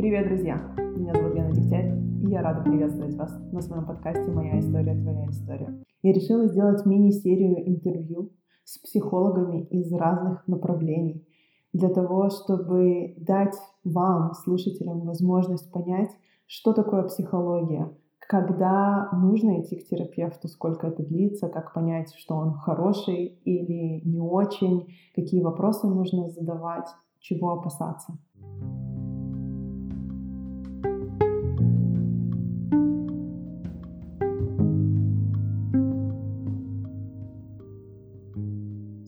Привет, 0.00 0.28
друзья! 0.28 0.56
Меня 0.96 1.12
зовут 1.12 1.34
Лена 1.34 1.52
Дегтярь, 1.52 1.92
и 2.22 2.30
я 2.30 2.40
рада 2.40 2.62
приветствовать 2.62 3.14
вас 3.16 3.38
на 3.52 3.60
своем 3.60 3.84
подкасте 3.84 4.30
«Моя 4.30 4.58
история, 4.58 4.98
твоя 4.98 5.26
история». 5.28 5.84
Я 6.00 6.12
решила 6.14 6.46
сделать 6.46 6.86
мини-серию 6.86 7.68
интервью 7.68 8.32
с 8.64 8.78
психологами 8.78 9.64
из 9.66 9.92
разных 9.92 10.48
направлений 10.48 11.28
для 11.74 11.90
того, 11.90 12.30
чтобы 12.30 13.12
дать 13.18 13.54
вам, 13.84 14.32
слушателям, 14.32 15.02
возможность 15.02 15.70
понять, 15.70 16.12
что 16.46 16.72
такое 16.72 17.02
психология, 17.02 17.94
когда 18.20 19.10
нужно 19.12 19.60
идти 19.60 19.76
к 19.76 19.86
терапевту, 19.86 20.48
сколько 20.48 20.86
это 20.86 21.02
длится, 21.02 21.50
как 21.50 21.74
понять, 21.74 22.14
что 22.16 22.36
он 22.36 22.54
хороший 22.54 23.38
или 23.44 24.00
не 24.08 24.18
очень, 24.18 24.94
какие 25.14 25.42
вопросы 25.42 25.86
нужно 25.88 26.30
задавать, 26.30 26.88
чего 27.18 27.50
опасаться. 27.50 28.16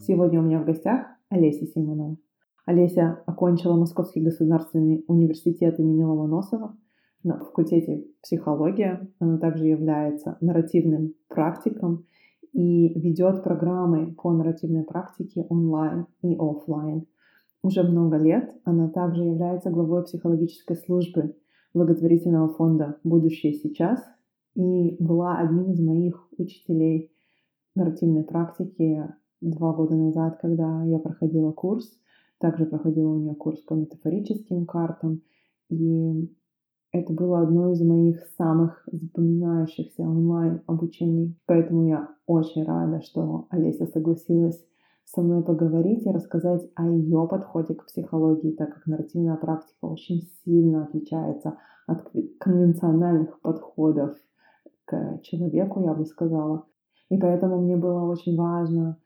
Сегодня 0.05 0.41
у 0.41 0.43
меня 0.43 0.61
в 0.61 0.65
гостях 0.65 1.07
Олеся 1.29 1.65
Симонова. 1.65 2.17
Олеся 2.67 3.23
окончила 3.25 3.77
Московский 3.77 4.21
государственный 4.21 5.05
университет 5.07 5.79
имени 5.79 6.03
Ломоносова 6.03 6.77
на 7.23 7.39
факультете 7.39 8.05
психология. 8.21 9.09
Она 9.21 9.39
также 9.39 9.69
является 9.69 10.39
нарративным 10.41 11.15
практиком 11.29 12.05
и 12.53 12.99
ведет 12.99 13.45
программы 13.45 14.13
по 14.13 14.33
нарративной 14.33 14.83
практике 14.83 15.47
онлайн 15.49 16.07
и 16.23 16.35
офлайн. 16.37 17.07
Уже 17.63 17.85
много 17.85 18.17
лет 18.17 18.53
она 18.65 18.89
также 18.89 19.23
является 19.23 19.71
главой 19.71 20.03
психологической 20.03 20.75
службы 20.79 21.37
благотворительного 21.75 22.49
фонда 22.49 22.97
«Будущее 23.05 23.53
сейчас» 23.53 24.05
и 24.57 24.97
была 24.99 25.39
одним 25.39 25.71
из 25.71 25.81
моих 25.81 26.27
учителей 26.39 27.13
нарративной 27.77 28.25
практики 28.25 29.07
два 29.43 29.73
года 29.73 29.95
назад, 29.95 30.39
когда 30.41 30.85
я 30.85 30.99
проходила 30.99 31.53
курс. 31.53 31.99
Также 32.39 32.67
проходила 32.67 33.11
у 33.11 33.19
нее 33.19 33.35
курс 33.35 33.61
по 33.61 33.75
метафорическим 33.75 34.67
картам. 34.67 35.23
И 35.69 36.29
это 36.93 37.13
было 37.13 37.41
одно 37.41 37.73
из 37.73 37.81
моих 37.81 38.25
самых 38.37 38.87
запоминающихся 38.91 40.03
онлайн 40.03 40.63
обучений. 40.67 41.39
Поэтому 41.47 41.87
я 41.89 42.09
очень 42.27 42.65
рада, 42.65 43.01
что 43.03 43.47
Олеся 43.51 43.87
согласилась 43.87 44.63
со 45.05 45.23
мной 45.23 45.43
поговорить 45.43 46.07
и 46.07 46.11
рассказать 46.11 46.69
о 46.75 46.89
ее 46.89 47.27
подходе 47.29 47.75
к 47.75 47.87
психологии, 47.87 48.53
так 48.53 48.75
как 48.75 48.87
нарративная 48.87 49.37
практика 49.37 49.87
очень 49.87 50.23
сильно 50.45 50.85
отличается 50.85 51.57
от 51.87 52.11
конвенциональных 52.39 53.41
подходов 53.41 54.17
к 54.85 55.21
человеку, 55.23 55.83
я 55.83 55.95
бы 55.95 56.05
сказала. 56.07 56.67
И 57.09 57.19
поэтому 57.19 57.61
мне 57.61 57.77
было 57.77 58.03
очень 58.11 58.37
важно 58.37 58.99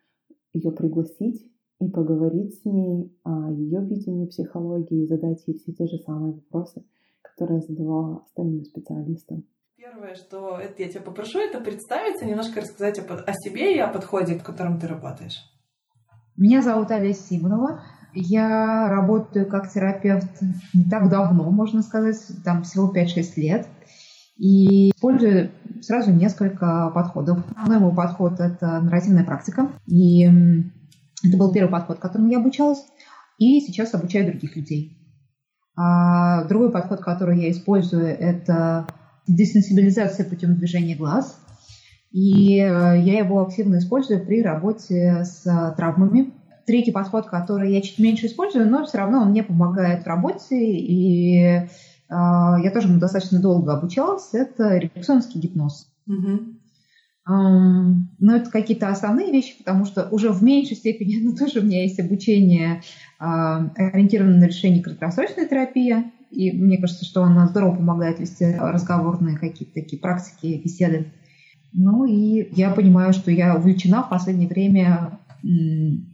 ее 0.56 0.72
пригласить 0.72 1.50
и 1.80 1.88
поговорить 1.88 2.60
с 2.60 2.64
ней 2.64 3.14
о 3.24 3.50
ее 3.50 3.80
видении 3.84 4.26
психологии 4.26 5.02
и 5.02 5.06
задать 5.06 5.46
ей 5.46 5.58
все 5.58 5.72
те 5.72 5.86
же 5.86 5.98
самые 5.98 6.32
вопросы, 6.34 6.84
которые 7.22 7.60
я 7.60 7.66
задавала 7.66 8.22
остальным 8.22 8.64
специалистам. 8.64 9.44
Первое, 9.76 10.14
что 10.14 10.58
это 10.58 10.82
я 10.82 10.88
тебя 10.88 11.02
попрошу, 11.02 11.38
это 11.38 11.60
представиться, 11.60 12.24
немножко 12.24 12.60
рассказать 12.60 12.98
о, 12.98 13.14
о 13.14 13.32
себе 13.34 13.76
и 13.76 13.78
о 13.78 13.88
подходе, 13.88 14.38
в 14.38 14.42
котором 14.42 14.80
ты 14.80 14.88
работаешь. 14.88 15.38
Меня 16.36 16.62
зовут 16.62 16.90
Олеся 16.90 17.22
Симонова. 17.22 17.82
Я 18.12 18.88
работаю 18.88 19.46
как 19.46 19.70
терапевт 19.70 20.40
не 20.74 20.84
так 20.84 21.10
давно, 21.10 21.50
можно 21.50 21.82
сказать, 21.82 22.16
там 22.44 22.62
всего 22.62 22.92
5-6 22.92 23.32
лет. 23.36 23.68
И 24.38 24.90
использую 24.90 25.50
сразу 25.80 26.12
несколько 26.12 26.90
подходов. 26.94 27.38
Основной 27.56 27.78
мой 27.78 27.94
подход– 27.94 28.34
это 28.40 28.80
нарративная 28.80 29.24
практика. 29.24 29.70
И 29.86 30.24
это 30.24 31.36
был 31.36 31.52
первый 31.52 31.70
подход, 31.70 31.98
которым 31.98 32.28
я 32.28 32.38
обучалась. 32.38 32.84
И 33.38 33.60
сейчас 33.60 33.94
обучаю 33.94 34.26
других 34.26 34.56
людей. 34.56 34.98
А 35.76 36.44
другой 36.44 36.72
подход, 36.72 37.00
который 37.00 37.40
я 37.40 37.50
использую, 37.50 38.06
это 38.06 38.86
десенсибилизация 39.26 40.28
путем 40.28 40.56
движения 40.56 40.96
глаз. 40.96 41.38
И 42.12 42.58
э, 42.58 42.62
я 42.62 43.18
его 43.18 43.42
активно 43.42 43.78
использую 43.78 44.24
при 44.24 44.42
работе 44.42 45.24
с 45.24 45.42
травмами. 45.76 46.32
Третий 46.66 46.92
подход, 46.92 47.26
который 47.26 47.72
я 47.72 47.82
чуть 47.82 47.98
меньше 47.98 48.26
использую, 48.26 48.70
но 48.70 48.86
все 48.86 48.98
равно 48.98 49.20
он 49.20 49.30
мне 49.30 49.42
помогает 49.42 50.04
в 50.04 50.06
работе. 50.06 50.56
И 50.56 51.68
я 52.08 52.70
тоже 52.72 52.88
достаточно 52.98 53.40
долго 53.40 53.72
обучалась, 53.72 54.30
это 54.32 54.76
рефлексионский 54.78 55.40
гипноз. 55.40 55.88
Угу. 56.06 56.56
Но 57.28 58.36
это 58.36 58.50
какие-то 58.50 58.88
основные 58.88 59.32
вещи, 59.32 59.58
потому 59.58 59.84
что 59.84 60.08
уже 60.10 60.30
в 60.30 60.42
меньшей 60.42 60.76
степени, 60.76 61.16
но 61.24 61.36
тоже 61.36 61.60
у 61.60 61.64
меня 61.64 61.82
есть 61.82 61.98
обучение 61.98 62.82
а, 63.18 63.68
ориентированное 63.74 64.38
на 64.38 64.44
решение 64.44 64.82
краткосрочной 64.82 65.48
терапии. 65.48 66.12
И 66.30 66.52
мне 66.52 66.78
кажется, 66.78 67.04
что 67.04 67.22
она 67.24 67.46
здорово 67.46 67.76
помогает 67.76 68.20
вести 68.20 68.44
разговорные 68.44 69.38
какие-то 69.38 69.74
такие 69.74 70.00
практики, 70.00 70.60
беседы. 70.62 71.12
Ну 71.72 72.04
и 72.04 72.48
я 72.52 72.70
понимаю, 72.70 73.12
что 73.12 73.30
я 73.30 73.54
увлечена 73.56 74.02
в 74.02 74.10
последнее 74.10 74.48
время 74.48 75.18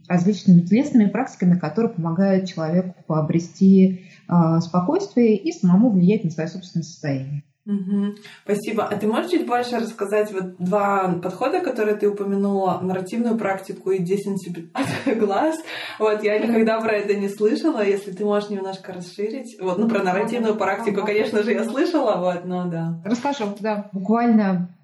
различными 0.07 0.61
телесными 0.61 1.09
практиками, 1.09 1.57
которые 1.57 1.93
помогают 1.93 2.47
человеку 2.47 3.13
обрести 3.13 4.05
э, 4.27 4.59
спокойствие 4.61 5.37
и 5.37 5.51
самому 5.51 5.91
влиять 5.91 6.23
на 6.23 6.31
свое 6.31 6.49
собственное 6.49 6.83
состояние. 6.83 7.43
Угу. 7.65 8.15
Спасибо. 8.43 8.83
А 8.83 8.97
ты 8.97 9.07
можешь 9.07 9.31
чуть 9.31 9.47
больше 9.47 9.77
рассказать 9.77 10.33
вот 10.33 10.57
два 10.57 11.13
подхода, 11.23 11.61
которые 11.61 11.95
ты 11.95 12.09
упомянула, 12.09 12.79
нарративную 12.81 13.37
практику 13.37 13.91
и 13.91 13.99
десенсибилизацию 13.99 15.17
глаз? 15.17 15.55
Вот 15.97 16.23
я 16.23 16.39
никогда 16.39 16.81
про 16.81 16.97
это 16.97 17.15
не 17.15 17.29
слышала. 17.29 17.85
Если 17.85 18.11
ты 18.11 18.25
можешь 18.25 18.49
немножко 18.49 18.91
расширить. 18.91 19.57
Вот, 19.61 19.77
ну 19.77 19.87
про 19.87 20.03
нарративную 20.03 20.55
практику, 20.55 21.05
конечно 21.05 21.41
же, 21.41 21.53
я 21.53 21.63
слышала, 21.63 22.17
вот, 22.17 22.43
но 22.45 22.65
да. 22.65 23.01
Расскажу, 23.05 23.55
да. 23.61 23.89
Буквально 23.93 24.75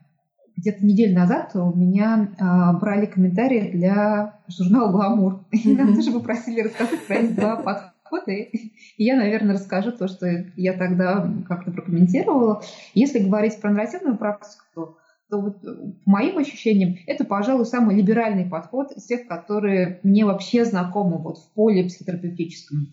где-то 0.60 0.86
неделю 0.86 1.16
назад 1.16 1.52
у 1.56 1.74
меня 1.76 2.30
а, 2.40 2.74
брали 2.74 3.06
комментарии 3.06 3.72
для 3.72 4.40
журнала 4.48 4.92
«Гламур». 4.92 5.46
И 5.52 5.70
меня 5.70 5.88
тоже 5.96 6.12
попросили 6.12 6.62
рассказать 6.62 7.06
про 7.08 7.16
эти 7.16 7.32
два 7.34 7.56
подхода. 7.56 8.32
И 8.32 8.72
я, 8.98 9.16
наверное, 9.16 9.54
расскажу 9.54 9.92
то, 9.92 10.08
что 10.08 10.28
я 10.56 10.74
тогда 10.74 11.32
как-то 11.48 11.72
прокомментировала. 11.72 12.62
Если 12.94 13.20
говорить 13.20 13.60
про 13.62 13.72
нарративную 13.72 14.18
практику, 14.18 14.98
то 15.30 15.40
вот 15.40 15.62
по 15.62 16.10
моим 16.10 16.40
ощущениям 16.40 16.98
это, 17.06 17.24
пожалуй, 17.24 17.66
самый 17.66 17.96
либеральный 17.96 18.46
подход 18.46 18.92
из 18.92 19.06
тех, 19.06 19.28
которые 19.28 20.00
мне 20.04 20.26
вообще 20.26 20.66
знакомы 20.66 21.18
вот 21.20 21.38
в 21.38 21.54
поле 21.54 21.86
психотерапевтическом. 21.86 22.88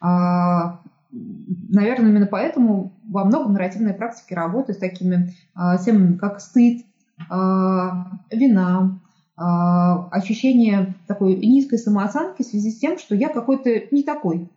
А, 0.00 0.80
наверное, 1.12 2.10
именно 2.10 2.26
поэтому 2.26 2.92
во 3.08 3.24
многом 3.24 3.52
нарративные 3.52 3.94
практики 3.94 4.34
работают 4.34 4.78
с 4.78 4.80
такими 4.80 5.32
а, 5.54 5.78
темами, 5.78 6.16
как 6.16 6.40
стыд, 6.40 6.84
вина, 7.28 8.98
а, 9.36 10.08
ощущение 10.08 10.94
такой 11.06 11.36
низкой 11.36 11.78
самооценки 11.78 12.42
в 12.42 12.46
связи 12.46 12.70
с 12.70 12.78
тем, 12.78 12.98
что 12.98 13.14
я 13.14 13.28
какой-то 13.28 13.70
не 13.90 14.02
такой. 14.02 14.48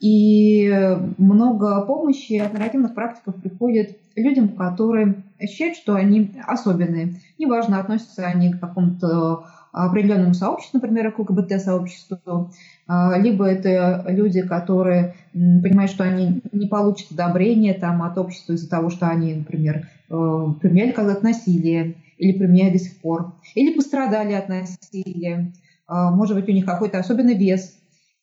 И 0.00 0.96
много 1.18 1.84
помощи 1.86 2.34
от 2.34 2.52
нарративных 2.52 2.94
практиков 2.94 3.34
приходит 3.36 3.98
людям, 4.14 4.50
которые 4.50 5.22
ощущают, 5.40 5.76
что 5.76 5.94
они 5.94 6.30
особенные. 6.46 7.14
Неважно, 7.38 7.80
относятся 7.80 8.26
они 8.26 8.52
к 8.52 8.60
какому-то 8.60 9.46
определенному 9.86 10.34
сообществу, 10.34 10.80
например, 10.80 11.12
к 11.12 11.18
ЛГБТ-сообществу, 11.18 12.50
а, 12.86 13.18
либо 13.18 13.44
это 13.44 14.04
люди, 14.08 14.42
которые 14.42 15.14
понимают, 15.32 15.90
что 15.90 16.04
они 16.04 16.42
не 16.52 16.66
получат 16.66 17.12
одобрения 17.12 17.74
там, 17.74 18.02
от 18.02 18.18
общества 18.18 18.54
из-за 18.54 18.68
того, 18.68 18.90
что 18.90 19.08
они, 19.08 19.34
например, 19.34 19.88
э, 20.10 20.44
применяли 20.60 20.92
когда-то 20.92 21.22
насилие 21.22 21.94
или 22.16 22.36
применяют 22.36 22.72
до 22.72 22.80
сих 22.80 22.98
пор, 23.00 23.34
или 23.54 23.74
пострадали 23.74 24.32
от 24.32 24.48
насилия, 24.48 25.52
а, 25.86 26.10
может 26.10 26.36
быть, 26.36 26.48
у 26.48 26.52
них 26.52 26.64
какой-то 26.64 26.98
особенный 26.98 27.36
вес, 27.36 27.74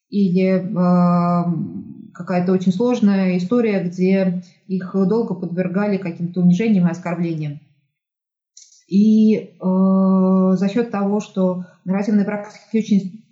или 0.10 0.72
а, 0.76 1.46
какая-то 2.14 2.52
очень 2.52 2.72
сложная 2.72 3.38
история, 3.38 3.84
где 3.84 4.42
их 4.68 4.92
долго 4.94 5.34
подвергали 5.36 5.98
каким-то 5.98 6.42
унижениям 6.42 6.88
и 6.88 6.92
оскорблениям. 6.92 7.60
И 8.88 9.36
э, 9.36 9.48
за 9.60 10.70
счет 10.70 10.92
того, 10.92 11.20
что 11.20 11.66
нарративные 11.86 12.26
практики 12.26 12.78
очень 12.78 13.26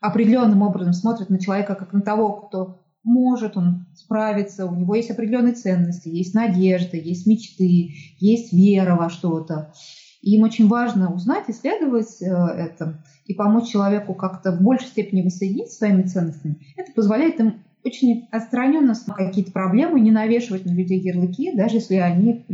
определенным 0.00 0.62
образом 0.62 0.92
смотрят 0.92 1.30
на 1.30 1.38
человека 1.38 1.74
как 1.74 1.92
на 1.92 2.02
того, 2.02 2.32
кто 2.32 2.80
может 3.02 3.56
он 3.56 3.86
справиться, 3.94 4.66
у 4.66 4.74
него 4.74 4.94
есть 4.94 5.10
определенные 5.10 5.54
ценности, 5.54 6.08
есть 6.08 6.34
надежда, 6.34 6.96
есть 6.96 7.26
мечты, 7.26 7.94
есть 8.18 8.52
вера 8.52 8.96
во 8.96 9.08
что-то. 9.08 9.72
И 10.20 10.36
им 10.36 10.42
очень 10.42 10.68
важно 10.68 11.12
узнать, 11.14 11.44
исследовать 11.48 12.20
э, 12.20 12.26
это 12.26 13.02
и 13.24 13.34
помочь 13.34 13.70
человеку 13.70 14.14
как-то 14.14 14.52
в 14.52 14.60
большей 14.60 14.88
степени 14.88 15.22
воссоединиться 15.22 15.78
своими 15.78 16.02
ценностями. 16.02 16.58
Это 16.76 16.92
позволяет 16.92 17.40
им 17.40 17.62
очень 17.84 18.28
отстраненно 18.30 18.94
какие-то 19.16 19.52
проблемы, 19.52 20.00
не 20.00 20.10
навешивать 20.10 20.66
на 20.66 20.70
людей 20.70 21.00
ярлыки, 21.00 21.56
даже 21.56 21.76
если 21.76 21.96
они 21.96 22.44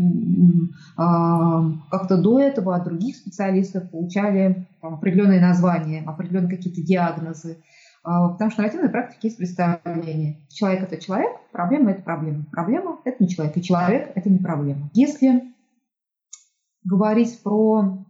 а, 0.96 1.72
как-то 1.90 2.16
до 2.16 2.38
этого 2.40 2.76
от 2.76 2.84
других 2.84 3.16
специалистов 3.16 3.90
получали 3.90 4.66
там, 4.80 4.94
определенные 4.94 5.40
названия, 5.40 6.02
определенные 6.06 6.56
какие-то 6.56 6.80
диагнозы. 6.82 7.58
А, 8.04 8.28
потому 8.28 8.50
что 8.50 8.58
в 8.58 8.62
нарративной 8.62 8.90
практике 8.90 9.28
есть 9.28 9.38
представление. 9.38 10.46
Человек– 10.48 10.82
это 10.84 10.96
человек, 11.02 11.32
проблема– 11.50 11.90
это 11.92 12.02
проблема. 12.02 12.44
Проблема– 12.52 12.98
это 13.04 13.16
не 13.22 13.28
человек, 13.28 13.56
и 13.56 13.62
человек– 13.62 14.12
это 14.14 14.30
не 14.30 14.38
проблема. 14.38 14.90
Если 14.94 15.42
говорить 16.84 17.42
про 17.42 18.06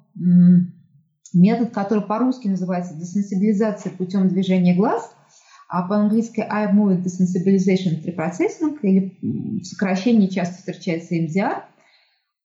метод, 1.33 1.71
который 1.71 2.05
по-русски 2.05 2.49
называется 2.49 2.95
десенсибилизация 2.95 3.91
путем 3.91 4.29
движения 4.29 4.75
глаз, 4.75 5.16
а 5.69 5.83
по-английски 5.87 6.41
Eye 6.41 6.73
Movement 6.73 7.03
Desensibilization 7.03 8.03
Preprocessing, 8.05 8.79
или 8.83 9.19
в 9.61 9.65
сокращении 9.65 10.29
часто 10.29 10.59
встречается 10.59 11.17
MDR, 11.17 11.63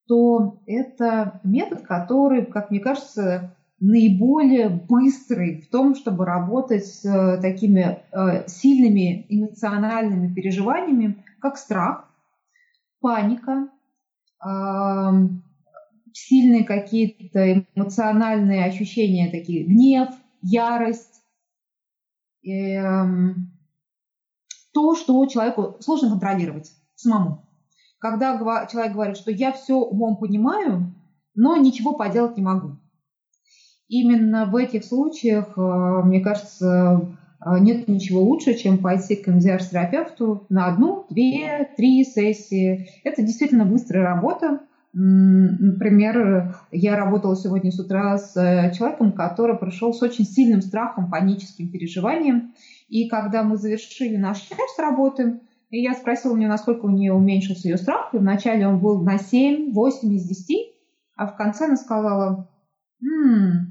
то 0.07 0.61
это 0.65 1.39
метод, 1.43 1.83
который, 1.83 2.45
как 2.45 2.71
мне 2.71 2.79
кажется, 2.79 3.55
наиболее 3.79 4.69
быстрый 4.69 5.61
в 5.61 5.69
том, 5.69 5.95
чтобы 5.95 6.25
работать 6.25 6.85
с 6.85 7.05
э, 7.05 7.41
такими 7.41 7.99
э, 8.11 8.47
сильными 8.47 9.25
эмоциональными 9.29 10.33
переживаниями, 10.33 11.23
как 11.39 11.57
страх, 11.57 12.07
паника, 12.99 13.69
сильные 16.13 16.63
какие-то 16.63 17.65
эмоциональные 17.75 18.65
ощущения, 18.65 19.29
такие 19.31 19.65
гнев, 19.65 20.09
ярость, 20.41 21.10
то, 24.73 24.95
что 24.95 25.25
человеку 25.27 25.77
сложно 25.79 26.09
контролировать 26.09 26.71
самому. 26.95 27.45
Когда 27.99 28.67
человек 28.67 28.93
говорит, 28.93 29.17
что 29.17 29.31
я 29.31 29.51
все 29.51 29.75
умом 29.75 30.17
понимаю, 30.17 30.93
но 31.35 31.55
ничего 31.57 31.93
поделать 31.93 32.37
не 32.37 32.43
могу. 32.43 32.77
Именно 33.87 34.45
в 34.45 34.55
этих 34.55 34.85
случаях, 34.85 35.57
э, 35.57 35.61
мне 36.05 36.21
кажется, 36.21 37.17
э, 37.45 37.59
нет 37.59 37.89
ничего 37.89 38.21
лучше, 38.21 38.53
чем 38.53 38.77
пойти 38.77 39.17
к 39.17 39.27
МДР-терапевту 39.27 40.45
на 40.49 40.67
одну, 40.67 41.05
две, 41.09 41.69
три 41.75 42.05
сессии. 42.05 42.87
Это 43.03 43.21
действительно 43.21 43.65
быстрая 43.65 44.05
работа, 44.05 44.61
Например, 44.93 46.57
я 46.71 46.97
работала 46.97 47.35
сегодня 47.35 47.71
с 47.71 47.79
утра 47.79 48.17
с 48.17 48.35
э, 48.35 48.73
человеком, 48.73 49.13
который 49.13 49.57
пришел 49.57 49.93
с 49.93 50.01
очень 50.01 50.25
сильным 50.25 50.61
страхом, 50.61 51.09
паническим 51.09 51.69
переживанием. 51.69 52.53
И 52.89 53.07
когда 53.07 53.43
мы 53.43 53.55
завершили 53.55 54.17
наш 54.17 54.41
часть 54.41 54.77
работы, 54.79 55.39
я 55.69 55.93
спросила 55.93 56.33
у 56.33 56.37
нее, 56.37 56.49
насколько 56.49 56.85
у 56.85 56.89
нее 56.89 57.13
уменьшился 57.13 57.69
ее 57.69 57.77
страх. 57.77 58.13
И 58.13 58.17
вначале 58.17 58.67
он 58.67 58.79
был 58.79 59.01
на 59.01 59.17
7, 59.17 59.71
8 59.71 60.13
из 60.13 60.27
10, 60.27 60.73
а 61.15 61.27
в 61.27 61.37
конце 61.37 61.65
она 61.65 61.77
сказала, 61.77 62.49
м-м, 63.01 63.70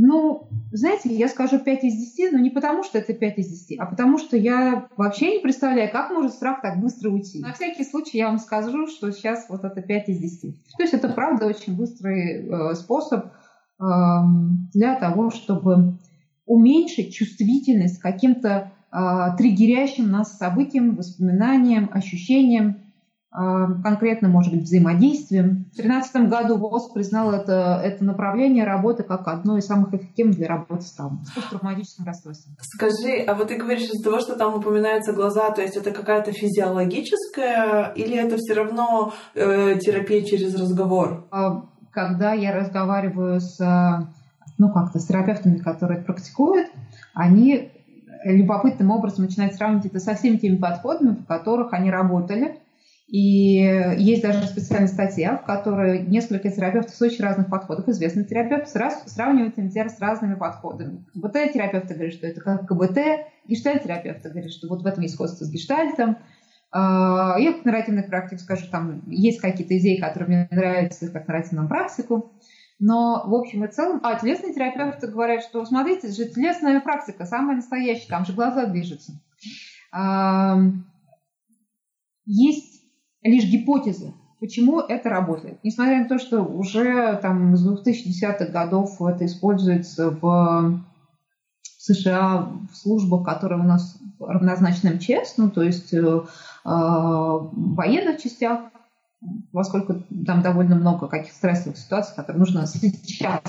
ну, 0.00 0.48
знаете, 0.70 1.12
я 1.12 1.26
скажу 1.26 1.58
5 1.58 1.84
из 1.84 1.94
10, 1.94 2.32
но 2.32 2.38
не 2.38 2.50
потому, 2.50 2.84
что 2.84 2.98
это 2.98 3.14
5 3.14 3.38
из 3.38 3.48
10, 3.48 3.80
а 3.80 3.86
потому 3.86 4.18
что 4.18 4.36
я 4.36 4.86
вообще 4.96 5.32
не 5.32 5.38
представляю, 5.40 5.90
как 5.90 6.12
может 6.12 6.34
страх 6.34 6.62
так 6.62 6.80
быстро 6.80 7.10
уйти. 7.10 7.40
На 7.40 7.52
всякий 7.52 7.82
случай 7.82 8.18
я 8.18 8.28
вам 8.28 8.38
скажу, 8.38 8.86
что 8.86 9.10
сейчас 9.10 9.46
вот 9.48 9.64
это 9.64 9.82
5 9.82 10.08
из 10.08 10.18
10. 10.18 10.62
То 10.76 10.82
есть 10.84 10.94
это, 10.94 11.08
правда, 11.08 11.46
очень 11.46 11.76
быстрый 11.76 12.46
э, 12.46 12.74
способ 12.76 13.26
э, 13.26 13.84
для 14.72 14.94
того, 14.94 15.30
чтобы 15.30 15.98
уменьшить 16.46 17.12
чувствительность 17.12 17.98
к 17.98 18.02
каким-то 18.02 18.70
э, 18.92 19.36
триггерящим 19.36 20.12
нас 20.12 20.38
событиям, 20.38 20.94
воспоминаниям, 20.94 21.90
ощущениям, 21.92 22.76
конкретно, 23.30 24.28
может 24.28 24.54
быть, 24.54 24.62
взаимодействием. 24.62 25.66
В 25.72 25.76
2013 25.76 26.28
году 26.28 26.56
ВОЗ 26.56 26.92
признал 26.92 27.32
это, 27.32 27.80
это 27.84 28.02
направление 28.04 28.64
работы 28.64 29.02
как 29.02 29.28
одно 29.28 29.58
из 29.58 29.66
самых 29.66 29.92
эффективных 29.92 30.36
для 30.36 30.48
работы 30.48 30.82
с 30.82 30.92
травмой, 30.92 31.24
с 31.24 31.32
посттравматическим 31.32 32.04
расстройством. 32.06 32.56
Скажи, 32.60 33.22
а 33.26 33.34
вот 33.34 33.48
ты 33.48 33.56
говоришь 33.56 33.82
из-за 33.82 34.02
того, 34.02 34.20
что 34.20 34.36
там 34.36 34.54
упоминаются 34.54 35.12
глаза, 35.12 35.50
то 35.50 35.60
есть 35.60 35.76
это 35.76 35.90
какая-то 35.90 36.32
физиологическая 36.32 37.92
или 37.94 38.16
это 38.16 38.36
все 38.38 38.54
равно 38.54 39.12
э, 39.34 39.78
терапия 39.78 40.24
через 40.24 40.54
разговор? 40.54 41.26
А, 41.30 41.66
когда 41.90 42.32
я 42.32 42.54
разговариваю 42.54 43.40
с, 43.40 43.58
ну, 44.56 44.72
как-то 44.72 44.98
с 44.98 45.06
терапевтами, 45.06 45.58
которые 45.58 45.98
это 45.98 46.06
практикуют, 46.06 46.68
они 47.12 47.72
любопытным 48.24 48.90
образом 48.90 49.24
начинают 49.24 49.54
сравнивать 49.54 49.86
это 49.86 50.00
со 50.00 50.14
всеми 50.14 50.36
теми 50.36 50.56
подходами, 50.56 51.10
в 51.10 51.26
которых 51.26 51.72
они 51.72 51.90
работали, 51.90 52.58
и 53.08 53.94
есть 53.96 54.20
даже 54.20 54.46
специальная 54.46 54.86
статья, 54.86 55.38
в 55.38 55.44
которой 55.44 56.00
несколько 56.02 56.50
терапевтов 56.50 56.94
с 56.94 57.00
очень 57.00 57.24
разных 57.24 57.48
подходов, 57.48 57.88
известных 57.88 58.28
терапевтов, 58.28 58.68
сравнивают 59.06 59.56
МТР 59.56 59.88
с 59.88 59.98
разными 59.98 60.34
подходами. 60.34 61.06
КБТ-терапевты 61.14 61.94
говорят, 61.94 62.12
что 62.12 62.26
это 62.26 62.42
как 62.42 62.68
КБТ, 62.68 62.98
гештальт-терапевты 63.46 64.28
говорят, 64.28 64.52
что 64.52 64.68
вот 64.68 64.82
в 64.82 64.86
этом 64.86 65.02
есть 65.02 65.14
сходство 65.14 65.46
с 65.46 65.50
гештальтом. 65.50 66.18
А, 66.70 67.36
я 67.38 67.54
как 67.54 67.64
нарративный 67.64 68.02
практик 68.02 68.40
скажу, 68.40 68.66
там 68.70 69.02
есть 69.08 69.40
какие-то 69.40 69.78
идеи, 69.78 69.96
которые 69.96 70.28
мне 70.28 70.48
нравятся 70.50 71.10
как 71.10 71.26
нарративному 71.28 71.66
практику. 71.66 72.30
Но 72.78 73.22
в 73.24 73.34
общем 73.34 73.64
и 73.64 73.68
целом, 73.68 74.00
а 74.02 74.16
телесные 74.20 74.52
терапевты 74.52 75.06
говорят, 75.06 75.42
что 75.42 75.64
смотрите, 75.64 76.08
же 76.08 76.26
телесная 76.26 76.78
практика, 76.80 77.24
самая 77.24 77.56
настоящая, 77.56 78.08
там 78.08 78.26
же 78.26 78.34
глаза 78.34 78.66
движутся. 78.66 79.18
Есть 82.30 82.67
лишь 83.22 83.44
гипотезы, 83.44 84.14
почему 84.40 84.80
это 84.80 85.08
работает. 85.08 85.58
Несмотря 85.62 86.02
на 86.02 86.08
то, 86.08 86.18
что 86.18 86.42
уже 86.42 87.18
там 87.22 87.56
с 87.56 87.66
2010-х 87.66 88.46
годов 88.46 89.00
это 89.02 89.26
используется 89.26 90.10
в 90.10 90.80
США 91.62 92.48
в 92.70 92.76
службах, 92.76 93.24
которые 93.24 93.60
у 93.60 93.64
нас 93.64 93.98
равнозначны 94.20 94.94
МЧС, 94.94 95.36
ну, 95.36 95.50
то 95.50 95.62
есть 95.62 95.92
э, 95.94 95.98
э, 95.98 96.20
в 96.64 97.74
военных 97.74 98.22
частях, 98.22 98.60
поскольку 99.52 100.02
там 100.26 100.42
довольно 100.42 100.76
много 100.76 101.08
каких 101.08 101.32
стрессовых 101.32 101.78
ситуаций, 101.78 102.14
которые 102.14 102.40
нужно 102.40 102.66
сейчас 102.66 103.40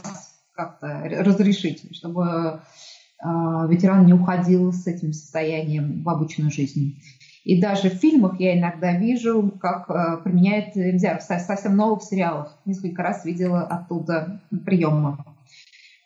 как-то 0.53 1.03
разрешить, 1.03 1.95
чтобы 1.95 2.23
э, 2.23 3.27
ветеран 3.67 4.05
не 4.05 4.13
уходил 4.13 4.71
с 4.71 4.87
этим 4.87 5.11
состоянием 5.13 6.03
в 6.03 6.09
обычную 6.09 6.51
жизнь. 6.51 7.01
И 7.43 7.61
даже 7.61 7.89
в 7.89 7.93
фильмах 7.93 8.39
я 8.39 8.57
иногда 8.57 8.93
вижу, 8.97 9.51
как 9.59 9.89
э, 9.89 10.23
применяет 10.23 10.75
MDR 10.75 11.19
совсем 11.19 11.75
новых 11.75 12.03
сериалах. 12.03 12.57
Несколько 12.65 13.01
раз 13.01 13.25
видела 13.25 13.61
оттуда 13.61 14.41
приемы. 14.65 15.17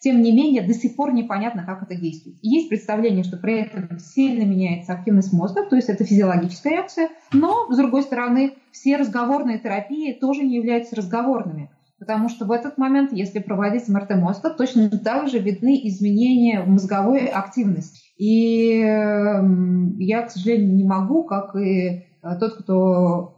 Тем 0.03 0.21
не 0.21 0.33
менее, 0.33 0.61
до 0.61 0.73
сих 0.73 0.97
пор 0.97 1.13
непонятно, 1.13 1.63
как 1.65 1.83
это 1.83 1.95
действует. 1.95 2.35
есть 2.41 2.67
представление, 2.67 3.23
что 3.23 3.37
при 3.37 3.61
этом 3.61 3.99
сильно 3.99 4.43
меняется 4.43 4.91
активность 4.91 5.31
мозга, 5.31 5.63
то 5.63 5.77
есть 5.77 5.87
это 5.87 6.03
физиологическая 6.03 6.73
реакция, 6.73 7.09
но, 7.31 7.71
с 7.71 7.77
другой 7.77 8.03
стороны, 8.03 8.55
все 8.73 8.97
разговорные 8.97 9.59
терапии 9.59 10.11
тоже 10.11 10.43
не 10.43 10.55
являются 10.55 10.97
разговорными. 10.97 11.69
Потому 11.99 12.27
что 12.27 12.43
в 12.43 12.51
этот 12.51 12.77
момент, 12.77 13.13
если 13.13 13.39
проводить 13.39 13.87
МРТ 13.87 14.17
мозга, 14.17 14.49
точно 14.49 14.89
так 14.89 15.29
же 15.29 15.39
видны 15.39 15.79
изменения 15.87 16.61
в 16.61 16.67
мозговой 16.67 17.27
активности. 17.27 18.02
И 18.17 18.79
эм, 18.79 19.98
я, 20.00 20.22
к 20.24 20.32
сожалению, 20.32 20.75
не 20.75 20.84
могу, 20.84 21.24
как 21.24 21.55
и 21.55 21.88
э, 21.89 22.03
тот, 22.39 22.58
кто 22.58 23.36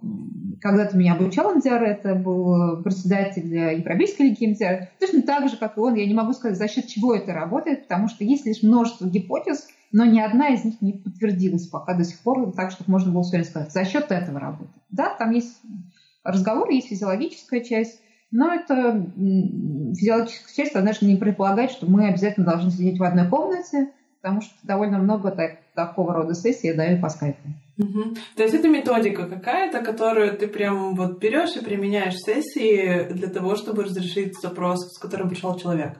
когда-то 0.61 0.97
меня 0.97 1.13
обучал 1.13 1.55
МДР, 1.55 1.83
это 1.83 2.15
был 2.15 2.83
председатель 2.83 3.53
Европейской 3.53 4.23
лиги 4.23 4.47
МДР, 4.47 4.89
точно 4.99 5.21
так 5.21 5.49
же, 5.49 5.57
как 5.57 5.77
и 5.77 5.79
он, 5.79 5.95
я 5.95 6.05
не 6.05 6.13
могу 6.13 6.33
сказать, 6.33 6.57
за 6.57 6.67
счет 6.67 6.87
чего 6.87 7.15
это 7.15 7.33
работает, 7.33 7.83
потому 7.83 8.09
что 8.09 8.23
есть 8.23 8.45
лишь 8.45 8.63
множество 8.63 9.05
гипотез, 9.05 9.67
но 9.91 10.03
ни 10.03 10.19
одна 10.19 10.49
из 10.49 10.65
них 10.65 10.81
не 10.81 10.93
подтвердилась 10.93 11.67
пока 11.67 11.93
до 11.93 12.03
сих 12.03 12.19
пор, 12.19 12.51
так, 12.53 12.71
чтобы 12.71 12.91
можно 12.91 13.13
было 13.13 13.23
сегодня 13.23 13.45
сказать, 13.45 13.71
за 13.71 13.85
счет 13.85 14.11
этого 14.11 14.39
работает. 14.39 14.71
Да, 14.89 15.15
там 15.17 15.31
есть 15.31 15.61
разговор, 16.23 16.69
есть 16.69 16.89
физиологическая 16.89 17.61
часть, 17.61 18.01
но 18.31 18.53
это 18.53 19.05
физиологическая 19.15 20.65
часть, 20.65 20.77
знаешь, 20.77 21.01
не 21.01 21.15
предполагает, 21.15 21.71
что 21.71 21.85
мы 21.85 22.07
обязательно 22.07 22.45
должны 22.45 22.71
сидеть 22.71 22.99
в 22.99 23.03
одной 23.03 23.29
комнате, 23.29 23.91
потому 24.25 24.41
что 24.41 24.55
довольно 24.63 24.97
много 24.97 25.29
так, 25.29 25.59
такого 25.75 26.15
рода 26.15 26.33
сессий 26.33 26.69
я 26.69 26.73
даю 26.73 26.99
по 26.99 27.09
скайпу. 27.09 27.47
Угу. 27.77 28.15
То 28.35 28.41
есть 28.41 28.55
это 28.55 28.67
методика 28.67 29.27
какая-то, 29.27 29.83
которую 29.83 30.35
ты 30.35 30.47
прям 30.47 30.95
вот 30.95 31.19
берешь 31.19 31.55
и 31.55 31.63
применяешь 31.63 32.15
сессии 32.15 33.07
для 33.13 33.27
того, 33.27 33.55
чтобы 33.55 33.83
разрешить 33.83 34.33
запрос, 34.41 34.95
с 34.95 34.97
которым 34.97 35.29
пришел 35.29 35.55
человек. 35.59 35.99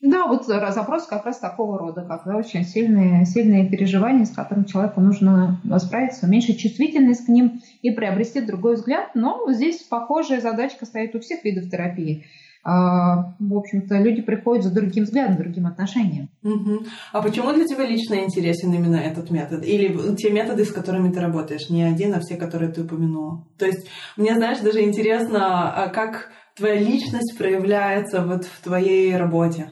Да, 0.00 0.28
вот 0.28 0.46
запрос 0.46 1.06
как 1.06 1.26
раз 1.26 1.40
такого 1.40 1.78
рода, 1.78 2.06
как 2.08 2.22
да, 2.24 2.38
очень 2.38 2.64
сильные, 2.64 3.26
сильные 3.26 3.68
переживания, 3.68 4.24
с 4.24 4.30
которыми 4.30 4.64
человеку 4.64 5.02
нужно 5.02 5.60
справиться, 5.76 6.24
уменьшить 6.24 6.58
чувствительность 6.58 7.26
к 7.26 7.28
ним 7.28 7.60
и 7.82 7.90
приобрести 7.90 8.40
другой 8.40 8.76
взгляд. 8.76 9.10
Но 9.14 9.52
здесь 9.52 9.82
похожая 9.82 10.40
задачка 10.40 10.86
стоит 10.86 11.14
у 11.14 11.20
всех 11.20 11.44
видов 11.44 11.70
терапии. 11.70 12.24
А, 12.64 13.34
в 13.40 13.56
общем-то, 13.56 13.98
люди 13.98 14.22
приходят 14.22 14.64
за 14.64 14.72
другим 14.72 15.04
взглядом, 15.04 15.36
другим 15.36 15.66
отношением. 15.66 16.30
Угу. 16.44 16.84
А 17.12 17.22
почему 17.22 17.52
для 17.52 17.66
тебя 17.66 17.84
лично 17.84 18.14
интересен 18.22 18.72
именно 18.72 18.96
этот 18.96 19.30
метод? 19.30 19.64
Или 19.64 20.14
те 20.14 20.30
методы, 20.30 20.64
с 20.64 20.70
которыми 20.70 21.12
ты 21.12 21.20
работаешь? 21.20 21.70
Не 21.70 21.82
один, 21.82 22.14
а 22.14 22.20
все, 22.20 22.36
которые 22.36 22.72
ты 22.72 22.82
упомянула. 22.82 23.44
То 23.58 23.66
есть, 23.66 23.88
мне, 24.16 24.34
знаешь, 24.34 24.60
даже 24.60 24.82
интересно, 24.82 25.72
а 25.72 25.88
как 25.88 26.30
твоя 26.56 26.78
личность 26.78 27.36
проявляется 27.36 28.24
вот 28.24 28.44
в 28.44 28.62
твоей 28.62 29.16
работе? 29.16 29.70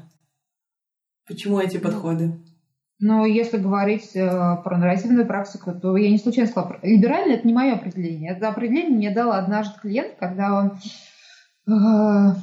Почему 1.28 1.60
эти 1.60 1.76
подходы? 1.76 2.40
Но 2.98 3.24
если 3.24 3.56
говорить 3.56 4.14
э, 4.14 4.28
про 4.62 4.76
нарративную 4.76 5.26
практику, 5.26 5.72
то 5.72 5.96
я 5.96 6.10
не 6.10 6.18
случайно 6.18 6.50
сказала, 6.50 6.78
либеральное– 6.82 7.36
это 7.36 7.46
не 7.46 7.54
мое 7.54 7.74
определение. 7.74 8.32
Это 8.32 8.48
определение 8.48 8.96
мне 8.96 9.14
дал 9.14 9.32
однажды 9.32 9.80
клиент, 9.80 10.16
когда 10.18 10.58
он 10.58 10.72
э, 11.72 12.34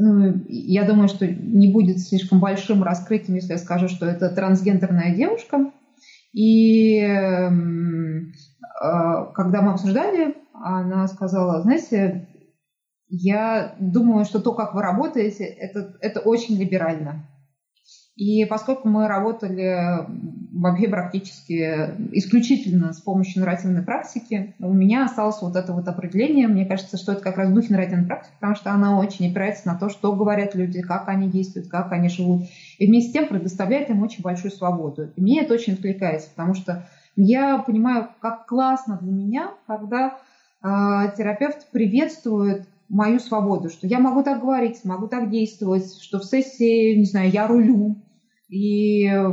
ну, 0.00 0.44
я 0.48 0.84
думаю, 0.84 1.08
что 1.08 1.26
не 1.26 1.72
будет 1.72 2.00
слишком 2.00 2.40
большим 2.40 2.82
раскрытием, 2.82 3.34
если 3.34 3.52
я 3.52 3.58
скажу, 3.58 3.88
что 3.88 4.06
это 4.06 4.34
трансгендерная 4.34 5.14
девушка. 5.14 5.70
И 6.32 6.98
э, 7.00 7.50
когда 9.34 9.62
мы 9.62 9.72
обсуждали, 9.72 10.36
она 10.54 11.06
сказала, 11.08 11.60
знаете, 11.62 12.28
я 13.08 13.74
думаю, 13.78 14.24
что 14.24 14.40
то, 14.40 14.54
как 14.54 14.74
вы 14.74 14.82
работаете, 14.82 15.44
это, 15.44 15.96
это 16.00 16.20
очень 16.20 16.56
либерально. 16.56 17.28
И 18.16 18.44
поскольку 18.44 18.88
мы 18.88 19.08
работали 19.08 20.04
вообще 20.52 20.88
практически 20.88 21.94
исключительно 22.12 22.92
с 22.92 23.00
помощью 23.00 23.40
нарративной 23.40 23.82
практики, 23.82 24.54
у 24.58 24.72
меня 24.72 25.04
осталось 25.04 25.40
вот 25.40 25.56
это 25.56 25.72
вот 25.72 25.88
определение. 25.88 26.48
Мне 26.48 26.66
кажется, 26.66 26.98
что 26.98 27.12
это 27.12 27.22
как 27.22 27.38
раз 27.38 27.48
в 27.48 27.54
духе 27.54 27.72
нарративной 27.72 28.06
практики, 28.06 28.34
потому 28.38 28.56
что 28.56 28.72
она 28.72 28.98
очень 28.98 29.30
опирается 29.30 29.68
на 29.68 29.76
то, 29.76 29.88
что 29.88 30.14
говорят 30.14 30.54
люди, 30.54 30.82
как 30.82 31.08
они 31.08 31.30
действуют, 31.30 31.68
как 31.68 31.92
они 31.92 32.08
живут. 32.08 32.42
И 32.78 32.86
вместе 32.86 33.10
с 33.10 33.12
тем 33.12 33.28
предоставляет 33.28 33.88
им 33.90 34.02
очень 34.02 34.22
большую 34.22 34.50
свободу. 34.50 35.10
И 35.16 35.20
мне 35.20 35.42
это 35.42 35.54
очень 35.54 35.74
откликается, 35.74 36.30
потому 36.30 36.54
что 36.54 36.86
я 37.16 37.58
понимаю, 37.58 38.08
как 38.20 38.46
классно 38.46 38.98
для 39.00 39.12
меня, 39.12 39.50
когда 39.66 40.18
э, 40.62 40.68
терапевт 41.16 41.70
приветствует 41.70 42.68
мою 42.90 43.20
свободу, 43.20 43.70
что 43.70 43.86
я 43.86 44.00
могу 44.00 44.22
так 44.22 44.40
говорить, 44.40 44.84
могу 44.84 45.06
так 45.06 45.30
действовать, 45.30 45.96
что 46.00 46.18
в 46.18 46.24
сессии, 46.24 46.96
не 46.96 47.04
знаю, 47.04 47.30
я 47.30 47.46
рулю, 47.46 47.96
и 48.48 49.06
э, 49.06 49.32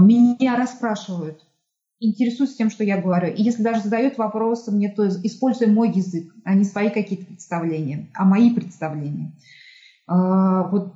меня 0.00 0.56
расспрашивают, 0.56 1.40
интересуются 1.98 2.58
тем, 2.58 2.70
что 2.70 2.84
я 2.84 3.00
говорю. 3.00 3.32
И 3.32 3.42
если 3.42 3.62
даже 3.62 3.80
задают 3.80 4.18
вопросы 4.18 4.70
мне, 4.70 4.90
то 4.90 5.08
используя 5.08 5.68
мой 5.68 5.90
язык, 5.90 6.32
а 6.44 6.54
не 6.54 6.64
свои 6.64 6.90
какие-то 6.90 7.26
представления, 7.26 8.10
а 8.14 8.24
мои 8.24 8.54
представления. 8.54 9.32
А, 10.06 10.64
вот 10.64 10.92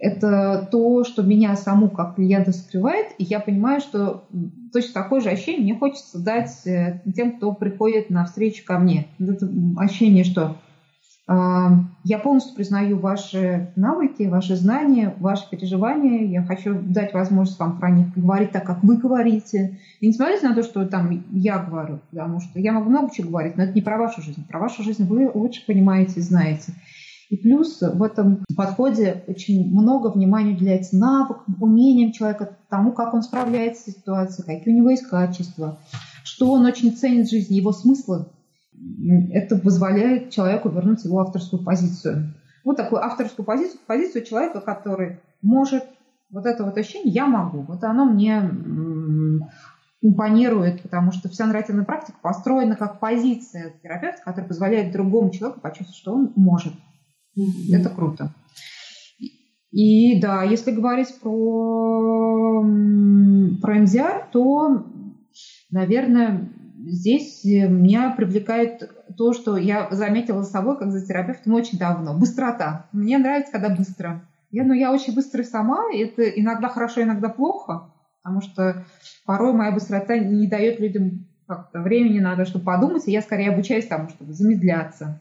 это 0.00 0.66
то, 0.72 1.04
что 1.04 1.22
меня 1.22 1.54
саму 1.56 1.90
как 1.90 2.16
клиента 2.16 2.52
скрывает, 2.52 3.08
и 3.18 3.24
я 3.24 3.38
понимаю, 3.38 3.80
что 3.80 4.24
точно 4.72 4.94
такое 4.94 5.20
же 5.20 5.28
ощущение 5.28 5.62
мне 5.62 5.78
хочется 5.78 6.18
дать 6.18 6.66
э, 6.66 7.02
тем, 7.14 7.36
кто 7.36 7.52
приходит 7.52 8.10
на 8.10 8.24
встречу 8.24 8.64
ко 8.64 8.78
мне. 8.78 9.08
Это 9.18 9.48
ощущение, 9.76 10.24
что 10.24 10.56
я 11.28 12.18
полностью 12.18 12.56
признаю 12.56 12.98
ваши 12.98 13.72
навыки, 13.76 14.24
ваши 14.24 14.56
знания, 14.56 15.14
ваши 15.20 15.48
переживания. 15.48 16.24
Я 16.26 16.42
хочу 16.42 16.74
дать 16.82 17.14
возможность 17.14 17.60
вам 17.60 17.78
про 17.78 17.88
них 17.90 18.12
говорить 18.16 18.50
так, 18.50 18.64
как 18.64 18.82
вы 18.82 18.96
говорите. 18.96 19.78
И 20.00 20.08
не 20.08 20.12
смотрите 20.12 20.48
на 20.48 20.56
то, 20.56 20.64
что 20.64 20.84
там 20.86 21.22
я 21.30 21.58
говорю, 21.58 22.00
потому 22.10 22.40
что 22.40 22.58
я 22.58 22.72
могу 22.72 22.90
много 22.90 23.14
чего 23.14 23.28
говорить, 23.28 23.56
но 23.56 23.62
это 23.62 23.74
не 23.74 23.80
про 23.80 23.96
вашу 23.96 24.22
жизнь. 24.22 24.44
Про 24.48 24.58
вашу 24.58 24.82
жизнь 24.82 25.06
вы 25.06 25.30
лучше 25.32 25.64
понимаете 25.64 26.14
и 26.16 26.22
знаете. 26.22 26.72
И 27.30 27.36
плюс 27.36 27.80
в 27.80 28.02
этом 28.02 28.44
подходе 28.56 29.22
очень 29.28 29.70
много 29.70 30.08
внимания 30.08 30.52
уделяется 30.52 30.96
навыкам, 30.96 31.56
умениям 31.60 32.10
человека, 32.10 32.56
тому, 32.68 32.92
как 32.92 33.14
он 33.14 33.22
справляется 33.22 33.90
с 33.90 33.94
ситуацией, 33.94 34.46
какие 34.46 34.74
у 34.74 34.76
него 34.76 34.90
есть 34.90 35.06
качества, 35.06 35.78
что 36.24 36.50
он 36.50 36.66
очень 36.66 36.92
ценит 36.92 37.28
в 37.28 37.30
жизни, 37.30 37.54
его 37.54 37.72
смыслы 37.72 38.26
это 39.32 39.56
позволяет 39.56 40.30
человеку 40.30 40.70
вернуть 40.70 41.04
его 41.04 41.20
авторскую 41.20 41.62
позицию. 41.62 42.34
Вот 42.64 42.76
такую 42.76 43.02
авторскую 43.04 43.46
позицию, 43.46 43.80
позицию 43.86 44.24
человека, 44.24 44.60
который 44.60 45.20
может 45.40 45.84
вот 46.30 46.46
это 46.46 46.64
вот 46.64 46.76
ощущение 46.76 47.12
«я 47.12 47.26
могу». 47.26 47.62
Вот 47.62 47.84
оно 47.84 48.06
мне 48.06 48.50
импонирует, 50.02 50.82
потому 50.82 51.12
что 51.12 51.28
вся 51.28 51.46
нарративная 51.46 51.84
практика 51.84 52.18
построена 52.22 52.74
как 52.74 53.00
позиция 53.00 53.74
терапевта, 53.82 54.22
которая 54.24 54.48
позволяет 54.48 54.92
другому 54.92 55.30
человеку 55.30 55.60
почувствовать, 55.60 55.96
что 55.96 56.14
он 56.14 56.32
может. 56.36 56.72
Mm-hmm. 57.40 57.76
Это 57.78 57.90
круто. 57.90 58.32
И 59.70 60.20
да, 60.20 60.42
если 60.42 60.72
говорить 60.72 61.14
про, 61.20 62.62
про 63.62 63.74
МДР, 63.74 64.26
то, 64.32 64.84
наверное, 65.70 66.50
здесь 66.86 67.44
э, 67.44 67.68
меня 67.68 68.10
привлекает 68.10 68.90
то, 69.16 69.32
что 69.32 69.56
я 69.56 69.88
заметила 69.90 70.42
с 70.42 70.50
собой, 70.50 70.76
как 70.78 70.90
за 70.90 71.06
терапевтом 71.06 71.54
очень 71.54 71.78
давно. 71.78 72.18
Быстрота. 72.18 72.88
Мне 72.92 73.18
нравится, 73.18 73.52
когда 73.52 73.68
быстро. 73.68 74.26
Я, 74.50 74.64
ну, 74.64 74.72
я 74.72 74.92
очень 74.92 75.14
быстрая 75.14 75.44
сама, 75.44 75.84
и 75.92 75.98
это 75.98 76.28
иногда 76.28 76.68
хорошо, 76.68 77.02
иногда 77.02 77.28
плохо, 77.28 77.92
потому 78.22 78.40
что 78.40 78.84
порой 79.24 79.52
моя 79.52 79.70
быстрота 79.70 80.18
не 80.18 80.48
дает 80.48 80.80
людям 80.80 81.26
как-то 81.46 81.80
времени 81.80 82.18
надо, 82.18 82.44
чтобы 82.44 82.64
подумать, 82.64 83.06
и 83.06 83.12
я 83.12 83.22
скорее 83.22 83.50
обучаюсь 83.50 83.86
тому, 83.86 84.08
чтобы 84.08 84.32
замедляться. 84.32 85.20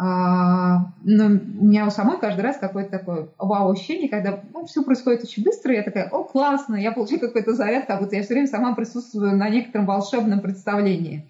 А, 0.00 0.92
но 1.02 1.26
у 1.26 1.64
меня 1.66 1.84
у 1.84 1.90
самой 1.90 2.20
каждый 2.20 2.42
раз 2.42 2.56
какое-то 2.56 2.98
такое 2.98 3.30
вау-ощущение, 3.36 4.08
когда 4.08 4.40
ну, 4.54 4.64
все 4.64 4.84
происходит 4.84 5.24
очень 5.24 5.42
быстро, 5.42 5.74
я 5.74 5.82
такая, 5.82 6.08
о, 6.08 6.22
классно, 6.22 6.76
я 6.76 6.92
получаю 6.92 7.18
какой-то 7.18 7.52
заряд, 7.54 7.86
как 7.86 8.00
будто 8.00 8.14
я 8.14 8.22
все 8.22 8.34
время 8.34 8.46
сама 8.46 8.76
присутствую 8.76 9.36
на 9.36 9.48
некотором 9.48 9.86
волшебном 9.86 10.40
представлении. 10.40 11.28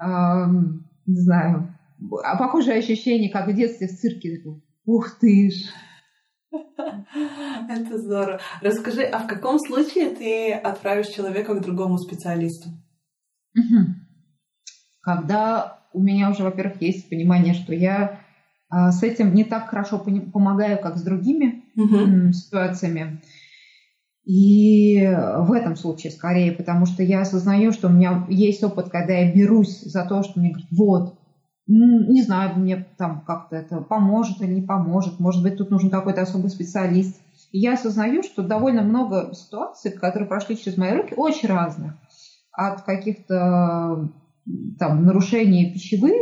Не 0.00 1.20
знаю, 1.20 1.74
а 2.24 2.38
похожее 2.38 2.78
ощущение, 2.78 3.30
как 3.30 3.48
в 3.48 3.52
детстве 3.52 3.86
в 3.86 3.90
цирке. 3.90 4.42
Ух 4.86 5.18
ты 5.20 5.50
ж! 5.50 5.64
Это 6.52 7.98
здорово. 7.98 8.40
Расскажи, 8.62 9.02
а 9.02 9.18
в 9.18 9.26
каком 9.26 9.58
случае 9.58 10.08
ты 10.08 10.52
отправишь 10.54 11.08
человека 11.08 11.54
к 11.54 11.60
другому 11.60 11.98
специалисту? 11.98 12.70
Когда 15.02 15.75
у 15.96 16.02
меня 16.02 16.30
уже, 16.30 16.42
во-первых, 16.42 16.82
есть 16.82 17.08
понимание, 17.08 17.54
что 17.54 17.74
я 17.74 18.20
а, 18.68 18.92
с 18.92 19.02
этим 19.02 19.34
не 19.34 19.44
так 19.44 19.70
хорошо 19.70 19.98
помогаю, 19.98 20.78
как 20.78 20.98
с 20.98 21.02
другими 21.02 21.64
uh-huh. 21.76 22.32
ситуациями. 22.32 23.22
И 24.26 25.08
в 25.38 25.52
этом 25.52 25.76
случае 25.76 26.12
скорее, 26.12 26.52
потому 26.52 26.84
что 26.84 27.02
я 27.02 27.20
осознаю, 27.20 27.72
что 27.72 27.86
у 27.86 27.92
меня 27.92 28.26
есть 28.28 28.62
опыт, 28.62 28.90
когда 28.90 29.14
я 29.14 29.32
берусь 29.32 29.80
за 29.82 30.04
то, 30.04 30.22
что 30.22 30.38
мне 30.40 30.50
говорят, 30.50 30.68
вот, 30.72 31.18
не 31.68 32.22
знаю, 32.22 32.58
мне 32.58 32.86
там 32.98 33.22
как-то 33.24 33.56
это 33.56 33.80
поможет 33.80 34.42
или 34.42 34.52
не 34.52 34.62
поможет, 34.62 35.20
может 35.20 35.42
быть, 35.42 35.56
тут 35.56 35.70
нужен 35.70 35.90
какой-то 35.90 36.22
особый 36.22 36.50
специалист. 36.50 37.20
И 37.52 37.60
я 37.60 37.74
осознаю, 37.74 38.22
что 38.22 38.42
довольно 38.42 38.82
много 38.82 39.32
ситуаций, 39.32 39.92
которые 39.92 40.28
прошли 40.28 40.58
через 40.58 40.76
мои 40.76 40.92
руки, 40.92 41.14
очень 41.16 41.48
разных. 41.48 41.94
От 42.50 42.82
каких-то 42.82 44.10
там, 44.78 45.04
нарушения 45.04 45.72
пищевых 45.72 46.14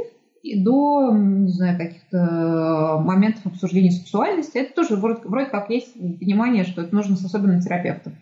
и 0.42 0.62
до, 0.62 1.10
не 1.12 1.50
знаю, 1.50 1.78
каких-то 1.78 3.00
моментов 3.02 3.46
обсуждения 3.46 3.90
сексуальности. 3.90 4.58
Это 4.58 4.74
тоже 4.74 4.96
вроде, 4.96 5.22
вроде 5.24 5.46
как 5.46 5.70
есть 5.70 5.94
понимание, 5.94 6.64
что 6.64 6.82
это 6.82 6.94
нужно 6.94 7.16
с 7.16 7.24
особенным 7.24 7.60
терапевтом. 7.60 8.14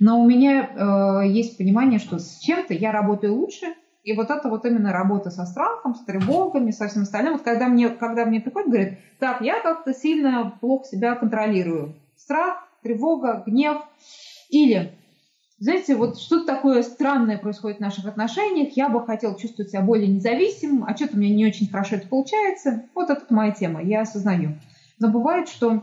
Но 0.00 0.20
у 0.20 0.28
меня 0.28 0.70
э, 1.24 1.28
есть 1.28 1.58
понимание, 1.58 1.98
что 1.98 2.18
с 2.18 2.38
чем-то 2.38 2.72
я 2.72 2.92
работаю 2.92 3.34
лучше, 3.34 3.66
и 4.04 4.14
вот 4.14 4.30
это 4.30 4.48
вот 4.48 4.64
именно 4.64 4.92
работа 4.92 5.30
со 5.30 5.44
страхом, 5.44 5.94
с 5.94 6.04
тревогами, 6.04 6.70
со 6.70 6.88
всем 6.88 7.02
остальным. 7.02 7.34
Вот 7.34 7.42
когда 7.42 7.68
мне, 7.68 7.90
когда 7.90 8.24
мне 8.24 8.40
приходит, 8.40 8.68
говорит, 8.68 8.98
так, 9.18 9.42
я 9.42 9.60
как-то 9.60 9.92
сильно 9.92 10.56
плохо 10.60 10.86
себя 10.86 11.14
контролирую. 11.16 11.96
Страх, 12.16 12.66
тревога, 12.82 13.42
гнев. 13.46 13.82
Или 14.50 14.92
знаете, 15.60 15.96
вот 15.96 16.18
что-то 16.18 16.46
такое 16.46 16.82
странное 16.82 17.36
происходит 17.36 17.78
в 17.78 17.82
наших 17.82 18.06
отношениях, 18.06 18.76
я 18.76 18.88
бы 18.88 19.04
хотела 19.04 19.36
чувствовать 19.38 19.70
себя 19.70 19.82
более 19.82 20.06
независимым, 20.06 20.84
а 20.84 20.94
что-то 20.94 21.16
у 21.16 21.18
меня 21.18 21.34
не 21.34 21.46
очень 21.46 21.68
хорошо 21.68 21.96
это 21.96 22.06
получается. 22.06 22.84
Вот 22.94 23.10
это 23.10 23.26
моя 23.34 23.50
тема, 23.50 23.82
я 23.82 24.02
осознаю. 24.02 24.58
Но 25.00 25.10
бывает, 25.10 25.48
что 25.48 25.82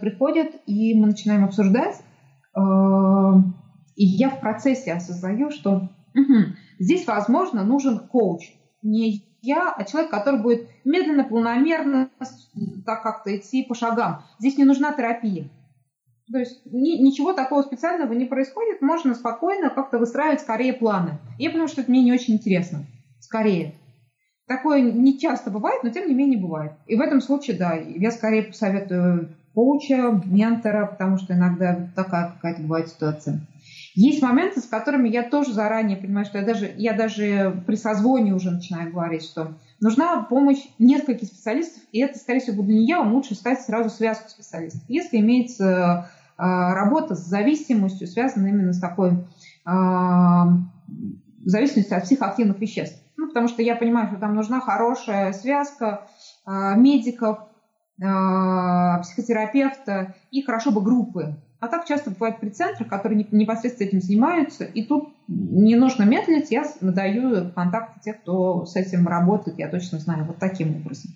приходит, 0.00 0.56
и 0.66 0.94
мы 0.94 1.06
начинаем 1.06 1.44
обсуждать, 1.44 2.02
э, 2.56 2.60
и 3.94 4.04
я 4.04 4.30
в 4.30 4.40
процессе 4.40 4.92
осознаю, 4.92 5.50
что 5.50 5.88
здесь, 6.78 7.06
возможно, 7.06 7.64
нужен 7.64 8.00
коуч. 8.08 8.52
Не 8.82 9.24
я, 9.42 9.72
а 9.72 9.84
человек, 9.84 10.10
который 10.10 10.40
будет 10.40 10.68
медленно, 10.84 11.24
планомерно, 11.24 12.10
так 12.84 13.02
как-то 13.02 13.36
идти 13.36 13.62
по 13.62 13.74
шагам. 13.74 14.24
Здесь 14.38 14.58
не 14.58 14.64
нужна 14.64 14.92
терапия. 14.92 15.48
То 16.30 16.38
есть 16.38 16.60
ни, 16.66 17.02
ничего 17.02 17.32
такого 17.32 17.62
специального 17.62 18.12
не 18.12 18.24
происходит, 18.24 18.82
можно 18.82 19.14
спокойно 19.14 19.70
как-то 19.70 19.98
выстраивать 19.98 20.40
скорее 20.40 20.72
планы. 20.72 21.18
Я 21.38 21.50
потому 21.50 21.68
что 21.68 21.82
это 21.82 21.90
мне 21.90 22.02
не 22.02 22.12
очень 22.12 22.34
интересно. 22.34 22.84
Скорее. 23.20 23.74
Такое 24.48 24.80
не 24.80 25.18
часто 25.18 25.50
бывает, 25.50 25.82
но 25.82 25.90
тем 25.90 26.08
не 26.08 26.14
менее 26.14 26.40
бывает. 26.40 26.72
И 26.86 26.96
в 26.96 27.00
этом 27.00 27.20
случае, 27.20 27.56
да, 27.56 27.74
я 27.74 28.10
скорее 28.10 28.44
посоветую 28.44 29.36
коуча, 29.54 30.20
ментора, 30.24 30.86
потому 30.86 31.18
что 31.18 31.34
иногда 31.34 31.88
такая 31.94 32.32
какая-то 32.34 32.62
бывает 32.62 32.88
ситуация. 32.88 33.40
Есть 33.96 34.20
моменты, 34.20 34.60
с 34.60 34.66
которыми 34.66 35.08
я 35.08 35.22
тоже 35.22 35.54
заранее 35.54 35.96
понимаю, 35.96 36.26
что 36.26 36.36
я 36.36 36.44
даже, 36.44 36.70
я 36.76 36.92
даже 36.92 37.62
при 37.66 37.76
созвоне 37.76 38.34
уже 38.34 38.50
начинаю 38.50 38.92
говорить, 38.92 39.24
что 39.24 39.54
нужна 39.80 40.22
помощь 40.22 40.62
нескольких 40.78 41.28
специалистов, 41.28 41.82
и 41.92 42.00
это, 42.00 42.18
скорее 42.18 42.40
всего, 42.40 42.56
буду 42.56 42.72
не 42.72 42.86
я, 42.86 42.98
вам 42.98 43.14
лучше 43.14 43.34
стать 43.34 43.62
сразу 43.62 43.88
связку 43.88 44.28
специалистов. 44.28 44.82
Если 44.88 45.16
имеется 45.16 46.10
э, 46.36 46.36
работа 46.36 47.14
с 47.14 47.26
зависимостью, 47.26 48.06
связанная 48.06 48.50
именно 48.50 48.74
с 48.74 48.80
такой 48.80 49.12
э, 49.12 49.14
зависимостью 51.46 51.96
от 51.96 52.04
психоактивных 52.04 52.60
веществ. 52.60 53.02
Ну, 53.16 53.28
потому 53.28 53.48
что 53.48 53.62
я 53.62 53.76
понимаю, 53.76 54.08
что 54.08 54.18
там 54.18 54.34
нужна 54.34 54.60
хорошая 54.60 55.32
связка 55.32 56.06
э, 56.46 56.74
медиков, 56.76 57.38
психотерапевта 57.98 60.14
и 60.30 60.42
хорошо 60.42 60.70
бы 60.70 60.82
группы 60.82 61.34
а 61.66 61.68
так 61.68 61.84
часто 61.86 62.10
бывает 62.10 62.40
при 62.40 62.50
центрах, 62.50 62.88
которые 62.88 63.26
непосредственно 63.30 63.88
этим 63.88 64.00
занимаются, 64.00 64.64
и 64.64 64.84
тут 64.84 65.08
не 65.28 65.74
нужно 65.76 66.04
медлить, 66.04 66.50
я 66.50 66.64
даю 66.80 67.50
контакты 67.50 68.00
тех, 68.00 68.20
кто 68.22 68.64
с 68.64 68.76
этим 68.76 69.06
работает, 69.06 69.58
я 69.58 69.68
точно 69.68 69.98
знаю, 69.98 70.24
вот 70.24 70.38
таким 70.38 70.76
образом. 70.76 71.10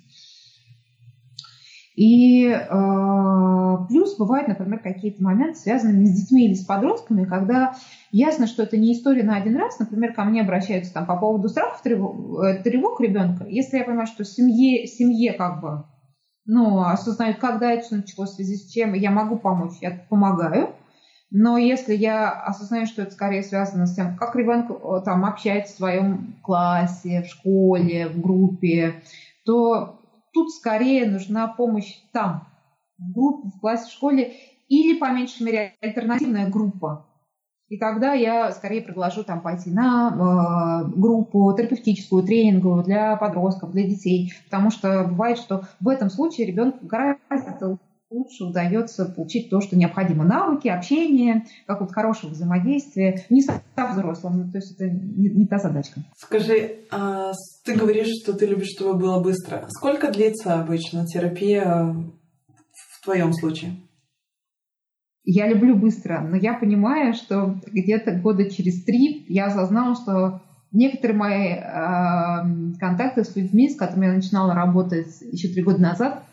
И 1.97 2.47
э, 2.47 3.77
плюс 3.89 4.17
бывают, 4.17 4.49
например, 4.49 4.79
какие-то 4.79 5.23
моменты, 5.23 5.59
связанные 5.59 6.07
с 6.07 6.19
детьми 6.19 6.47
или 6.47 6.55
с 6.55 6.65
подростками, 6.65 7.25
когда 7.25 7.75
ясно, 8.11 8.47
что 8.47 8.63
это 8.63 8.77
не 8.77 8.95
история 8.95 9.23
на 9.23 9.37
один 9.37 9.57
раз. 9.57 9.79
Например, 9.79 10.15
ко 10.15 10.25
мне 10.25 10.41
обращаются 10.41 10.95
там 10.95 11.05
по 11.05 11.17
поводу 11.17 11.49
страхов, 11.49 11.83
тревог, 11.83 12.43
э, 12.43 12.63
тревог 12.63 13.01
ребенка. 13.01 13.45
Если 13.47 13.77
я 13.77 13.85
понимаю, 13.85 14.07
что 14.07 14.25
семье, 14.25 14.87
семье 14.87 15.35
как 15.35 15.61
бы 15.61 15.85
ну, 16.53 16.83
осознают, 16.83 17.39
когда 17.39 17.71
это 17.71 17.95
началось, 17.95 18.31
в 18.31 18.35
связи 18.35 18.57
с 18.57 18.73
чем 18.73 18.95
я 18.95 19.13
могу 19.13 19.39
помочь, 19.39 19.77
я 19.81 20.05
помогаю. 20.09 20.75
Но 21.31 21.57
если 21.59 21.95
я 21.95 22.29
осознаю, 22.29 22.87
что 22.87 23.03
это 23.03 23.13
скорее 23.13 23.45
связано 23.45 23.87
с 23.87 23.95
тем, 23.95 24.17
как 24.17 24.35
ребенок 24.35 24.69
э, 24.69 25.01
там 25.05 25.25
общается 25.25 25.75
в 25.75 25.77
своем 25.77 26.41
классе, 26.43 27.23
в 27.23 27.27
школе, 27.27 28.09
в 28.09 28.21
группе, 28.21 29.01
то 29.45 30.01
тут 30.33 30.51
скорее 30.51 31.09
нужна 31.09 31.47
помощь 31.47 32.01
там, 32.11 32.49
в 32.99 33.13
группе, 33.13 33.49
в 33.49 33.61
классе, 33.61 33.89
в 33.89 33.93
школе, 33.93 34.35
или, 34.69 34.99
по 34.99 35.13
меньшей 35.13 35.45
мере, 35.45 35.75
альтернативная 35.81 36.51
группа. 36.51 37.07
И 37.71 37.79
тогда 37.79 38.15
я 38.15 38.51
скорее 38.51 38.83
предложу 38.83 39.23
там 39.23 39.41
пойти 39.41 39.71
на 39.71 40.11
э, 40.11 40.91
группу 40.91 41.55
терапевтическую, 41.57 42.25
тренинговую 42.25 42.83
для 42.83 43.17
подростков, 43.17 43.71
для 43.71 43.85
детей, 43.85 44.33
потому 44.47 44.73
что 44.73 45.05
бывает, 45.05 45.39
что 45.39 45.63
в 45.79 45.89
этом 45.89 46.11
случае 46.11 46.49
ребенку 46.49 46.85
гораздо 46.85 47.79
лучше 48.11 48.43
удается 48.43 49.05
получить 49.05 49.51
то, 49.51 49.61
что 49.61 49.77
необходимо. 49.77 50.25
Навыки, 50.25 50.67
общение, 50.67 51.47
как 51.69 51.81
вот 51.81 51.93
хорошего 51.93 52.33
взаимодействия, 52.33 53.25
не 53.31 53.41
со 53.41 53.63
взрослым, 53.77 54.39
ну, 54.39 54.51
то 54.51 54.59
есть 54.59 54.73
это 54.75 54.91
не, 54.91 55.29
не 55.29 55.47
та 55.47 55.59
задачка. 55.59 56.01
Скажи, 56.17 56.81
а 56.91 57.31
ты 57.65 57.77
говоришь, 57.77 58.11
что 58.21 58.33
ты 58.33 58.47
любишь, 58.47 58.73
чтобы 58.75 58.99
было 58.99 59.21
быстро. 59.21 59.65
Сколько 59.69 60.11
длится 60.11 60.61
обычно 60.61 61.07
терапия 61.07 61.95
в 62.73 63.05
твоем 63.05 63.33
случае? 63.33 63.77
Я 65.25 65.49
люблю 65.49 65.77
быстро, 65.77 66.21
но 66.21 66.37
я 66.37 66.55
понимаю, 66.55 67.15
что 67.15 67.61
где-то 67.67 68.13
года 68.13 68.51
через 68.51 68.85
три 68.85 69.27
я 69.29 69.47
осознала, 69.47 69.95
что 69.95 70.43
некоторые 70.73 71.19
мои 71.19 71.49
э, 71.53 72.79
контакты 72.79 73.25
с 73.25 73.37
людьми, 73.37 73.69
с 73.69 73.77
которыми 73.77 74.07
я 74.07 74.13
начинала 74.15 74.55
работать 74.55 75.21
еще 75.21 75.49
три 75.49 75.63
года 75.63 75.81
назад, 75.81 76.25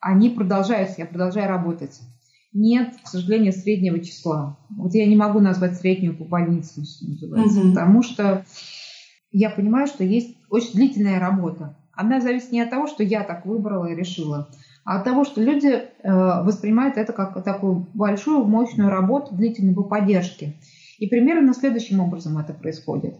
они 0.00 0.30
продолжаются, 0.30 0.96
я 0.98 1.06
продолжаю 1.06 1.48
работать. 1.48 2.00
Нет, 2.52 2.94
к 3.02 3.08
сожалению, 3.08 3.52
среднего 3.52 3.98
числа. 4.00 4.58
Вот 4.70 4.94
я 4.94 5.06
не 5.06 5.16
могу 5.16 5.40
назвать 5.40 5.76
среднюю 5.76 6.16
по 6.16 6.24
больнице, 6.24 6.84
что 6.84 7.06
называется, 7.06 7.60
угу. 7.60 7.68
потому 7.70 8.02
что 8.02 8.44
я 9.30 9.50
понимаю, 9.50 9.86
что 9.86 10.04
есть 10.04 10.36
очень 10.50 10.72
длительная 10.72 11.20
работа. 11.20 11.76
Она 11.92 12.20
зависит 12.20 12.52
не 12.52 12.60
от 12.60 12.70
того, 12.70 12.86
что 12.86 13.02
я 13.02 13.22
так 13.22 13.44
выбрала 13.44 13.86
и 13.86 13.94
решила, 13.94 14.48
от 14.96 15.04
того, 15.04 15.24
что 15.24 15.42
люди 15.42 15.68
э, 15.68 15.82
воспринимают 16.02 16.96
это 16.96 17.12
как 17.12 17.44
такую 17.44 17.86
большую, 17.92 18.44
мощную 18.44 18.88
работу 18.88 19.34
длительной 19.34 19.74
по 19.74 19.82
поддержке. 19.82 20.54
И 20.98 21.06
примерно 21.08 21.52
следующим 21.52 22.00
образом 22.00 22.38
это 22.38 22.54
происходит. 22.54 23.14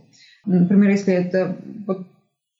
Например, 0.46 0.88
если 0.88 1.12
это 1.12 1.59
вот 1.87 2.07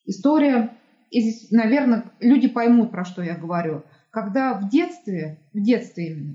история, 0.05 0.73
и 1.11 1.23
здесь, 1.23 1.51
наверное, 1.51 2.05
люди 2.21 2.49
поймут, 2.49 2.91
про 2.91 3.07
что 3.07 3.23
я 3.23 3.35
говорю. 3.35 3.83
Когда 4.11 4.53
в 4.59 4.69
детстве, 4.69 5.39
в 5.55 5.63
детстве 5.63 6.13
именно, 6.13 6.35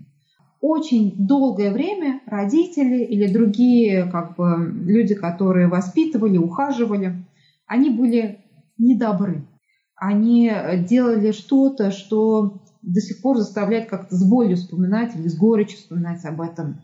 очень 0.59 1.13
долгое 1.27 1.71
время 1.71 2.21
родители 2.25 3.03
или 3.03 3.31
другие 3.31 4.05
как 4.05 4.35
бы, 4.35 4.73
люди, 4.87 5.13
которые 5.13 5.67
воспитывали, 5.67 6.37
ухаживали, 6.37 7.23
они 7.67 7.91
были 7.91 8.39
недобры. 8.79 9.45
Они 9.95 10.51
делали 10.89 11.31
что-то, 11.31 11.91
что 11.91 12.62
до 12.83 12.99
сих 13.01 13.21
пор 13.21 13.37
заставляет 13.37 13.89
как-то 13.89 14.15
с 14.15 14.29
болью 14.29 14.57
вспоминать 14.57 15.15
или 15.15 15.27
с 15.27 15.37
горечью 15.37 15.77
вспоминать 15.77 16.23
об 16.25 16.41
этом, 16.41 16.81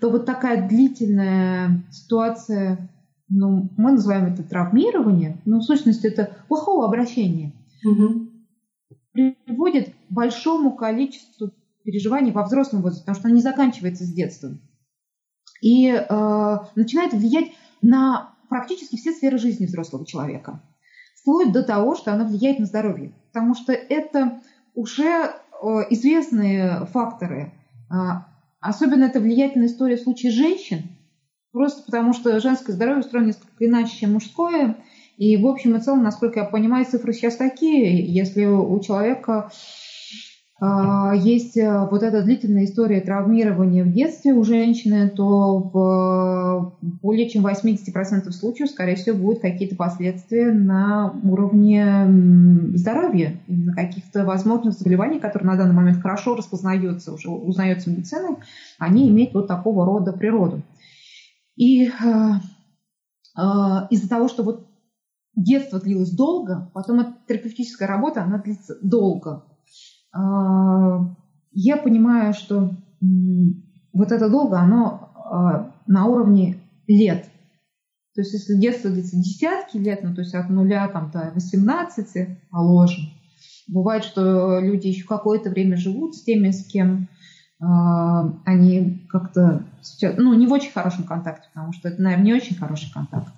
то 0.00 0.10
вот 0.10 0.26
такая 0.26 0.68
длительная 0.68 1.84
ситуация, 1.90 2.90
ну, 3.28 3.70
мы 3.76 3.92
называем 3.92 4.26
это 4.26 4.42
травмирование, 4.42 5.40
но 5.44 5.60
в 5.60 5.62
сущности 5.64 6.06
это 6.06 6.36
плохого 6.48 6.84
обращения, 6.84 7.52
угу. 7.84 8.28
приводит 9.12 9.90
к 9.90 10.12
большому 10.12 10.76
количеству 10.76 11.52
переживаний 11.84 12.32
во 12.32 12.44
взрослом 12.44 12.82
возрасте, 12.82 13.04
потому 13.04 13.18
что 13.18 13.28
оно 13.28 13.36
не 13.36 13.42
заканчивается 13.42 14.04
с 14.04 14.12
детством. 14.12 14.60
И 15.62 15.88
э, 15.88 16.58
начинает 16.74 17.14
влиять 17.14 17.52
на 17.80 18.34
практически 18.48 18.96
все 18.96 19.12
сферы 19.12 19.38
жизни 19.38 19.66
взрослого 19.66 20.04
человека. 20.04 20.60
Вплоть 21.20 21.52
до 21.52 21.62
того, 21.62 21.94
что 21.94 22.12
оно 22.12 22.26
влияет 22.26 22.58
на 22.58 22.66
здоровье. 22.66 23.14
Потому 23.32 23.54
что 23.54 23.72
это 23.72 24.40
уже 24.76 25.04
э, 25.04 25.66
известные 25.90 26.86
факторы. 26.92 27.52
А, 27.90 28.28
особенно 28.60 29.04
это 29.04 29.18
влиятельная 29.18 29.66
история 29.66 29.96
в 29.96 30.02
случае 30.02 30.30
женщин, 30.30 30.82
просто 31.50 31.82
потому 31.84 32.12
что 32.12 32.38
женское 32.38 32.72
здоровье 32.72 33.00
устроено 33.00 33.28
несколько 33.28 33.66
иначе, 33.66 33.96
чем 33.96 34.12
мужское. 34.12 34.76
И 35.16 35.36
в 35.38 35.46
общем 35.46 35.74
и 35.74 35.80
целом, 35.80 36.04
насколько 36.04 36.40
я 36.40 36.46
понимаю, 36.46 36.84
цифры 36.84 37.12
сейчас 37.14 37.36
такие. 37.36 38.06
Если 38.06 38.44
у 38.44 38.78
человека 38.80 39.50
есть 40.58 41.58
э, 41.58 41.86
вот 41.90 42.02
эта 42.02 42.22
длительная 42.22 42.64
история 42.64 43.02
травмирования 43.02 43.84
в 43.84 43.92
детстве 43.92 44.32
у 44.32 44.42
женщины, 44.42 45.10
то 45.10 45.58
в 45.58 46.76
более 46.80 47.28
чем 47.28 47.46
80% 47.46 48.30
случаев, 48.30 48.70
скорее 48.70 48.94
всего, 48.94 49.18
будут 49.18 49.40
какие-то 49.42 49.76
последствия 49.76 50.50
на 50.52 51.12
уровне 51.24 52.06
здоровья, 52.74 53.38
на 53.46 53.74
каких-то 53.74 54.24
возможных 54.24 54.72
заболеваний, 54.72 55.20
которые 55.20 55.46
на 55.50 55.56
данный 55.56 55.74
момент 55.74 56.00
хорошо 56.00 56.34
распознаются, 56.34 57.12
уже 57.12 57.28
узнаются 57.28 57.90
медициной, 57.90 58.36
они 58.78 59.10
имеют 59.10 59.34
вот 59.34 59.48
такого 59.48 59.84
рода 59.84 60.14
природу. 60.14 60.62
И 61.56 61.86
э, 61.86 61.90
э, 63.38 63.42
из-за 63.90 64.08
того, 64.08 64.28
что 64.28 64.42
вот 64.42 64.66
детство 65.34 65.78
длилось 65.78 66.12
долго, 66.12 66.70
потом 66.72 67.00
эта 67.00 67.14
терапевтическая 67.28 67.86
работа, 67.86 68.22
она 68.22 68.38
длится 68.38 68.78
долго, 68.80 69.44
а, 69.44 69.55
я 71.52 71.76
понимаю, 71.78 72.32
что 72.34 72.70
вот 73.92 74.12
это 74.12 74.28
долго, 74.28 74.58
оно 74.58 75.10
а, 75.14 75.72
на 75.86 76.06
уровне 76.06 76.58
лет. 76.86 77.24
То 78.14 78.20
есть 78.22 78.32
если 78.32 78.60
детство 78.60 78.90
длится 78.90 79.16
десятки 79.16 79.76
лет, 79.76 80.02
ну 80.02 80.14
то 80.14 80.20
есть 80.20 80.34
от 80.34 80.48
нуля 80.48 80.88
там, 80.88 81.10
до 81.10 81.30
18, 81.34 82.48
положим, 82.50 83.04
бывает, 83.68 84.04
что 84.04 84.60
люди 84.60 84.88
еще 84.88 85.04
какое-то 85.06 85.50
время 85.50 85.76
живут 85.76 86.14
с 86.14 86.22
теми, 86.22 86.50
с 86.50 86.66
кем 86.66 87.08
э, 87.60 87.64
они 88.44 89.06
как-то 89.08 89.64
ну, 90.16 90.34
не 90.34 90.46
в 90.46 90.52
очень 90.52 90.72
хорошем 90.72 91.04
контакте, 91.04 91.48
потому 91.52 91.72
что 91.72 91.88
это, 91.88 92.00
наверное, 92.02 92.24
не 92.24 92.34
очень 92.34 92.56
хороший 92.56 92.92
контакт, 92.92 93.32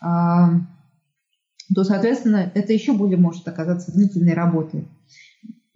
то, 0.00 1.84
соответственно, 1.84 2.50
это 2.54 2.72
еще 2.72 2.92
более 2.94 3.18
может 3.18 3.46
оказаться 3.46 3.92
длительной 3.92 4.32
работой 4.34 4.88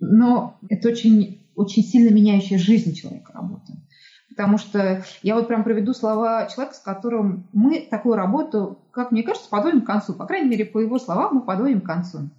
но 0.03 0.59
это 0.69 0.89
очень, 0.89 1.47
очень 1.55 1.85
сильно 1.85 2.13
меняющая 2.13 2.59
жизнь 2.59 2.93
человека 2.95 3.33
работа. 3.33 3.73
Потому 4.29 4.59
что 4.59 5.05
я 5.23 5.37
вот 5.37 5.47
прям 5.47 5.63
приведу 5.63 5.95
слова 5.95 6.49
человека, 6.53 6.75
с 6.75 6.81
которым 6.81 7.47
мы 7.53 7.87
такую 7.89 8.17
работу, 8.17 8.79
как 8.91 9.13
мне 9.13 9.23
кажется, 9.23 9.49
подводим 9.49 9.83
к 9.83 9.87
концу. 9.87 10.15
По 10.15 10.27
крайней 10.27 10.49
мере, 10.49 10.65
по 10.65 10.81
его 10.81 10.99
словам, 10.99 11.37
мы 11.37 11.41
подводим 11.43 11.83
к 11.83 11.87
концу. 11.87 12.31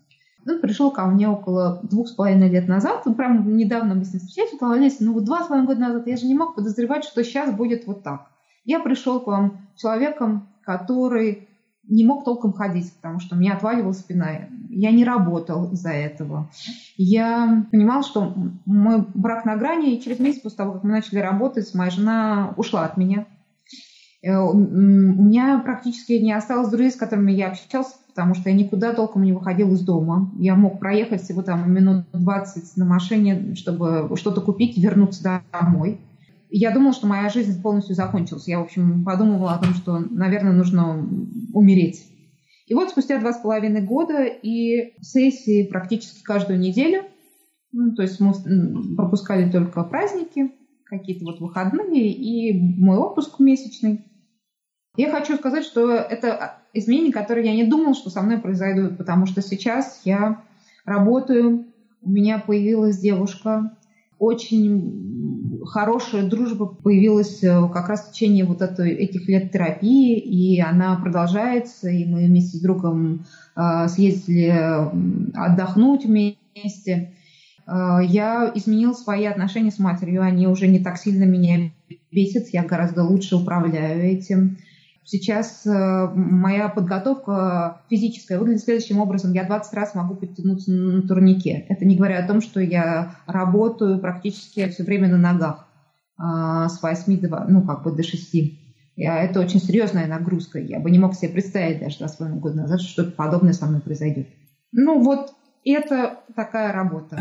Он 0.45 0.59
пришел 0.59 0.91
ко 0.91 1.05
мне 1.05 1.29
около 1.29 1.79
двух 1.83 2.09
с 2.09 2.11
половиной 2.11 2.49
лет 2.49 2.67
назад. 2.67 3.03
Он 3.05 3.13
прям 3.13 3.55
недавно 3.55 3.95
мы 3.95 4.03
с 4.03 4.11
ним 4.11 4.19
встречались. 4.19 4.51
Он 4.53 4.57
сказал, 4.57 4.91
ну 4.99 5.13
вот 5.13 5.23
два 5.23 5.43
с 5.43 5.47
половиной 5.47 5.67
года 5.67 5.79
назад 5.79 6.07
я 6.07 6.17
же 6.17 6.25
не 6.25 6.35
мог 6.35 6.55
подозревать, 6.55 7.05
что 7.05 7.23
сейчас 7.23 7.55
будет 7.55 7.87
вот 7.87 8.03
так. 8.03 8.27
Я 8.65 8.79
пришел 8.79 9.21
к 9.21 9.27
вам 9.27 9.69
человеком, 9.77 10.49
который 10.63 11.47
не 11.87 12.05
мог 12.05 12.23
толком 12.23 12.53
ходить, 12.53 12.93
потому 12.93 13.19
что 13.19 13.35
у 13.35 13.39
меня 13.39 13.53
отваливалась 13.53 13.99
спина. 13.99 14.47
Я 14.69 14.91
не 14.91 15.03
работал 15.03 15.71
из-за 15.73 15.91
этого. 15.91 16.49
Я 16.97 17.65
понимал, 17.71 18.03
что 18.03 18.33
мой 18.65 19.05
брак 19.13 19.45
на 19.45 19.57
грани, 19.57 19.93
и 19.93 20.01
через 20.01 20.19
месяц 20.19 20.41
после 20.41 20.57
того, 20.57 20.73
как 20.73 20.83
мы 20.83 20.91
начали 20.91 21.19
работать, 21.19 21.73
моя 21.73 21.91
жена 21.91 22.53
ушла 22.57 22.85
от 22.85 22.97
меня. 22.97 23.25
Э, 24.21 24.37
у 24.37 24.53
меня 24.53 25.59
практически 25.59 26.13
не 26.13 26.31
осталось 26.31 26.69
друзей, 26.69 26.91
с 26.91 26.95
которыми 26.95 27.33
я 27.33 27.49
общался, 27.49 27.95
потому 28.07 28.33
что 28.33 28.49
я 28.49 28.55
никуда 28.55 28.93
толком 28.93 29.23
не 29.23 29.33
выходил 29.33 29.73
из 29.73 29.81
дома. 29.81 30.31
Я 30.39 30.55
мог 30.55 30.79
проехать 30.79 31.21
всего 31.21 31.41
там 31.41 31.71
минут 31.71 32.05
20 32.13 32.77
на 32.77 32.85
машине, 32.85 33.55
чтобы 33.55 34.15
что-то 34.15 34.39
купить, 34.41 34.77
вернуться 34.77 35.41
домой 35.51 35.99
я 36.59 36.71
думала, 36.71 36.93
что 36.93 37.07
моя 37.07 37.29
жизнь 37.29 37.61
полностью 37.61 37.95
закончилась. 37.95 38.47
Я, 38.47 38.59
в 38.59 38.63
общем, 38.63 39.03
подумывала 39.03 39.53
о 39.53 39.57
том, 39.57 39.73
что, 39.73 39.99
наверное, 39.99 40.53
нужно 40.53 41.07
умереть. 41.53 42.05
И 42.67 42.75
вот 42.75 42.89
спустя 42.89 43.19
два 43.19 43.33
с 43.33 43.41
половиной 43.41 43.81
года 43.81 44.23
и 44.23 44.93
сессии 45.01 45.67
практически 45.67 46.23
каждую 46.23 46.59
неделю, 46.59 47.03
ну, 47.71 47.95
то 47.95 48.03
есть 48.03 48.19
мы 48.19 48.33
пропускали 48.95 49.49
только 49.49 49.83
праздники, 49.83 50.51
какие-то 50.85 51.25
вот 51.25 51.39
выходные 51.39 52.11
и 52.11 52.53
мой 52.79 52.97
отпуск 52.97 53.39
месячный. 53.39 54.05
Я 54.95 55.09
хочу 55.09 55.35
сказать, 55.37 55.65
что 55.65 55.89
это 55.89 56.57
изменения, 56.71 57.11
которые 57.11 57.47
я 57.47 57.55
не 57.55 57.67
думала, 57.67 57.95
что 57.95 58.11
со 58.11 58.21
мной 58.21 58.37
произойдут, 58.37 58.97
потому 58.97 59.25
что 59.25 59.41
сейчас 59.41 60.01
я 60.05 60.43
работаю, 60.85 61.65
у 62.01 62.09
меня 62.09 62.37
появилась 62.37 62.99
девушка, 62.99 63.75
очень 64.19 65.42
хорошая 65.65 66.27
дружба 66.27 66.65
появилась 66.65 67.43
э, 67.43 67.69
как 67.73 67.89
раз 67.89 68.05
в 68.05 68.11
течение 68.11 68.45
вот 68.45 68.61
этой, 68.61 68.91
этих 68.91 69.27
лет 69.27 69.51
терапии, 69.51 70.17
и 70.17 70.59
она 70.59 70.95
продолжается, 70.95 71.89
и 71.89 72.05
мы 72.05 72.25
вместе 72.25 72.57
с 72.57 72.61
другом 72.61 73.25
э, 73.55 73.87
съездили 73.87 74.53
отдохнуть 75.33 76.05
вместе. 76.05 77.13
Э, 77.67 77.99
я 78.03 78.51
изменила 78.53 78.93
свои 78.93 79.25
отношения 79.25 79.71
с 79.71 79.79
матерью, 79.79 80.21
они 80.23 80.47
уже 80.47 80.67
не 80.67 80.79
так 80.79 80.97
сильно 80.97 81.23
меня 81.23 81.71
бесят, 82.11 82.49
я 82.49 82.63
гораздо 82.63 83.03
лучше 83.03 83.35
управляю 83.35 84.03
этим. 84.03 84.57
Сейчас 85.05 85.65
э, 85.65 86.07
моя 86.15 86.69
подготовка 86.69 87.81
физическая 87.89 88.39
выглядит 88.39 88.63
следующим 88.63 88.99
образом. 88.99 89.33
Я 89.33 89.43
20 89.43 89.73
раз 89.73 89.95
могу 89.95 90.15
подтянуться 90.15 90.71
на 90.71 91.01
турнике. 91.01 91.65
Это 91.67 91.85
не 91.85 91.97
говоря 91.97 92.23
о 92.23 92.27
том, 92.27 92.41
что 92.41 92.61
я 92.61 93.15
работаю 93.25 93.99
практически 93.99 94.67
все 94.69 94.83
время 94.83 95.09
на 95.09 95.17
ногах 95.17 95.67
а, 96.17 96.69
с 96.69 96.81
8 96.81 97.19
до, 97.19 97.45
ну, 97.49 97.63
как 97.63 97.83
бы 97.83 97.91
до 97.91 98.03
6. 98.03 98.33
Я, 98.95 99.23
это 99.23 99.39
очень 99.39 99.59
серьезная 99.59 100.07
нагрузка. 100.07 100.59
Я 100.59 100.79
бы 100.79 100.89
не 100.89 100.99
мог 100.99 101.15
себе 101.15 101.31
представить 101.31 101.79
даже 101.79 101.97
два 101.97 102.07
с 102.07 102.15
половиной 102.15 102.39
года 102.39 102.61
назад, 102.61 102.81
что 102.81 102.91
что-то 102.91 103.11
подобное 103.11 103.53
со 103.53 103.65
мной 103.65 103.81
произойдет. 103.81 104.27
Ну 104.71 105.01
вот, 105.01 105.33
это 105.65 106.19
такая 106.35 106.71
работа. 106.71 107.19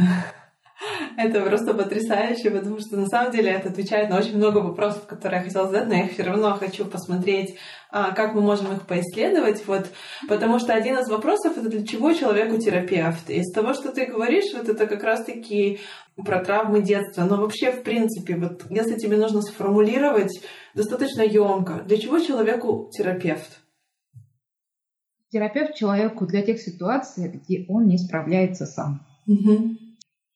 Это 1.17 1.41
просто 1.43 1.75
потрясающе, 1.75 2.51
потому 2.51 2.81
что 2.81 2.97
на 2.97 3.07
самом 3.07 3.33
деле 3.33 3.51
это 3.51 3.69
отвечает 3.69 4.11
на 4.11 4.19
очень 4.19 4.37
много 4.37 4.59
вопросов, 4.59 5.07
которые 5.07 5.41
я 5.41 5.45
хотела 5.45 5.67
задать, 5.67 5.89
но 5.89 5.95
я 5.95 6.09
все 6.09 6.23
равно 6.23 6.55
хочу 6.55 6.85
посмотреть, 6.85 7.57
а, 7.91 8.13
как 8.13 8.35
мы 8.35 8.41
можем 8.41 8.73
их 8.73 8.87
поисследовать. 8.87 9.67
Вот, 9.67 9.87
потому 10.29 10.59
что 10.59 10.73
один 10.73 10.99
из 10.99 11.09
вопросов 11.09 11.57
это 11.57 11.69
для 11.69 11.87
чего 11.87 12.13
человеку 12.13 12.59
терапевт. 12.59 13.31
Из 13.31 13.53
того, 13.53 13.75
что 13.75 13.93
ты 13.93 14.07
говоришь, 14.07 14.53
вот 14.55 14.69
это 14.69 14.87
как 14.87 15.03
раз-таки 15.03 15.81
про 16.17 16.45
травмы 16.45 16.83
детства. 16.83 17.25
Но 17.25 17.37
вообще, 17.37 17.73
в 17.73 17.83
принципе, 17.83 18.37
вот 18.37 18.65
если 18.71 18.97
тебе 18.97 19.17
нужно 19.17 19.43
сформулировать 19.43 20.43
достаточно 20.75 21.23
емко, 21.23 21.85
для 21.87 21.99
чего 21.99 22.19
человеку 22.19 22.91
терапевт? 22.93 23.61
Терапевт 25.31 25.75
человеку 25.75 26.27
для 26.27 26.43
тех 26.43 26.61
ситуаций, 26.61 27.29
где 27.29 27.65
он 27.69 27.87
не 27.87 27.97
справляется 27.97 28.67
сам. 28.67 29.07
Угу. 29.27 29.77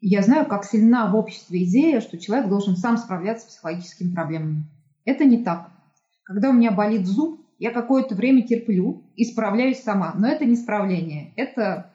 Я 0.00 0.22
знаю, 0.22 0.46
как 0.46 0.64
сильна 0.64 1.10
в 1.10 1.16
обществе 1.16 1.64
идея, 1.64 2.00
что 2.00 2.18
человек 2.18 2.48
должен 2.48 2.76
сам 2.76 2.96
справляться 2.98 3.46
с 3.46 3.50
психологическими 3.50 4.14
проблемами. 4.14 4.64
Это 5.04 5.24
не 5.24 5.42
так. 5.42 5.70
Когда 6.22 6.50
у 6.50 6.52
меня 6.52 6.70
болит 6.70 7.06
зуб, 7.06 7.40
я 7.58 7.70
какое-то 7.70 8.14
время 8.14 8.46
терплю 8.46 9.04
и 9.16 9.24
справляюсь 9.24 9.82
сама. 9.82 10.14
Но 10.14 10.28
это 10.28 10.44
не 10.44 10.56
справление. 10.56 11.32
Это 11.36 11.92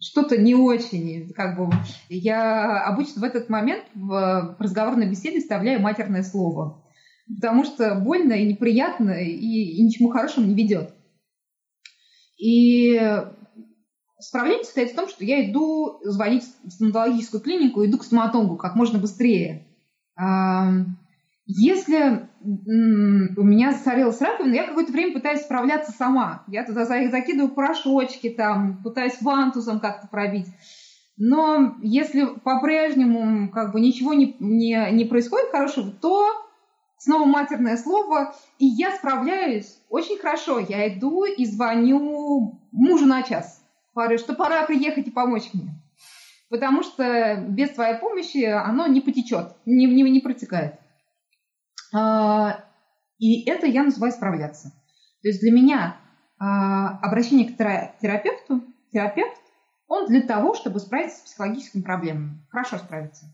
что-то 0.00 0.36
не 0.36 0.54
очень, 0.54 1.32
как 1.32 1.56
бы, 1.56 1.70
я 2.08 2.84
обычно 2.84 3.22
в 3.22 3.24
этот 3.24 3.48
момент 3.48 3.84
в 3.94 4.56
разговорной 4.58 5.08
беседе 5.08 5.40
вставляю 5.40 5.80
матерное 5.80 6.22
слово, 6.22 6.84
потому 7.34 7.64
что 7.64 7.94
больно 7.94 8.34
и 8.34 8.46
неприятно, 8.46 9.10
и, 9.12 9.30
и 9.30 9.82
ничему 9.82 10.10
хорошему 10.10 10.46
не 10.46 10.54
ведет. 10.54 10.94
И 12.38 13.00
Справление 14.26 14.64
состоит 14.64 14.90
в 14.90 14.96
том, 14.96 15.08
что 15.08 15.24
я 15.24 15.48
иду 15.48 16.00
звонить 16.02 16.42
в 16.64 16.70
стоматологическую 16.70 17.40
клинику, 17.40 17.84
иду 17.84 17.96
к 17.96 18.02
стоматологу 18.02 18.56
как 18.56 18.74
можно 18.74 18.98
быстрее. 18.98 19.68
Если 21.46 22.28
у 22.42 23.42
меня 23.44 23.70
засорилась 23.70 24.20
раковина, 24.20 24.52
я 24.52 24.66
какое-то 24.66 24.90
время 24.90 25.12
пытаюсь 25.12 25.42
справляться 25.42 25.92
сама. 25.92 26.42
Я 26.48 26.64
туда 26.64 26.86
закидываю 26.86 27.54
порошочки, 27.54 28.28
там, 28.28 28.82
пытаюсь 28.82 29.22
вантузом 29.22 29.78
как-то 29.78 30.08
пробить. 30.08 30.48
Но 31.16 31.76
если 31.80 32.24
по-прежнему 32.24 33.48
как 33.50 33.72
бы 33.72 33.80
ничего 33.80 34.12
не, 34.12 34.34
не, 34.40 34.90
не 34.90 35.04
происходит 35.04 35.52
хорошего, 35.52 35.92
то 35.92 36.32
снова 36.98 37.26
матерное 37.26 37.76
слово, 37.76 38.34
и 38.58 38.66
я 38.66 38.90
справляюсь 38.90 39.78
очень 39.88 40.18
хорошо. 40.18 40.58
Я 40.58 40.92
иду 40.92 41.26
и 41.26 41.44
звоню 41.44 42.58
мужу 42.72 43.06
на 43.06 43.22
час 43.22 43.62
говорю, 43.96 44.18
что 44.18 44.34
пора 44.34 44.64
приехать 44.66 45.08
и 45.08 45.10
помочь 45.10 45.50
мне. 45.52 45.74
Потому 46.48 46.82
что 46.82 47.36
без 47.48 47.70
твоей 47.70 47.98
помощи 47.98 48.44
оно 48.44 48.86
не 48.86 49.00
потечет, 49.00 49.56
не, 49.64 49.86
не, 49.86 50.02
не 50.02 50.20
протекает. 50.20 50.78
А, 51.92 52.64
и 53.18 53.48
это 53.48 53.66
я 53.66 53.82
называю 53.82 54.12
справляться. 54.12 54.70
То 55.22 55.28
есть 55.28 55.40
для 55.40 55.50
меня 55.50 55.96
а, 56.38 56.98
обращение 56.98 57.48
к 57.48 57.56
терапевту, 57.56 58.62
терапевт, 58.92 59.40
он 59.88 60.06
для 60.06 60.22
того, 60.22 60.54
чтобы 60.54 60.78
справиться 60.78 61.18
с 61.18 61.22
психологическими 61.22 61.82
проблемами. 61.82 62.46
Хорошо 62.50 62.78
справиться. 62.78 63.26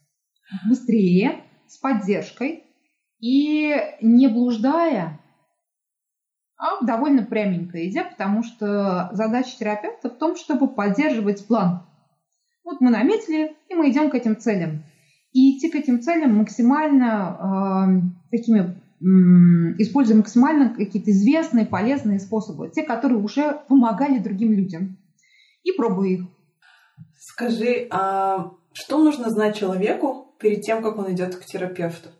Быстрее, 0.66 1.44
с 1.66 1.78
поддержкой 1.78 2.64
и 3.18 3.74
не 4.00 4.28
блуждая 4.28 5.18
а 6.62 6.80
довольно 6.80 7.24
пряменько 7.24 7.84
идя, 7.88 8.04
потому 8.04 8.44
что 8.44 9.10
задача 9.14 9.58
терапевта 9.58 10.08
в 10.08 10.16
том, 10.16 10.36
чтобы 10.36 10.68
поддерживать 10.68 11.44
план. 11.48 11.84
Вот 12.62 12.80
мы 12.80 12.90
наметили, 12.90 13.56
и 13.68 13.74
мы 13.74 13.90
идем 13.90 14.10
к 14.10 14.14
этим 14.14 14.36
целям. 14.36 14.84
И 15.32 15.56
идти 15.56 15.68
к 15.68 15.74
этим 15.74 16.00
целям 16.00 16.36
максимально 16.36 18.04
э, 18.30 18.36
такими, 18.36 18.80
используя 19.80 20.16
максимально 20.16 20.72
какие-то 20.72 21.10
известные, 21.10 21.66
полезные 21.66 22.20
способы, 22.20 22.70
те, 22.70 22.84
которые 22.84 23.20
уже 23.20 23.60
помогали 23.66 24.20
другим 24.20 24.52
людям. 24.52 24.98
И 25.64 25.72
пробуй 25.72 26.12
их. 26.12 26.26
Скажи, 27.18 27.88
а 27.90 28.52
что 28.72 29.02
нужно 29.02 29.30
знать 29.30 29.58
человеку 29.58 30.36
перед 30.38 30.60
тем, 30.60 30.80
как 30.80 30.96
он 30.96 31.12
идет 31.12 31.34
к 31.34 31.44
терапевту? 31.44 32.10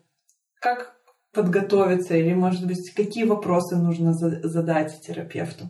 Как 0.59 0.97
подготовиться 1.33 2.15
или, 2.15 2.33
может 2.33 2.65
быть, 2.67 2.93
какие 2.93 3.23
вопросы 3.23 3.75
нужно 3.75 4.13
задать 4.13 5.01
терапевту, 5.01 5.69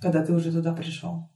когда 0.00 0.24
ты 0.24 0.34
уже 0.34 0.52
туда 0.52 0.72
пришел? 0.72 1.30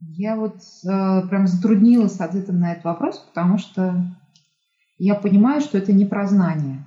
Я 0.00 0.36
вот 0.36 0.56
э, 0.56 1.28
прям 1.28 1.46
затруднилась 1.48 2.14
с 2.14 2.20
ответом 2.20 2.60
на 2.60 2.72
этот 2.72 2.84
вопрос, 2.84 3.18
потому 3.18 3.58
что 3.58 4.16
я 4.96 5.14
понимаю, 5.16 5.60
что 5.60 5.76
это 5.76 5.92
не 5.92 6.04
про 6.04 6.26
знание. 6.26 6.86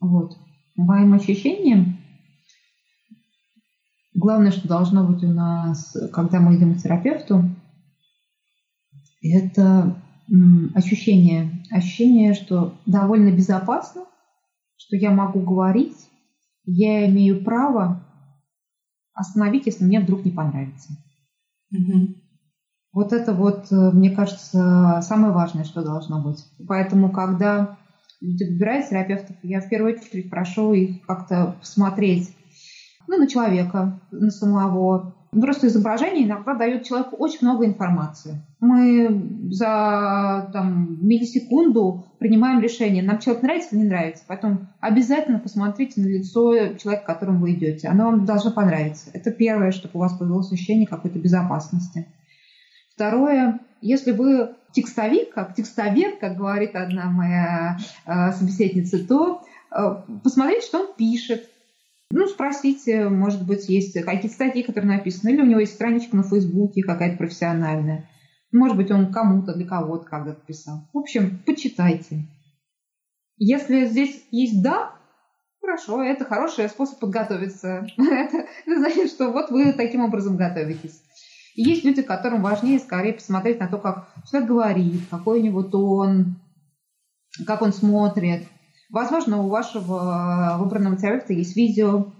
Вот. 0.00 0.38
Моим 0.76 1.12
ощущением, 1.12 1.98
главное, 4.14 4.50
что 4.50 4.66
должно 4.66 5.06
быть 5.06 5.22
у 5.24 5.28
нас, 5.28 5.94
когда 6.12 6.40
мы 6.40 6.56
идем 6.56 6.74
к 6.74 6.82
терапевту, 6.82 7.44
это 9.20 9.96
ощущение, 10.74 11.62
ощущение, 11.70 12.34
что 12.34 12.74
довольно 12.86 13.30
безопасно, 13.30 14.04
что 14.76 14.96
я 14.96 15.10
могу 15.10 15.40
говорить, 15.40 15.96
я 16.64 17.08
имею 17.08 17.44
право 17.44 18.02
остановить, 19.12 19.66
если 19.66 19.84
мне 19.84 20.00
вдруг 20.00 20.24
не 20.24 20.30
понравится. 20.30 20.92
Угу. 21.70 22.14
Вот 22.92 23.12
это 23.12 23.32
вот, 23.32 23.70
э, 23.70 23.90
мне 23.92 24.10
кажется, 24.10 25.00
самое 25.02 25.32
важное, 25.32 25.64
что 25.64 25.82
должно 25.82 26.22
быть. 26.22 26.44
Поэтому, 26.66 27.10
когда 27.10 27.76
люди 28.20 28.44
выбирают 28.44 28.88
терапевтов, 28.88 29.36
я 29.42 29.60
в 29.60 29.68
первую 29.68 29.96
очередь 29.96 30.30
прошу 30.30 30.72
их 30.72 31.04
как-то 31.06 31.56
посмотреть 31.60 32.34
ну, 33.06 33.18
на 33.18 33.28
человека, 33.28 34.00
на 34.10 34.30
самого, 34.30 35.14
Просто 35.40 35.66
изображение 35.66 36.26
иногда 36.26 36.54
дает 36.54 36.84
человеку 36.84 37.16
очень 37.16 37.40
много 37.42 37.66
информации. 37.66 38.42
Мы 38.60 39.48
за 39.50 40.48
там, 40.52 40.98
миллисекунду 41.06 42.06
принимаем 42.18 42.60
решение, 42.60 43.02
нам 43.02 43.18
человек 43.18 43.42
нравится 43.42 43.68
или 43.72 43.82
не 43.82 43.88
нравится. 43.88 44.24
Потом 44.26 44.68
обязательно 44.80 45.38
посмотрите 45.38 46.00
на 46.00 46.06
лицо 46.06 46.74
человека, 46.76 47.02
к 47.02 47.06
которому 47.06 47.40
вы 47.40 47.52
идете. 47.52 47.88
Оно 47.88 48.06
вам 48.06 48.24
должно 48.24 48.52
понравиться. 48.52 49.10
Это 49.12 49.30
первое, 49.30 49.72
чтобы 49.72 49.92
у 49.94 49.98
вас 49.98 50.16
появилось 50.16 50.52
ощущение 50.52 50.86
какой-то 50.86 51.18
безопасности. 51.18 52.06
Второе, 52.94 53.60
если 53.80 54.12
вы 54.12 54.50
текстовик, 54.72 55.34
как 55.34 55.54
текстовед, 55.54 56.18
как 56.20 56.36
говорит 56.36 56.76
одна 56.76 57.10
моя 57.10 57.78
э, 58.06 58.32
собеседница, 58.32 59.04
то 59.06 59.42
э, 59.70 59.96
посмотрите, 60.22 60.66
что 60.66 60.80
он 60.80 60.94
пишет, 60.96 61.50
ну, 62.16 62.28
спросите, 62.28 63.08
может 63.08 63.44
быть, 63.44 63.68
есть 63.68 64.00
какие-то 64.00 64.28
статьи, 64.28 64.62
которые 64.62 64.98
написаны, 64.98 65.30
или 65.30 65.42
у 65.42 65.46
него 65.46 65.58
есть 65.58 65.74
страничка 65.74 66.16
на 66.16 66.22
Фейсбуке 66.22 66.82
какая-то 66.82 67.18
профессиональная. 67.18 68.08
Может 68.52 68.76
быть, 68.76 68.92
он 68.92 69.12
кому-то, 69.12 69.52
для 69.52 69.66
кого-то 69.66 70.04
когда-то 70.04 70.40
писал. 70.46 70.88
В 70.92 70.98
общем, 70.98 71.42
почитайте. 71.44 72.28
Если 73.36 73.86
здесь 73.86 74.24
есть 74.30 74.62
«да», 74.62 74.92
хорошо, 75.60 76.04
это 76.04 76.24
хороший 76.24 76.68
способ 76.68 77.00
подготовиться. 77.00 77.84
это, 77.98 78.36
это 78.66 78.78
значит, 78.78 79.10
что 79.10 79.32
вот 79.32 79.50
вы 79.50 79.72
таким 79.72 80.04
образом 80.04 80.36
готовитесь. 80.36 81.02
И 81.56 81.62
есть 81.62 81.84
люди, 81.84 82.02
которым 82.02 82.42
важнее 82.42 82.78
скорее 82.78 83.14
посмотреть 83.14 83.58
на 83.58 83.66
то, 83.66 83.78
как 83.78 84.08
человек 84.30 84.48
говорит, 84.48 85.02
какой 85.10 85.40
у 85.40 85.42
него 85.42 85.64
тон, 85.64 86.36
как 87.44 87.60
он 87.60 87.72
смотрит, 87.72 88.44
Возможно, 88.90 89.42
у 89.42 89.48
вашего 89.48 90.56
выбранного 90.58 90.96
терапевта 90.96 91.32
есть 91.32 91.56
видео. 91.56 92.12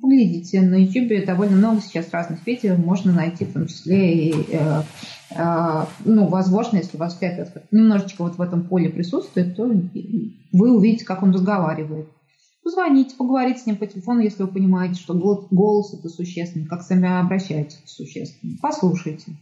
Поглядите, 0.00 0.62
на 0.62 0.76
YouTube 0.76 1.26
довольно 1.26 1.56
много 1.56 1.80
сейчас 1.80 2.10
разных 2.10 2.46
видео 2.46 2.76
можно 2.76 3.12
найти, 3.12 3.44
в 3.44 3.52
том 3.52 3.66
числе 3.66 4.30
и, 4.30 4.46
э, 4.50 4.82
э, 5.36 5.84
ну, 6.04 6.28
возможно, 6.28 6.78
если 6.78 6.96
у 6.96 7.00
вас 7.00 7.16
терапевт 7.18 7.56
немножечко 7.70 8.22
вот 8.22 8.36
в 8.36 8.40
этом 8.40 8.64
поле 8.64 8.88
присутствует, 8.88 9.54
то 9.54 9.70
вы 10.52 10.76
увидите, 10.76 11.04
как 11.04 11.22
он 11.22 11.32
разговаривает. 11.32 12.08
Позвоните, 12.62 13.16
поговорите 13.16 13.60
с 13.60 13.66
ним 13.66 13.76
по 13.76 13.86
телефону, 13.86 14.20
если 14.20 14.44
вы 14.44 14.48
понимаете, 14.48 14.94
что 15.00 15.14
голос 15.14 15.94
это 15.94 16.08
существенно, 16.08 16.66
как 16.66 16.82
сами 16.82 17.20
обращаетесь 17.20 17.78
это 17.78 17.88
существенно. 17.88 18.56
Послушайте. 18.62 19.32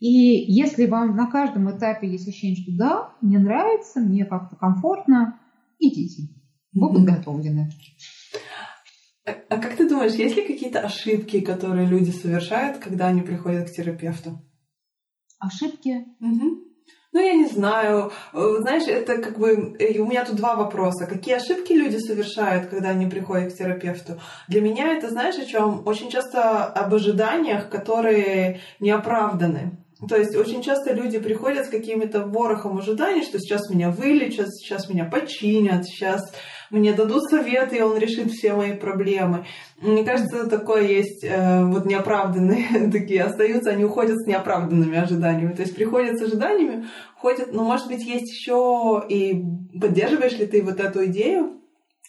И 0.00 0.08
если 0.08 0.86
вам 0.86 1.16
на 1.16 1.26
каждом 1.30 1.70
этапе 1.70 2.08
есть 2.08 2.28
ощущение, 2.28 2.56
что 2.56 2.72
да, 2.76 3.08
мне 3.22 3.38
нравится, 3.38 4.00
мне 4.00 4.24
как-то 4.24 4.56
комфортно, 4.56 5.38
идите. 5.78 6.22
Вы 6.72 6.92
подготовлены. 6.92 7.70
А, 9.26 9.32
а 9.48 9.58
как 9.58 9.76
ты 9.76 9.88
думаешь, 9.88 10.12
есть 10.12 10.36
ли 10.36 10.46
какие-то 10.46 10.80
ошибки, 10.80 11.40
которые 11.40 11.86
люди 11.86 12.10
совершают, 12.10 12.78
когда 12.78 13.08
они 13.08 13.22
приходят 13.22 13.68
к 13.68 13.72
терапевту? 13.72 14.40
Ошибки? 15.38 16.04
Угу. 16.20 16.66
Ну, 17.12 17.20
я 17.20 17.32
не 17.32 17.46
знаю. 17.46 18.12
Э, 18.34 18.56
знаешь, 18.60 18.86
это 18.86 19.16
как 19.16 19.38
бы... 19.38 19.74
Э, 19.78 19.98
у 20.00 20.06
меня 20.06 20.24
тут 20.26 20.36
два 20.36 20.54
вопроса. 20.54 21.06
Какие 21.06 21.36
ошибки 21.36 21.72
люди 21.72 21.96
совершают, 21.96 22.66
когда 22.68 22.90
они 22.90 23.06
приходят 23.06 23.54
к 23.54 23.56
терапевту? 23.56 24.20
Для 24.48 24.60
меня 24.60 24.92
это, 24.92 25.08
знаешь, 25.08 25.38
о 25.38 25.46
чем? 25.46 25.82
Очень 25.86 26.10
часто 26.10 26.64
об 26.64 26.92
ожиданиях, 26.92 27.70
которые 27.70 28.60
не 28.80 28.90
оправданы. 28.90 29.78
То 30.08 30.16
есть 30.16 30.36
очень 30.36 30.62
часто 30.62 30.92
люди 30.92 31.18
приходят 31.18 31.66
с 31.66 31.70
какими-то 31.70 32.26
ворохом 32.26 32.78
ожиданий, 32.78 33.22
что 33.22 33.38
сейчас 33.38 33.68
меня 33.70 33.90
вылечат, 33.90 34.48
сейчас 34.54 34.88
меня 34.88 35.04
починят, 35.04 35.84
сейчас 35.86 36.20
мне 36.70 36.92
дадут 36.92 37.22
советы, 37.24 37.76
и 37.76 37.82
он 37.82 37.98
решит 37.98 38.30
все 38.30 38.52
мои 38.54 38.74
проблемы. 38.74 39.46
Мне 39.80 40.04
кажется, 40.04 40.48
такое 40.48 40.82
есть 40.82 41.24
э, 41.24 41.64
вот 41.64 41.86
неоправданные 41.86 42.90
такие 42.92 43.22
остаются, 43.22 43.70
они 43.70 43.84
уходят 43.84 44.16
с 44.18 44.26
неоправданными 44.26 44.96
ожиданиями. 44.96 45.54
То 45.54 45.62
есть 45.62 45.74
приходят 45.74 46.18
с 46.18 46.22
ожиданиями, 46.22 46.86
ходят, 47.16 47.52
но 47.52 47.64
может 47.64 47.88
быть 47.88 48.04
есть 48.04 48.30
еще 48.30 49.04
и 49.08 49.42
поддерживаешь 49.80 50.38
ли 50.38 50.46
ты 50.46 50.62
вот 50.62 50.80
эту 50.80 51.06
идею, 51.06 51.60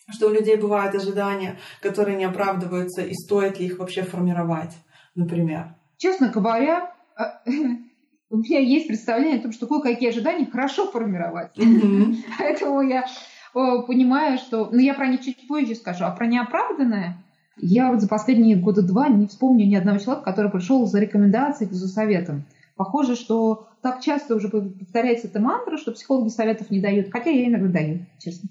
что 0.09 0.27
у 0.27 0.33
людей 0.33 0.55
бывают 0.55 0.95
ожидания, 0.95 1.59
которые 1.81 2.17
не 2.17 2.25
оправдываются, 2.25 3.01
и 3.01 3.13
стоит 3.13 3.59
ли 3.59 3.65
их 3.65 3.79
вообще 3.79 4.03
формировать, 4.03 4.73
например? 5.15 5.75
Честно 5.97 6.29
говоря, 6.29 6.93
а, 7.15 7.41
у 8.29 8.37
меня 8.37 8.59
есть 8.59 8.87
представление 8.87 9.39
о 9.39 9.41
том, 9.41 9.51
что 9.51 9.67
кое-какие 9.67 10.09
ожидания 10.09 10.45
хорошо 10.45 10.91
формировать. 10.91 11.51
Поэтому 12.39 12.81
я 12.81 13.05
понимаю, 13.53 14.37
что... 14.37 14.69
Ну, 14.71 14.79
я 14.79 14.93
про 14.93 15.07
них 15.07 15.21
чуть 15.21 15.47
позже 15.47 15.75
скажу. 15.75 16.05
А 16.05 16.11
про 16.11 16.27
неоправданное 16.27 17.17
я 17.59 17.91
вот 17.91 18.01
за 18.01 18.07
последние 18.07 18.55
года 18.55 18.81
два 18.81 19.07
не 19.07 19.27
вспомню 19.27 19.65
ни 19.65 19.75
одного 19.75 19.97
человека, 19.97 20.25
который 20.25 20.51
пришел 20.51 20.85
за 20.85 20.99
рекомендацией, 20.99 21.71
за 21.71 21.87
советом. 21.87 22.43
Похоже, 22.75 23.15
что 23.15 23.67
так 23.81 24.01
часто 24.01 24.35
уже 24.35 24.49
повторяется 24.49 25.27
эта 25.27 25.39
мантра, 25.39 25.77
что 25.77 25.91
психологи 25.91 26.29
советов 26.29 26.69
не 26.69 26.79
дают, 26.79 27.07
хотя 27.11 27.31
я 27.31 27.47
иногда 27.47 27.79
даю, 27.79 28.05
честно. 28.19 28.49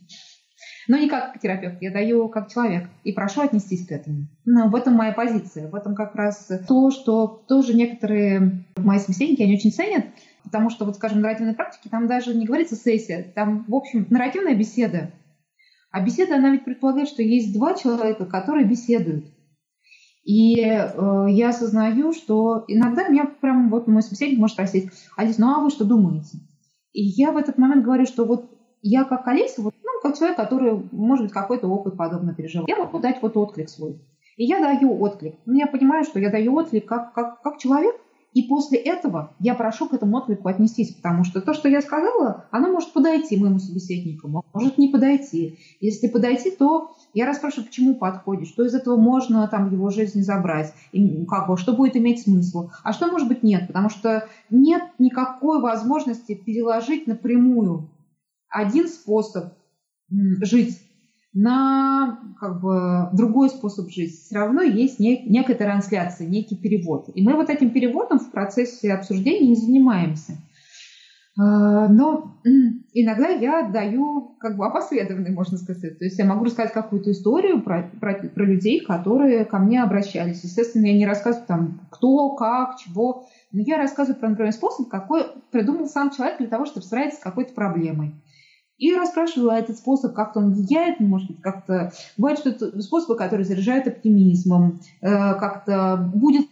Но 0.88 0.96
не 0.96 1.09
как 1.09 1.40
терапевт, 1.40 1.77
я 1.81 1.90
даю 1.90 2.29
как 2.29 2.49
человек. 2.49 2.88
И 3.03 3.12
прошу 3.12 3.40
отнестись 3.40 3.87
к 3.87 3.92
этому. 3.92 4.27
Но 4.44 4.68
в 4.68 4.75
этом 4.75 4.94
моя 4.94 5.12
позиция. 5.12 5.68
В 5.68 5.75
этом 5.75 5.94
как 5.94 6.14
раз 6.14 6.49
то, 6.68 6.90
что 6.90 7.42
тоже 7.49 7.75
некоторые 7.75 8.64
мои 8.77 8.99
собеседники, 8.99 9.42
они 9.42 9.55
очень 9.55 9.72
ценят, 9.72 10.07
потому 10.44 10.70
что, 10.70 10.85
вот, 10.85 10.96
скажем, 10.96 11.18
в 11.18 11.22
нарративной 11.22 11.55
практике 11.55 11.88
там 11.90 12.07
даже 12.07 12.35
не 12.35 12.46
говорится 12.46 12.77
сессия, 12.77 13.33
там, 13.35 13.64
в 13.66 13.75
общем, 13.75 14.07
нарративная 14.11 14.55
беседа. 14.55 15.11
А 15.90 16.05
беседа, 16.05 16.37
она 16.37 16.51
ведь 16.51 16.64
предполагает, 16.64 17.09
что 17.09 17.22
есть 17.22 17.53
два 17.53 17.75
человека, 17.75 18.27
которые 18.27 18.66
беседуют. 18.66 19.27
И 20.25 20.61
э, 20.61 21.27
я 21.31 21.51
осознаю, 21.51 22.12
что 22.12 22.64
иногда 22.66 23.09
меня 23.09 23.27
прям 23.27 23.70
вот 23.70 23.87
мой 23.87 24.03
собеседник 24.03 24.38
может 24.38 24.55
спросить, 24.55 24.90
Алис, 25.16 25.38
ну 25.38 25.49
а 25.55 25.61
вы 25.61 25.70
что 25.70 25.85
думаете? 25.85 26.38
И 26.92 27.03
я 27.03 27.31
в 27.31 27.37
этот 27.37 27.59
момент 27.59 27.85
говорю, 27.85 28.07
что 28.07 28.25
вот 28.25 28.51
я 28.82 29.04
как 29.04 29.26
Алиса, 29.26 29.62
вот 29.62 29.74
как 30.02 30.16
человек, 30.16 30.36
который, 30.36 30.88
может 30.92 31.24
быть, 31.24 31.32
какой-то 31.32 31.68
опыт 31.68 31.96
подобно 31.96 32.34
переживал. 32.34 32.66
Я 32.68 32.76
могу 32.76 32.98
дать 32.98 33.20
вот 33.22 33.36
отклик 33.36 33.68
свой. 33.68 34.00
И 34.36 34.44
я 34.44 34.60
даю 34.60 35.00
отклик. 35.00 35.36
Но 35.46 35.56
я 35.56 35.66
понимаю, 35.66 36.04
что 36.04 36.20
я 36.20 36.30
даю 36.30 36.54
отклик 36.54 36.86
как, 36.86 37.12
как, 37.14 37.42
как 37.42 37.58
человек, 37.58 37.96
и 38.36 38.42
после 38.42 38.76
этого 38.76 39.32
я 39.40 39.54
прошу 39.54 39.88
к 39.88 39.94
этому 39.94 40.18
отклику 40.18 40.46
отнестись, 40.48 40.92
потому 40.94 41.24
что 41.24 41.40
то, 41.40 41.54
что 41.54 41.70
я 41.70 41.80
сказала, 41.80 42.44
оно 42.50 42.70
может 42.70 42.92
подойти 42.92 43.38
моему 43.38 43.58
собеседнику, 43.58 44.28
может 44.52 44.76
не 44.76 44.88
подойти. 44.88 45.58
Если 45.80 46.08
подойти, 46.08 46.50
то 46.50 46.94
я 47.14 47.24
расспрашиваю, 47.26 47.66
почему 47.66 47.94
подходит, 47.94 48.48
что 48.48 48.62
из 48.66 48.74
этого 48.74 48.98
можно 48.98 49.48
там 49.48 49.70
в 49.70 49.72
его 49.72 49.88
жизни 49.88 50.20
забрать, 50.20 50.74
и 50.92 51.24
как 51.24 51.48
бы, 51.48 51.56
что 51.56 51.72
будет 51.72 51.96
иметь 51.96 52.24
смысл, 52.24 52.68
а 52.84 52.92
что 52.92 53.10
может 53.10 53.26
быть 53.26 53.42
нет, 53.42 53.68
потому 53.68 53.88
что 53.88 54.28
нет 54.50 54.82
никакой 54.98 55.62
возможности 55.62 56.34
переложить 56.34 57.06
напрямую 57.06 57.88
один 58.48 58.88
способ 58.88 59.52
жить 60.42 60.80
на 61.32 62.18
как 62.40 62.62
бы 62.62 63.11
другой 63.12 63.50
способ 63.50 63.90
жить. 63.90 64.14
Все 64.14 64.37
равно 64.37 64.62
есть 64.62 64.98
не, 64.98 65.22
некая 65.26 65.54
трансляция, 65.54 66.26
некий 66.26 66.56
перевод. 66.56 67.11
И 67.14 67.22
мы 67.22 67.35
вот 67.35 67.50
этим 67.50 67.70
переводом 67.70 68.18
в 68.18 68.30
процессе 68.30 68.92
обсуждения 68.92 69.48
не 69.48 69.54
занимаемся. 69.54 70.38
А, 71.38 71.88
но 71.88 72.38
иногда 72.94 73.28
я 73.28 73.68
даю 73.68 74.37
как 74.40 74.56
бы 74.56 74.66
опосредованный, 74.66 75.30
можно 75.30 75.59
сказать. 75.59 75.98
То 75.98 76.04
есть 76.06 76.18
я 76.18 76.24
могу 76.24 76.44
рассказать 76.44 76.72
какую-то 76.72 77.11
историю 77.11 77.61
про, 77.61 77.90
про, 78.00 78.14
про 78.14 78.44
людей, 78.46 78.80
которые 78.80 79.44
ко 79.44 79.59
мне 79.59 79.82
обращались. 79.82 80.42
Естественно, 80.42 80.87
я 80.87 80.96
не 80.96 81.06
рассказываю 81.06 81.46
там 81.46 81.80
кто, 81.90 82.35
как, 82.37 82.78
чего. 82.78 83.26
Но 83.52 83.61
я 83.61 83.76
рассказываю 83.76 84.18
про, 84.18 84.30
например, 84.30 84.52
способ, 84.52 84.88
какой 84.88 85.26
придумал 85.50 85.87
сам 85.87 86.11
человек 86.11 86.38
для 86.38 86.48
того, 86.48 86.64
чтобы 86.64 86.87
справиться 86.87 87.20
с 87.20 87.22
какой-то 87.22 87.52
проблемой. 87.52 88.14
И 88.78 88.94
расспрашиваю, 88.94 89.50
а 89.50 89.58
этот 89.58 89.78
способ 89.78 90.14
как-то 90.14 90.40
он 90.40 90.52
влияет, 90.52 91.00
может 91.00 91.28
быть, 91.28 91.40
как-то... 91.40 91.92
Бывает, 92.18 92.38
что 92.38 92.50
это 92.50 92.82
способы, 92.82 93.16
которые 93.16 93.46
заряжают 93.46 93.86
оптимизмом, 93.86 94.80
э, 95.00 95.34
как-то 95.34 96.10
будет 96.14 96.46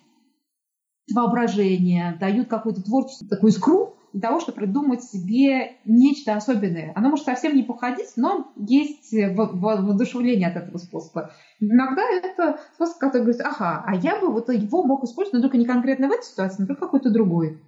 воображение, 1.13 2.17
дают 2.19 2.49
какую-то 2.49 2.83
творческую 2.83 3.29
такую 3.29 3.51
искру 3.51 3.97
для 4.15 4.29
того, 4.29 4.41
чтобы 4.41 4.57
придумать 4.57 5.03
себе 5.03 5.73
нечто 5.85 6.37
особенное. 6.37 6.93
Оно 6.95 7.11
может 7.11 7.27
совсем 7.27 7.55
не 7.57 7.65
походить, 7.65 8.13
но 8.17 8.53
есть 8.57 9.13
воодушевление 9.13 10.49
от 10.49 10.57
этого 10.57 10.79
способа. 10.79 11.33
Иногда 11.59 12.03
это 12.09 12.61
способ, 12.75 12.99
который 12.99 13.23
говорит, 13.23 13.43
ага, 13.45 13.83
а 13.85 13.95
я 13.97 14.19
бы 14.21 14.29
вот 14.29 14.49
его 14.49 14.85
мог 14.85 15.03
использовать, 15.05 15.35
но 15.35 15.43
только 15.43 15.59
не 15.59 15.67
конкретно 15.67 16.09
в 16.09 16.13
этой 16.13 16.25
ситуации, 16.25 16.63
но 16.63 16.69
только 16.69 16.87
какой-то 16.87 17.11
другой. 17.11 17.61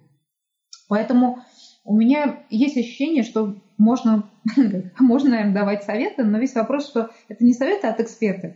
Поэтому 0.87 1.39
у 1.87 1.95
меня 1.95 2.43
есть 2.49 2.77
ощущение, 2.77 3.23
что 3.23 3.55
можно, 3.77 4.29
можно, 4.99 5.29
наверное, 5.29 5.53
давать 5.53 5.83
советы, 5.83 6.23
но 6.23 6.37
весь 6.37 6.53
вопрос, 6.53 6.87
что 6.87 7.09
это 7.29 7.43
не 7.45 7.53
советы 7.53 7.87
от 7.87 8.01
экспертов, 8.01 8.51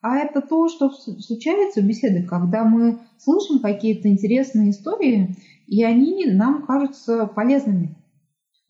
а 0.00 0.18
это 0.18 0.40
то, 0.40 0.68
что 0.68 0.90
случается 0.90 1.80
в 1.80 1.84
беседах, 1.84 2.28
когда 2.28 2.64
мы 2.64 3.00
слышим 3.18 3.58
какие-то 3.58 4.08
интересные 4.08 4.70
истории, 4.70 5.34
и 5.66 5.82
они 5.82 6.26
нам 6.26 6.64
кажутся 6.64 7.26
полезными. 7.26 7.96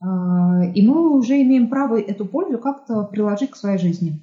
А, 0.01 0.65
и 0.75 0.87
мы 0.87 1.15
уже 1.15 1.43
имеем 1.43 1.69
право 1.69 2.01
эту 2.01 2.25
пользу 2.25 2.59
как-то 2.59 3.05
приложить 3.05 3.51
к 3.51 3.57
своей 3.57 3.79
жизни. 3.79 4.23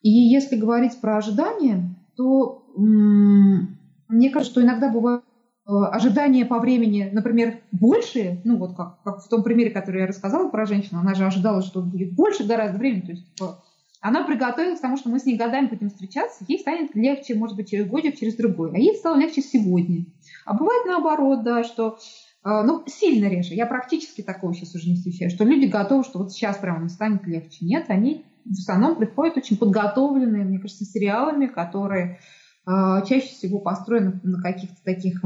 И 0.00 0.08
если 0.08 0.56
говорить 0.56 0.98
про 1.02 1.18
ожидания, 1.18 1.94
то 2.16 2.64
мне 2.76 4.30
кажется, 4.30 4.52
что 4.52 4.62
иногда 4.62 4.88
бывают 4.88 5.22
э, 5.24 5.31
ожидания 5.64 6.44
по 6.44 6.58
времени, 6.58 7.08
например, 7.12 7.60
больше, 7.70 8.40
ну 8.44 8.56
вот 8.56 8.76
как, 8.76 9.02
как 9.02 9.24
в 9.24 9.28
том 9.28 9.42
примере, 9.42 9.70
который 9.70 10.00
я 10.00 10.06
рассказала 10.06 10.48
про 10.48 10.66
женщину, 10.66 11.00
она 11.00 11.14
же 11.14 11.24
ожидала, 11.24 11.62
что 11.62 11.80
будет 11.80 12.12
больше 12.12 12.44
гораздо 12.44 12.78
времени, 12.78 13.00
то 13.02 13.12
есть 13.12 13.34
типа, 13.34 13.62
она 14.00 14.24
приготовилась 14.24 14.80
к 14.80 14.82
тому, 14.82 14.96
что 14.96 15.08
мы 15.08 15.20
с 15.20 15.24
ней 15.24 15.36
годами 15.36 15.68
будем 15.68 15.88
встречаться, 15.88 16.44
ей 16.48 16.58
станет 16.58 16.96
легче, 16.96 17.36
может 17.36 17.56
быть, 17.56 17.70
через 17.70 17.86
годик, 17.86 18.18
через 18.18 18.34
другой, 18.34 18.72
а 18.74 18.78
ей 18.78 18.96
стало 18.96 19.16
легче 19.16 19.42
сегодня. 19.42 20.06
А 20.44 20.54
бывает 20.54 20.84
наоборот, 20.86 21.44
да, 21.44 21.62
что 21.62 21.98
э, 22.44 22.62
ну, 22.64 22.82
сильно 22.86 23.28
реже. 23.28 23.54
Я 23.54 23.66
практически 23.66 24.22
такого 24.22 24.52
сейчас 24.54 24.74
уже 24.74 24.88
не 24.88 24.96
встречаю, 24.96 25.30
что 25.30 25.44
люди 25.44 25.66
готовы, 25.66 26.02
что 26.02 26.18
вот 26.18 26.32
сейчас 26.32 26.56
прямо 26.56 26.80
им 26.80 26.88
станет 26.88 27.24
легче. 27.28 27.64
Нет, 27.64 27.84
они 27.90 28.24
в 28.44 28.58
основном 28.58 28.96
приходят 28.96 29.36
очень 29.36 29.56
подготовленные, 29.56 30.44
мне 30.44 30.58
кажется, 30.58 30.84
сериалами, 30.84 31.46
которые 31.46 32.04
э, 32.04 32.18
чаще 32.66 33.26
всего 33.26 33.60
построены 33.60 34.20
на 34.22 34.40
каких-то 34.40 34.82
таких 34.84 35.22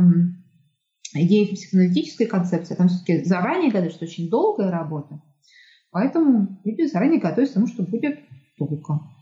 идеях 1.15 1.51
психоаналитической 1.51 2.27
концепции. 2.27 2.75
Там 2.75 2.89
все-таки 2.89 3.25
заранее 3.25 3.71
что 3.91 4.05
очень 4.05 4.29
долгая 4.29 4.71
работа. 4.71 5.21
Поэтому 5.91 6.61
люди 6.65 6.87
заранее 6.87 7.21
готовятся 7.21 7.55
к 7.55 7.55
тому, 7.55 7.67
что 7.67 7.83
будет 7.83 8.19
долго. 8.59 8.77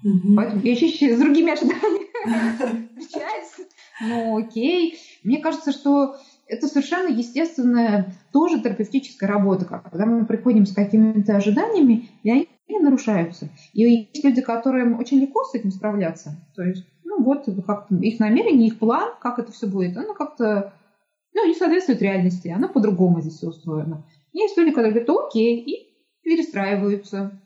Угу. 0.04 0.34
Поэтому 0.36 0.62
я 0.62 0.76
чаще 0.76 1.16
с 1.16 1.20
другими 1.20 1.52
ожиданиями 1.52 2.98
встречаюсь. 3.00 3.68
Ну, 4.00 4.36
окей. 4.38 4.98
Мне 5.22 5.38
кажется, 5.38 5.72
что 5.72 6.16
это 6.46 6.66
совершенно 6.66 7.08
естественная 7.08 8.14
тоже 8.32 8.60
терапевтическая 8.60 9.28
работа, 9.28 9.64
когда 9.64 10.06
мы 10.06 10.26
приходим 10.26 10.66
с 10.66 10.74
какими-то 10.74 11.36
ожиданиями, 11.36 12.10
и 12.22 12.30
они 12.30 12.48
нарушаются. 12.80 13.48
И 13.72 13.82
есть 13.82 14.24
люди, 14.24 14.40
которым 14.42 14.98
очень 14.98 15.20
легко 15.20 15.44
с 15.44 15.54
этим 15.54 15.70
справляться. 15.70 16.44
То 16.54 16.62
есть, 16.62 16.84
ну 17.16 17.24
вот, 17.24 17.46
как 17.66 17.90
их 17.90 18.20
намерение, 18.20 18.68
их 18.68 18.78
план, 18.78 19.14
как 19.20 19.38
это 19.38 19.52
все 19.52 19.66
будет, 19.66 19.96
оно 19.96 20.14
как-то 20.14 20.72
ну, 21.34 21.46
не 21.46 21.54
соответствует 21.54 22.02
реальности, 22.02 22.48
оно 22.48 22.68
по-другому 22.68 23.20
здесь 23.20 23.34
все 23.34 23.48
устроено. 23.48 24.04
Есть 24.32 24.56
люди, 24.56 24.70
которые 24.70 24.92
говорят, 24.92 25.10
окей, 25.10 25.60
и 25.60 25.94
перестраиваются. 26.22 27.40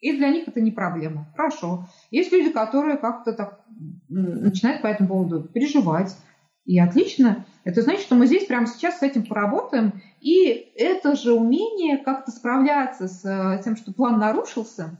И 0.00 0.16
для 0.16 0.30
них 0.30 0.48
это 0.48 0.60
не 0.60 0.70
проблема. 0.70 1.28
Хорошо. 1.36 1.86
Есть 2.10 2.32
люди, 2.32 2.50
которые 2.50 2.96
как-то 2.96 3.32
так 3.32 3.64
начинают 4.08 4.82
по 4.82 4.86
этому 4.86 5.08
поводу 5.08 5.42
переживать. 5.42 6.16
И 6.64 6.78
отлично. 6.78 7.44
Это 7.64 7.82
значит, 7.82 8.02
что 8.02 8.14
мы 8.14 8.26
здесь 8.26 8.46
прямо 8.46 8.66
сейчас 8.66 8.98
с 8.98 9.02
этим 9.02 9.24
поработаем. 9.26 10.00
И 10.20 10.46
это 10.76 11.16
же 11.16 11.32
умение 11.32 11.98
как-то 11.98 12.30
справляться 12.30 13.08
с 13.08 13.24
э, 13.24 13.62
тем, 13.62 13.76
что 13.76 13.92
план 13.92 14.18
нарушился, 14.18 14.96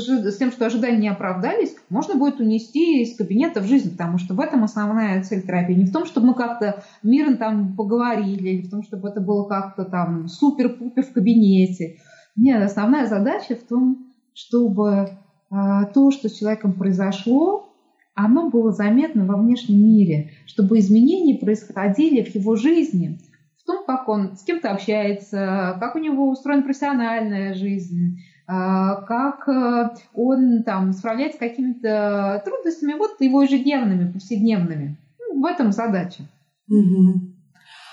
с 0.00 0.36
тем, 0.38 0.50
что 0.50 0.66
ожидания 0.66 0.98
не 0.98 1.08
оправдались, 1.08 1.74
можно 1.90 2.14
будет 2.14 2.40
унести 2.40 3.02
из 3.02 3.16
кабинета 3.16 3.60
в 3.60 3.66
жизнь, 3.66 3.92
потому 3.92 4.18
что 4.18 4.34
в 4.34 4.40
этом 4.40 4.64
основная 4.64 5.22
цель 5.22 5.42
терапии. 5.42 5.74
Не 5.74 5.84
в 5.84 5.92
том, 5.92 6.06
чтобы 6.06 6.28
мы 6.28 6.34
как-то 6.34 6.82
мирно 7.02 7.36
там 7.36 7.76
поговорили, 7.76 8.48
или 8.48 8.66
в 8.66 8.70
том, 8.70 8.82
чтобы 8.82 9.08
это 9.08 9.20
было 9.20 9.46
как-то 9.46 9.84
там 9.84 10.28
супер-пупер 10.28 11.04
в 11.04 11.12
кабинете. 11.12 11.98
Нет, 12.36 12.62
основная 12.62 13.06
задача 13.06 13.54
в 13.54 13.62
том, 13.68 14.12
чтобы 14.34 15.10
а, 15.50 15.84
то, 15.84 16.10
что 16.10 16.28
с 16.28 16.38
человеком 16.38 16.72
произошло, 16.72 17.68
оно 18.14 18.50
было 18.50 18.72
заметно 18.72 19.26
во 19.26 19.36
внешнем 19.36 19.84
мире, 19.84 20.30
чтобы 20.46 20.78
изменения 20.78 21.38
происходили 21.38 22.22
в 22.22 22.34
его 22.34 22.56
жизни, 22.56 23.18
в 23.58 23.64
том, 23.64 23.84
как 23.86 24.08
он 24.08 24.36
с 24.36 24.42
кем-то 24.42 24.70
общается, 24.70 25.76
как 25.78 25.94
у 25.94 25.98
него 25.98 26.30
устроена 26.30 26.62
профессиональная 26.62 27.54
жизнь, 27.54 28.18
как 28.46 29.48
э, 29.48 29.90
он 30.14 30.62
там 30.64 30.92
справляется 30.92 31.36
с 31.36 31.40
какими-то 31.40 32.42
трудностями, 32.44 32.94
вот 32.94 33.20
его 33.20 33.42
ежедневными, 33.42 34.12
повседневными. 34.12 34.96
Ну, 35.18 35.40
в 35.40 35.46
этом 35.46 35.72
задача. 35.72 36.24
Угу. 36.68 37.20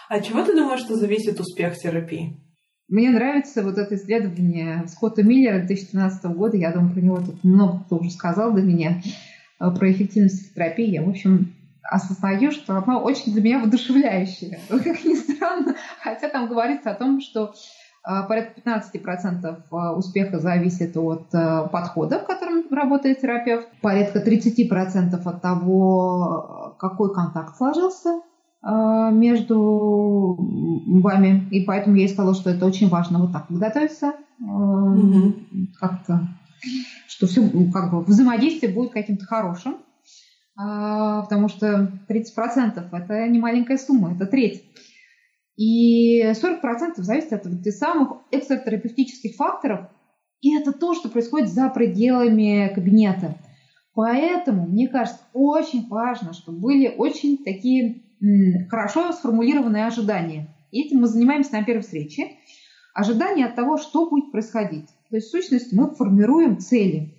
А 0.10 0.20
чего 0.22 0.44
ты 0.44 0.56
думаешь, 0.56 0.82
что 0.82 0.96
зависит 0.96 1.40
успех 1.40 1.78
терапии? 1.78 2.36
Мне 2.88 3.12
нравится 3.12 3.62
вот 3.62 3.78
это 3.78 3.96
исследование 3.96 4.88
Скотта 4.88 5.22
Миллера 5.22 5.60
2013 5.60 6.26
года. 6.36 6.58
Я 6.58 6.72
думаю, 6.72 6.92
про 6.92 7.02
него 7.02 7.18
тут 7.18 7.44
много 7.44 7.84
кто 7.84 7.98
уже 7.98 8.10
сказал 8.10 8.52
до 8.52 8.62
меня, 8.62 9.02
э, 9.60 9.72
про 9.72 9.92
эффективность 9.92 10.56
терапии. 10.56 10.90
Я, 10.90 11.04
в 11.04 11.10
общем, 11.10 11.54
осознаю, 11.84 12.52
что 12.52 12.76
оно 12.78 13.00
очень 13.02 13.34
для 13.34 13.42
меня 13.42 13.60
воодушевляющее. 13.60 14.60
Как 14.70 15.04
ни 15.04 15.16
странно, 15.16 15.76
хотя 16.02 16.30
там 16.30 16.48
говорится 16.48 16.92
о 16.92 16.96
том, 16.96 17.22
что 17.22 17.54
порядка 18.28 18.62
15% 18.62 19.56
э, 19.72 19.96
успеха 19.96 20.40
зависит 20.40 20.98
от 20.98 21.30
подхода, 21.72 22.20
в 22.20 22.26
котором 22.26 22.64
работает 22.72 23.22
терапевт, 23.22 23.68
порядка 23.82 24.20
30% 24.20 25.22
от 25.24 25.42
того, 25.42 26.76
какой 26.80 27.14
контакт 27.14 27.58
сложился 27.58 28.22
а, 28.62 29.10
между 29.12 30.38
вами, 31.02 31.48
и 31.52 31.64
поэтому 31.64 31.96
я 31.96 32.06
и 32.06 32.08
сказала, 32.10 32.36
что 32.36 32.50
это 32.50 32.66
очень 32.66 32.90
важно 32.90 33.20
вот 33.20 33.32
так 33.32 33.46
готовиться, 33.50 34.14
угу. 34.40 35.34
как-то, 35.80 36.28
что 37.08 37.28
все 37.28 37.42
ну, 37.42 37.72
как 37.72 37.92
бы 37.92 38.02
взаимодействие 38.02 38.74
будет 38.74 38.92
каким-то 38.92 39.26
хорошим, 39.26 39.78
а, 40.58 41.22
потому 41.22 41.48
что 41.48 41.90
30% 42.10 42.90
это 42.92 43.28
не 43.30 43.40
маленькая 43.40 43.78
сумма, 43.78 44.14
это 44.14 44.26
треть. 44.26 44.66
И 45.60 46.24
40% 46.24 46.94
зависит 47.02 47.34
от 47.34 47.46
вот 47.46 47.66
самых 47.66 48.20
экстратерапевтических 48.32 49.36
факторов, 49.36 49.90
и 50.40 50.56
это 50.56 50.72
то, 50.72 50.94
что 50.94 51.10
происходит 51.10 51.50
за 51.50 51.68
пределами 51.68 52.74
кабинета. 52.74 53.36
Поэтому, 53.94 54.66
мне 54.66 54.88
кажется, 54.88 55.20
очень 55.34 55.86
важно, 55.90 56.32
чтобы 56.32 56.60
были 56.60 56.88
очень 56.88 57.44
такие 57.44 58.04
хорошо 58.70 59.12
сформулированные 59.12 59.86
ожидания. 59.86 60.56
И 60.72 60.84
этим 60.84 61.02
мы 61.02 61.08
занимаемся 61.08 61.52
на 61.52 61.66
первой 61.66 61.82
встрече. 61.82 62.38
Ожидания 62.94 63.48
от 63.48 63.56
того, 63.56 63.78
что 63.78 64.10
будет 64.10 64.32
происходить. 64.32 64.88
То 65.10 65.18
есть, 65.18 65.28
в 65.28 65.32
сущности, 65.32 65.76
мы 65.76 65.94
формируем 65.94 66.60
цели. 66.60 67.16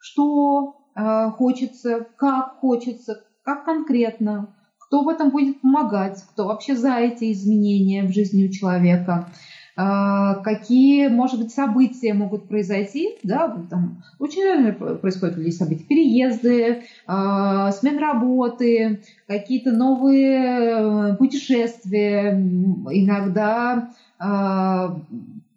Что 0.00 0.90
э, 0.96 1.30
хочется, 1.30 2.08
как 2.16 2.58
хочется, 2.58 3.24
как 3.44 3.64
конкретно, 3.64 4.56
кто 4.94 5.02
в 5.02 5.08
этом 5.08 5.30
будет 5.30 5.60
помогать, 5.60 6.22
кто 6.30 6.46
вообще 6.46 6.76
за 6.76 6.94
эти 6.98 7.32
изменения 7.32 8.04
в 8.04 8.12
жизни 8.12 8.46
у 8.46 8.52
человека– 8.52 9.28
а, 9.76 10.36
какие, 10.36 11.08
может 11.08 11.40
быть, 11.40 11.52
события 11.52 12.14
могут 12.14 12.46
произойти, 12.46 13.16
да, 13.24 13.48
там 13.68 14.04
очень 14.20 14.44
разные 14.44 14.72
происходят 14.72 15.36
людей 15.36 15.50
события, 15.50 15.82
переезды, 15.82 16.84
э, 17.08 17.70
смен 17.72 17.98
работы, 17.98 19.02
какие-то 19.26 19.72
новые 19.72 20.36
э, 20.38 21.16
путешествия, 21.16 22.34
иногда 22.34 23.90
э, 24.20 24.88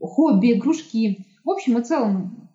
хобби, 0.01 0.53
игрушки. 0.53 1.27
В 1.43 1.51
общем 1.51 1.77
и 1.77 1.83
целом, 1.83 2.49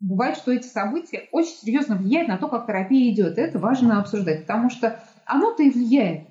бывает, 0.00 0.38
что 0.38 0.50
эти 0.50 0.66
события 0.66 1.24
очень 1.30 1.56
серьезно 1.62 1.96
влияют 1.96 2.28
на 2.28 2.38
то, 2.38 2.48
как 2.48 2.66
терапия 2.66 3.12
идет. 3.12 3.36
Это 3.36 3.58
важно 3.58 4.00
обсуждать, 4.00 4.46
потому 4.46 4.70
что 4.70 4.98
оно-то 5.26 5.62
и 5.62 5.70
влияет. 5.70 6.28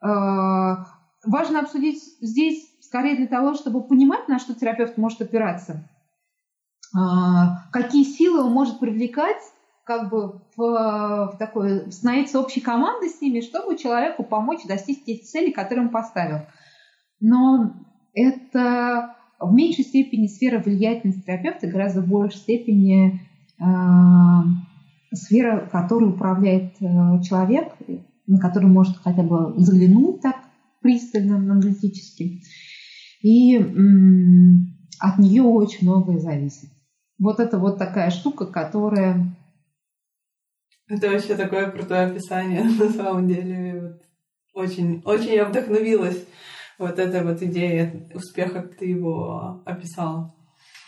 Важно 0.00 1.60
обсудить 1.60 2.02
здесь 2.20 2.68
скорее 2.80 3.16
для 3.16 3.26
того, 3.26 3.54
чтобы 3.54 3.82
понимать, 3.82 4.28
на 4.28 4.38
что 4.38 4.54
терапевт 4.54 4.96
может 4.96 5.20
опираться, 5.20 5.88
а, 6.96 7.68
какие 7.70 8.04
силы 8.04 8.44
он 8.44 8.52
может 8.52 8.80
привлекать, 8.80 9.42
как 9.84 10.10
бы 10.10 10.40
в, 10.56 10.62
в 10.62 11.36
такой, 11.38 11.90
становиться 11.92 12.40
общей 12.40 12.60
командой 12.60 13.10
с 13.10 13.20
ними, 13.20 13.40
чтобы 13.40 13.76
человеку 13.76 14.24
помочь 14.24 14.64
достичь 14.66 15.04
тех 15.04 15.22
целей, 15.22 15.52
которые 15.52 15.86
он 15.86 15.90
поставил. 15.90 16.46
Но 17.20 17.74
это 18.14 19.16
в 19.38 19.52
меньшей 19.52 19.84
степени 19.84 20.26
сфера 20.26 20.60
влиятельности 20.60 21.22
терапевта, 21.22 21.66
гораздо 21.66 22.00
в 22.00 22.06
большей 22.06 22.38
степени 22.38 23.20
э, 23.60 25.14
сфера, 25.14 25.68
которой 25.70 26.10
управляет 26.10 26.74
э, 26.80 27.22
человек, 27.22 27.74
на 28.28 28.38
которую 28.38 28.72
может 28.72 28.96
хотя 28.98 29.22
бы 29.22 29.58
заглянуть 29.58 30.20
так 30.20 30.36
пристально, 30.80 31.36
аналитически 31.36 32.40
и 33.22 33.56
от 35.00 35.18
нее 35.18 35.42
очень 35.42 35.88
многое 35.88 36.18
зависит. 36.18 36.70
Вот 37.18 37.40
это 37.40 37.58
вот 37.58 37.78
такая 37.78 38.10
штука, 38.10 38.46
которая... 38.46 39.34
Это 40.88 41.10
вообще 41.10 41.34
такое 41.34 41.70
крутое 41.70 42.06
описание, 42.06 42.64
на 42.78 42.88
самом 42.90 43.26
деле. 43.28 44.00
Очень, 44.54 45.02
очень 45.04 45.34
я 45.34 45.44
вдохновилась 45.44 46.26
вот 46.78 46.98
этой 46.98 47.22
вот 47.22 47.42
идеей 47.42 48.08
успеха, 48.14 48.62
как 48.62 48.76
ты 48.76 48.86
его 48.86 49.62
описал. 49.66 50.34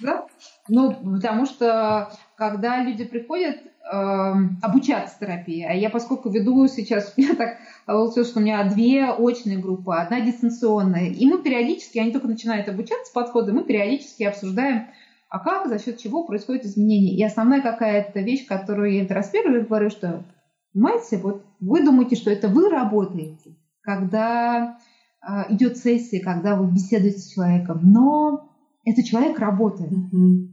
Да, 0.00 0.26
ну, 0.68 0.94
потому 1.16 1.46
что 1.46 2.10
когда 2.36 2.82
люди 2.82 3.04
приходят 3.04 3.56
обучаться 3.90 5.16
терапии, 5.18 5.62
а 5.62 5.72
я 5.72 5.90
поскольку 5.90 6.30
веду 6.30 6.66
сейчас, 6.68 7.12
я 7.16 7.34
так 7.34 7.58
получилось, 7.86 8.28
что 8.28 8.38
у 8.38 8.42
меня 8.42 8.62
две 8.64 9.10
очные 9.10 9.58
группы, 9.58 9.94
одна 9.94 10.20
дистанционная, 10.20 11.08
и 11.08 11.26
мы 11.26 11.42
периодически, 11.42 11.98
они 11.98 12.12
только 12.12 12.28
начинают 12.28 12.68
обучаться 12.68 13.12
подходы, 13.12 13.52
мы 13.52 13.64
периодически 13.64 14.22
обсуждаем, 14.22 14.86
а 15.28 15.38
как, 15.38 15.68
за 15.68 15.78
счет 15.78 15.98
чего 15.98 16.24
происходит 16.24 16.64
изменение. 16.64 17.16
И 17.16 17.22
основная 17.22 17.60
какая-то 17.60 18.20
вещь, 18.20 18.46
которую 18.46 18.92
я 18.94 19.06
транслирую, 19.06 19.66
говорю, 19.66 19.90
что 19.90 20.24
Понимаете, 20.72 21.18
вот 21.18 21.44
вы 21.58 21.84
думаете, 21.84 22.16
что 22.16 22.30
это 22.30 22.48
вы 22.48 22.68
работаете, 22.68 23.56
когда 23.82 24.78
э, 25.20 25.54
идет 25.54 25.76
сессия, 25.78 26.20
когда 26.20 26.54
вы 26.54 26.70
беседуете 26.70 27.18
с 27.18 27.32
человеком, 27.32 27.80
но 27.82 28.48
этот 28.84 29.04
человек 29.04 29.38
работает. 29.38 29.90
Mm-hmm. 29.90 30.49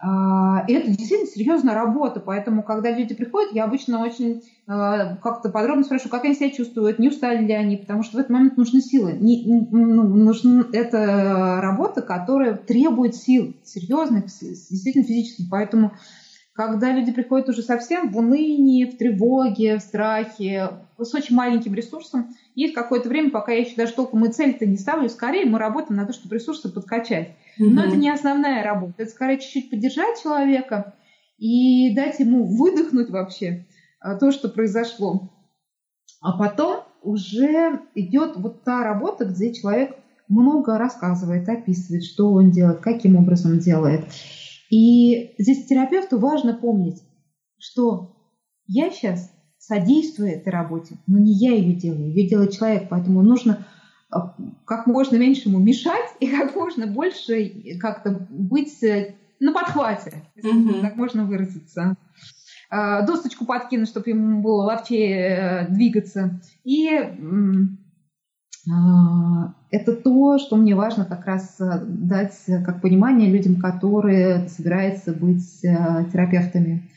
А, 0.00 0.64
и 0.68 0.72
это 0.74 0.88
действительно 0.90 1.26
серьезная 1.26 1.74
работа, 1.74 2.20
поэтому, 2.20 2.62
когда 2.62 2.90
люди 2.92 3.16
приходят, 3.16 3.52
я 3.52 3.64
обычно 3.64 4.00
очень 4.00 4.42
а, 4.68 5.16
как-то 5.16 5.48
подробно 5.48 5.82
спрашиваю, 5.82 6.12
как 6.12 6.24
они 6.24 6.36
себя 6.36 6.50
чувствуют, 6.50 7.00
не 7.00 7.08
устали 7.08 7.44
ли 7.44 7.52
они, 7.52 7.76
потому 7.76 8.04
что 8.04 8.16
в 8.16 8.20
этот 8.20 8.30
момент 8.30 8.56
нужны 8.56 8.80
силы. 8.80 9.14
Не, 9.14 9.44
ну, 9.44 10.04
нужна 10.04 10.66
это 10.72 11.58
работа, 11.60 12.02
которая 12.02 12.54
требует 12.54 13.16
сил, 13.16 13.54
серьезных, 13.64 14.26
действительно 14.26 15.04
физических. 15.04 15.46
Поэтому, 15.50 15.92
когда 16.58 16.90
люди 16.90 17.12
приходят 17.12 17.48
уже 17.48 17.62
совсем 17.62 18.10
в 18.10 18.18
унынии, 18.18 18.84
в 18.84 18.98
тревоге, 18.98 19.76
в 19.76 19.80
страхе, 19.80 20.70
с 20.98 21.14
очень 21.14 21.36
маленьким 21.36 21.72
ресурсом, 21.72 22.34
есть 22.56 22.74
какое-то 22.74 23.08
время, 23.08 23.30
пока 23.30 23.52
я 23.52 23.60
еще 23.60 23.76
даже 23.76 23.92
толком 23.92 24.24
и 24.24 24.32
цель-то 24.32 24.66
не 24.66 24.76
ставлю, 24.76 25.08
скорее 25.08 25.44
мы 25.44 25.60
работаем 25.60 25.94
на 25.94 26.04
то, 26.04 26.12
чтобы 26.12 26.34
ресурсы 26.34 26.68
подкачать. 26.68 27.36
Но 27.58 27.84
это 27.84 27.94
не 27.94 28.10
основная 28.10 28.64
работа. 28.64 28.94
Это 28.98 29.10
скорее 29.12 29.38
чуть-чуть 29.38 29.70
поддержать 29.70 30.20
человека 30.20 30.94
и 31.38 31.94
дать 31.94 32.18
ему 32.18 32.44
выдохнуть 32.44 33.10
вообще 33.10 33.64
а, 34.00 34.16
то, 34.16 34.32
что 34.32 34.48
произошло. 34.48 35.30
А 36.20 36.36
потом 36.36 36.82
уже 37.02 37.82
идет 37.94 38.32
вот 38.34 38.64
та 38.64 38.82
работа, 38.82 39.26
где 39.26 39.54
человек 39.54 39.94
много 40.26 40.76
рассказывает, 40.76 41.48
описывает, 41.48 42.02
что 42.02 42.32
он 42.32 42.50
делает, 42.50 42.80
каким 42.80 43.14
образом 43.14 43.60
делает. 43.60 44.02
И 44.70 45.34
здесь 45.38 45.66
терапевту 45.66 46.18
важно 46.18 46.54
помнить, 46.54 47.02
что 47.58 48.16
я 48.66 48.90
сейчас 48.90 49.32
содействую 49.58 50.30
этой 50.30 50.50
работе, 50.50 50.96
но 51.06 51.18
не 51.18 51.32
я 51.32 51.54
ее 51.54 51.74
делаю, 51.74 52.12
ее 52.12 52.28
делает 52.28 52.52
человек, 52.52 52.88
поэтому 52.88 53.22
нужно 53.22 53.66
а, 54.10 54.34
как 54.64 54.86
можно 54.86 55.16
меньше 55.16 55.48
ему 55.48 55.58
мешать 55.58 56.14
и 56.20 56.28
как 56.28 56.54
можно 56.54 56.86
больше 56.86 57.78
как-то 57.80 58.26
быть 58.30 58.82
э, 58.82 59.16
на 59.40 59.52
подхвате, 59.52 60.22
mm-hmm. 60.36 60.80
так 60.80 60.96
можно 60.96 61.24
выразиться. 61.24 61.96
А, 62.70 63.02
досточку 63.02 63.44
подкинуть, 63.46 63.88
чтобы 63.88 64.10
ему 64.10 64.42
было 64.42 64.64
ловчее 64.64 65.18
э, 65.18 65.68
двигаться. 65.68 66.40
И 66.64 66.88
это 69.70 69.94
то, 69.94 70.38
что 70.38 70.56
мне 70.56 70.74
важно 70.74 71.04
как 71.04 71.26
раз 71.26 71.56
э, 71.60 71.80
дать 71.86 72.38
как 72.64 72.80
понимание 72.80 73.30
людям, 73.30 73.56
которые 73.56 74.48
собираются 74.48 75.12
быть 75.12 75.60
терапевтами 75.60 76.88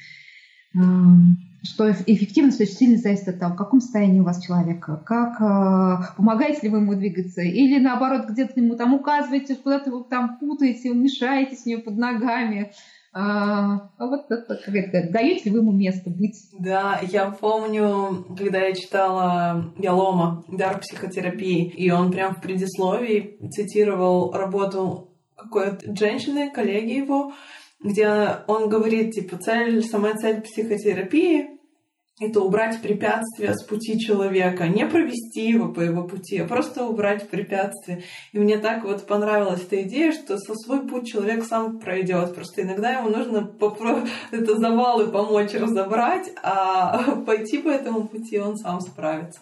что 1.63 1.91
эффективность 1.91 2.59
очень 2.59 2.73
сильно 2.73 2.97
зависит 2.97 3.27
от 3.27 3.39
того, 3.39 3.53
в 3.53 3.57
каком 3.57 3.81
состоянии 3.81 4.19
у 4.19 4.23
вас 4.23 4.43
человек, 4.43 4.83
как 5.05 5.39
э, 5.39 6.15
помогаете 6.17 6.61
ли 6.63 6.69
вы 6.69 6.79
ему 6.79 6.95
двигаться, 6.95 7.41
или 7.41 7.79
наоборот 7.79 8.27
где-то 8.29 8.59
ему 8.59 8.75
там 8.75 8.93
указываете, 8.95 9.55
куда-то 9.55 9.91
вы 9.91 10.03
там 10.03 10.37
путаете, 10.39 10.89
мешаете 10.89 11.55
с 11.55 11.65
ним 11.65 11.81
под 11.81 11.97
ногами. 11.97 12.71
А, 13.13 13.89
а 13.97 14.07
вот 14.07 14.27
как 14.27 14.49
это, 14.49 15.11
даете 15.11 15.49
ли 15.49 15.51
вы 15.51 15.59
ему 15.59 15.73
место 15.73 16.09
быть? 16.09 16.37
Да, 16.57 16.99
я 17.01 17.29
помню, 17.29 18.25
когда 18.37 18.59
я 18.59 18.73
читала 18.73 19.73
Ялома 19.77 20.45
«Дар 20.47 20.79
психотерапии», 20.79 21.69
и 21.69 21.91
он 21.91 22.11
прям 22.11 22.35
в 22.35 22.41
предисловии 22.41 23.37
цитировал 23.51 24.31
работу 24.31 25.09
какой-то 25.35 25.93
женщины, 25.93 26.51
коллеги 26.51 26.93
его, 26.93 27.33
где 27.83 28.37
он 28.47 28.69
говорит, 28.69 29.11
типа, 29.11 29.37
цель, 29.37 29.83
самая 29.83 30.15
цель 30.15 30.41
психотерапии— 30.41 31.49
это 32.21 32.41
убрать 32.41 32.81
препятствия 32.81 33.55
с 33.55 33.63
пути 33.63 33.99
человека, 33.99 34.67
не 34.67 34.85
провести 34.85 35.49
его 35.49 35.69
по 35.69 35.81
его 35.81 36.03
пути, 36.03 36.37
а 36.37 36.47
просто 36.47 36.85
убрать 36.85 37.29
препятствия. 37.29 38.03
И 38.31 38.39
мне 38.39 38.59
так 38.59 38.83
вот 38.83 39.07
понравилась 39.07 39.63
эта 39.63 39.81
идея, 39.81 40.11
что 40.11 40.37
со 40.37 40.53
свой 40.53 40.87
путь 40.87 41.07
человек 41.07 41.43
сам 41.43 41.79
пройдет. 41.79 42.35
Просто 42.35 42.61
иногда 42.61 42.91
ему 42.91 43.09
нужно 43.09 43.43
попро... 43.43 44.01
это 44.31 44.55
завалы 44.55 45.07
помочь 45.07 45.53
разобрать, 45.53 46.31
а 46.43 47.15
пойти 47.25 47.57
по 47.57 47.69
этому 47.69 48.07
пути 48.07 48.37
он 48.37 48.55
сам 48.55 48.81
справится. 48.81 49.41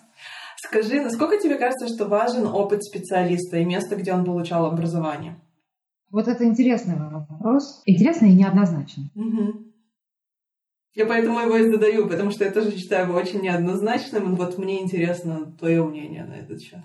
Скажи, 0.57 1.01
насколько 1.01 1.37
тебе 1.37 1.55
кажется, 1.55 1.87
что 1.87 2.05
важен 2.05 2.47
опыт 2.47 2.83
специалиста 2.83 3.57
и 3.57 3.65
место, 3.65 3.97
где 3.97 4.13
он 4.13 4.23
получал 4.23 4.65
образование? 4.65 5.39
Вот 6.11 6.27
это 6.27 6.45
интересный 6.45 6.95
вопрос. 6.95 7.81
Интересный 7.85 8.31
и 8.31 8.35
неоднозначный. 8.35 9.11
Угу. 9.15 9.68
Я 10.95 11.05
поэтому 11.05 11.39
его 11.39 11.55
и 11.55 11.69
задаю, 11.69 12.07
потому 12.07 12.31
что 12.31 12.45
я 12.45 12.51
тоже 12.51 12.75
считаю 12.75 13.07
его 13.07 13.17
очень 13.17 13.41
неоднозначным. 13.41 14.35
Вот 14.35 14.57
мне 14.57 14.81
интересно 14.81 15.51
твое 15.57 15.83
мнение 15.83 16.25
на 16.25 16.33
этот 16.33 16.61
счет. 16.61 16.79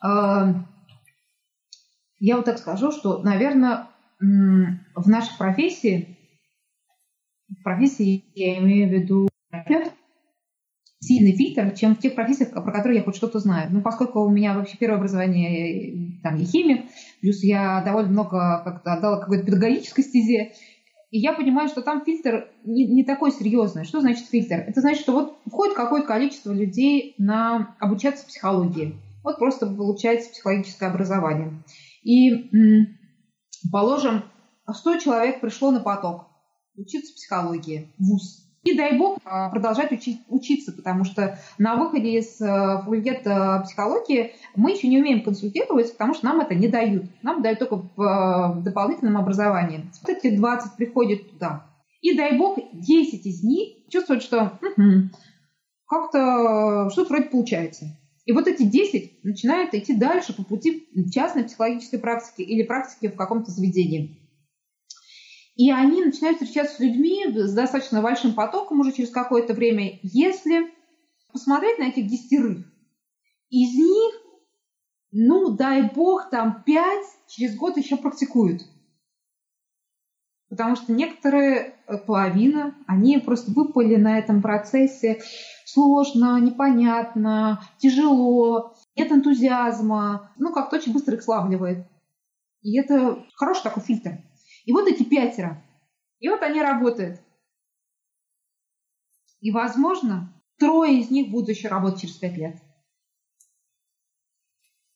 А, 0.00 0.66
я 2.18 2.36
вот 2.36 2.44
так 2.44 2.58
скажу, 2.58 2.92
что, 2.92 3.22
наверное, 3.22 3.88
в 4.20 5.08
нашей 5.08 5.36
профессии, 5.38 6.18
в 7.48 7.62
профессии 7.62 8.24
я 8.34 8.58
имею 8.58 8.88
в 8.88 8.92
виду 8.92 9.28
сильный 11.00 11.36
фильтр, 11.36 11.72
чем 11.76 11.94
в 11.94 11.98
тех 11.98 12.14
профессиях, 12.14 12.52
про 12.52 12.72
которые 12.72 12.98
я 12.98 13.04
хоть 13.04 13.16
что-то 13.16 13.38
знаю. 13.38 13.68
Ну, 13.70 13.82
поскольку 13.82 14.20
у 14.20 14.30
меня 14.30 14.54
вообще 14.54 14.76
первое 14.78 14.98
образование 14.98 16.20
там 16.22 16.36
я 16.36 16.46
химик, 16.46 16.86
плюс 17.20 17.42
я 17.42 17.82
довольно 17.84 18.10
много 18.10 18.62
как-то 18.64 18.94
отдала 18.94 19.20
какой-то 19.20 19.44
педагогической 19.44 20.02
стезе, 20.02 20.52
и 21.14 21.20
я 21.20 21.32
понимаю, 21.32 21.68
что 21.68 21.80
там 21.80 22.04
фильтр 22.04 22.48
не, 22.64 22.88
не 22.88 23.04
такой 23.04 23.30
серьезный. 23.30 23.84
Что 23.84 24.00
значит 24.00 24.26
фильтр? 24.26 24.56
Это 24.56 24.80
значит, 24.80 25.02
что 25.02 25.12
вот 25.12 25.38
входит 25.46 25.76
какое-то 25.76 26.08
количество 26.08 26.50
людей 26.52 27.14
на 27.18 27.76
обучаться 27.78 28.26
психологии. 28.26 28.96
Вот 29.22 29.38
просто 29.38 29.64
получается 29.68 30.30
психологическое 30.30 30.86
образование. 30.86 31.62
И, 32.02 32.50
положим, 33.70 34.24
100 34.68 34.98
человек 34.98 35.40
пришло 35.40 35.70
на 35.70 35.78
поток 35.78 36.26
учиться 36.74 37.14
психологии 37.14 37.94
ВУЗ. 37.96 38.52
И 38.64 38.74
дай 38.74 38.96
бог 38.96 39.18
а, 39.24 39.50
продолжать 39.50 39.92
учить, 39.92 40.22
учиться, 40.28 40.72
потому 40.72 41.04
что 41.04 41.38
на 41.58 41.76
выходе 41.76 42.18
из 42.18 42.40
э, 42.40 42.46
факультета 42.46 43.60
психологии 43.64 44.32
мы 44.56 44.72
еще 44.72 44.88
не 44.88 44.98
умеем 44.98 45.22
консультировать, 45.22 45.92
потому 45.92 46.14
что 46.14 46.24
нам 46.24 46.40
это 46.40 46.54
не 46.54 46.68
дают. 46.68 47.04
Нам 47.22 47.42
дают 47.42 47.58
только 47.58 47.76
в 47.76 48.02
э, 48.02 48.62
дополнительном 48.62 49.18
образовании. 49.18 49.84
Эти 50.08 50.34
20 50.34 50.76
приходят 50.76 51.30
туда. 51.30 51.66
И 52.00 52.16
дай 52.16 52.38
бог 52.38 52.58
10 52.72 53.26
из 53.26 53.44
них 53.44 53.86
чувствуют, 53.90 54.22
что 54.22 54.58
угу, 54.62 55.10
как-то 55.86 56.88
что-то 56.90 57.10
вроде 57.10 57.28
получается. 57.28 57.86
И 58.24 58.32
вот 58.32 58.48
эти 58.48 58.62
10 58.62 59.24
начинают 59.24 59.74
идти 59.74 59.94
дальше 59.94 60.34
по 60.34 60.42
пути 60.42 60.88
частной 61.12 61.44
психологической 61.44 61.98
практики 61.98 62.40
или 62.40 62.62
практики 62.62 63.08
в 63.08 63.16
каком-то 63.16 63.50
заведении. 63.50 64.23
И 65.56 65.70
они 65.70 66.04
начинают 66.04 66.38
встречаться 66.38 66.76
с 66.76 66.80
людьми 66.80 67.24
с 67.28 67.54
достаточно 67.54 68.02
большим 68.02 68.34
потоком 68.34 68.80
уже 68.80 68.92
через 68.92 69.10
какое-то 69.10 69.54
время. 69.54 69.98
Если 70.02 70.72
посмотреть 71.32 71.78
на 71.78 71.84
этих 71.84 72.08
десятерых, 72.08 72.66
из 73.50 73.74
них, 73.74 74.14
ну, 75.12 75.50
дай 75.50 75.82
бог, 75.82 76.28
там 76.30 76.64
пять 76.64 77.06
через 77.28 77.56
год 77.56 77.76
еще 77.76 77.96
практикуют. 77.96 78.62
Потому 80.48 80.74
что 80.76 80.92
некоторые, 80.92 81.76
э, 81.86 81.98
половина, 81.98 82.74
они 82.86 83.18
просто 83.18 83.52
выпали 83.52 83.96
на 83.96 84.18
этом 84.18 84.42
процессе 84.42 85.22
сложно, 85.64 86.40
непонятно, 86.40 87.60
тяжело, 87.78 88.74
нет 88.96 89.10
энтузиазма, 89.10 90.32
ну, 90.36 90.52
как-то 90.52 90.76
очень 90.76 90.92
быстро 90.92 91.14
их 91.14 91.22
славливает. 91.22 91.86
И 92.62 92.78
это 92.78 93.24
хороший 93.34 93.62
такой 93.62 93.82
фильтр. 93.82 94.18
И 94.64 94.72
вот 94.72 94.88
эти 94.88 95.02
пятеро. 95.02 95.62
И 96.20 96.28
вот 96.28 96.42
они 96.42 96.60
работают. 96.60 97.20
И, 99.40 99.50
возможно, 99.50 100.32
трое 100.58 101.00
из 101.00 101.10
них 101.10 101.30
будут 101.30 101.50
еще 101.50 101.68
работать 101.68 102.00
через 102.00 102.14
пять 102.14 102.36
лет. 102.36 102.56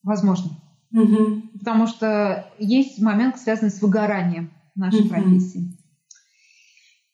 Возможно. 0.01 0.51
Угу. 0.91 1.59
Потому 1.59 1.85
что 1.87 2.51
есть 2.57 2.99
момент, 2.99 3.37
связанный 3.37 3.69
с 3.69 3.81
выгоранием 3.81 4.51
нашей 4.75 5.01
угу. 5.01 5.09
профессии. 5.09 5.77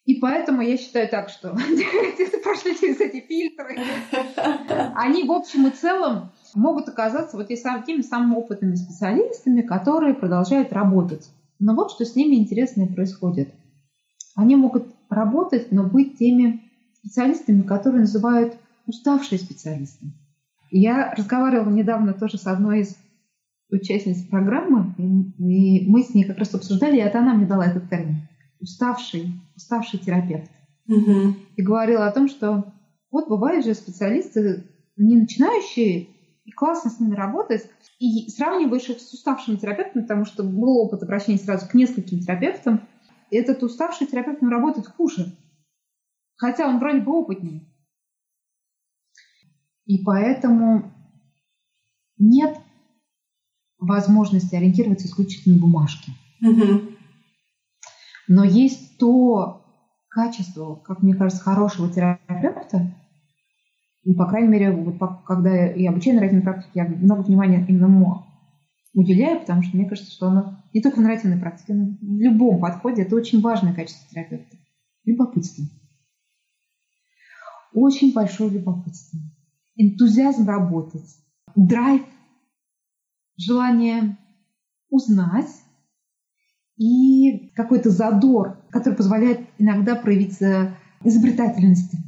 И 0.06 0.16
поэтому 0.20 0.62
я 0.62 0.78
считаю 0.78 1.10
так, 1.10 1.30
что 1.30 1.50
прошли 2.44 2.78
через 2.80 3.02
эти 3.02 3.22
фильтры. 3.22 3.80
Они 4.96 5.24
в 5.24 5.32
общем 5.32 5.68
и 5.68 5.72
целом 5.72 6.32
могут 6.54 6.88
оказаться 6.88 7.36
вот 7.36 7.50
теми 7.86 8.02
самыми 8.02 8.36
опытными 8.36 8.76
специалистами, 8.76 9.62
которые 9.62 10.14
продолжают 10.14 10.72
работать. 10.72 11.30
Но 11.60 11.76
вот 11.76 11.92
что 11.92 12.06
с 12.06 12.16
ними 12.16 12.36
интересное 12.36 12.88
происходит. 12.88 13.54
Они 14.36 14.56
могут 14.56 14.88
работать, 15.10 15.72
но 15.72 15.84
быть 15.84 16.18
теми 16.18 16.62
специалистами, 16.94 17.62
которые 17.62 18.02
называют 18.02 18.58
уставшие 18.86 19.40
специалисты. 19.40 20.08
Я 20.72 21.14
разговаривала 21.16 21.70
недавно 21.70 22.14
тоже 22.14 22.38
с 22.38 22.48
одной 22.48 22.82
из 22.82 22.98
участниц 23.72 24.24
программы, 24.24 24.94
и 24.98 25.90
мы 25.90 26.04
с 26.04 26.14
ней 26.14 26.24
как 26.24 26.38
раз 26.38 26.54
обсуждали, 26.54 26.98
и 26.98 27.02
это 27.02 27.20
она 27.20 27.34
мне 27.34 27.46
дала 27.46 27.66
этот 27.66 27.90
термин. 27.90 28.28
Уставший, 28.60 29.32
уставший 29.56 30.00
терапевт. 30.00 30.50
Угу. 30.88 31.36
И 31.56 31.62
говорила 31.62 32.08
о 32.08 32.12
том, 32.12 32.28
что 32.28 32.74
вот 33.12 33.28
бывают 33.28 33.66
же 33.66 33.74
специалисты 33.74 34.64
не 34.98 35.18
начинающие, 35.18 36.08
и 36.46 36.52
классно 36.52 36.92
с 36.92 37.00
ними 37.00 37.16
работать, 37.16 37.70
и 38.00 38.30
сравниваешь 38.30 38.88
их 38.88 39.00
с 39.00 39.14
уставшими 39.14 39.58
терапевтами, 39.58 40.04
потому 40.04 40.26
что 40.26 40.44
был 40.44 40.78
опыт 40.78 41.04
обращения 41.04 41.40
сразу 41.40 41.68
к 41.68 41.74
нескольким 41.74 42.20
терапевтам, 42.20 42.88
и 43.32 43.36
этот 43.36 43.64
уставший 43.64 44.08
терапевт 44.08 44.42
ну, 44.42 44.50
работает 44.50 44.88
хуже, 44.88 45.36
хотя 46.36 46.68
он 46.68 46.80
вроде 46.80 47.02
бы 47.02 47.12
опытнее. 47.12 47.66
И 49.86 50.04
поэтому 50.04 50.92
нет 52.18 52.58
возможности 53.80 54.56
ориентироваться 54.56 55.08
исключительно 55.08 55.56
на 55.56 55.62
бумажки. 55.62 56.12
Угу. 56.42 56.96
Но 58.28 58.44
есть 58.44 58.98
то 58.98 59.64
качество, 60.10 60.76
как 60.76 61.02
мне 61.02 61.16
кажется, 61.16 61.44
хорошего 61.44 61.92
терапевта, 61.92 62.94
и, 64.06 64.14
по 64.14 64.28
крайней 64.28 64.50
мере, 64.50 64.72
вот 64.72 64.98
когда 65.26 65.52
я 65.52 65.90
обучаю 65.90 66.16
нарративной 66.16 66.44
практике, 66.44 66.72
я 66.76 66.86
много 66.86 67.22
внимания 67.24 67.66
именно 67.68 68.24
уделяю, 68.94 69.40
потому 69.40 69.64
что 69.64 69.76
мне 69.76 69.90
кажется, 69.90 70.12
что 70.12 70.28
оно 70.28 70.64
не 70.74 70.82
только 70.82 70.98
в 70.98 71.02
нарративной 71.02 71.40
практике, 71.40 71.74
но 71.74 71.98
в 72.00 72.20
любом 72.20 72.62
подходе 72.62 73.02
это 73.02 73.16
очень 73.16 73.42
важное 73.42 73.74
качество 73.74 74.08
терапевта. 74.10 74.58
Любопытство. 75.06 75.66
Очень 77.74 78.14
большое 78.14 78.52
любопытство. 78.52 79.20
Энтузиазм 79.76 80.48
работать. 80.48 81.18
Драйв. 81.56 82.04
Желание 83.38 84.18
узнать. 84.92 85.50
И 86.78 87.50
какой-то 87.56 87.90
задор, 87.90 88.60
который 88.70 88.94
позволяет 88.94 89.42
иногда 89.58 89.96
проявиться 89.96 90.78
изобретательности. 91.04 92.05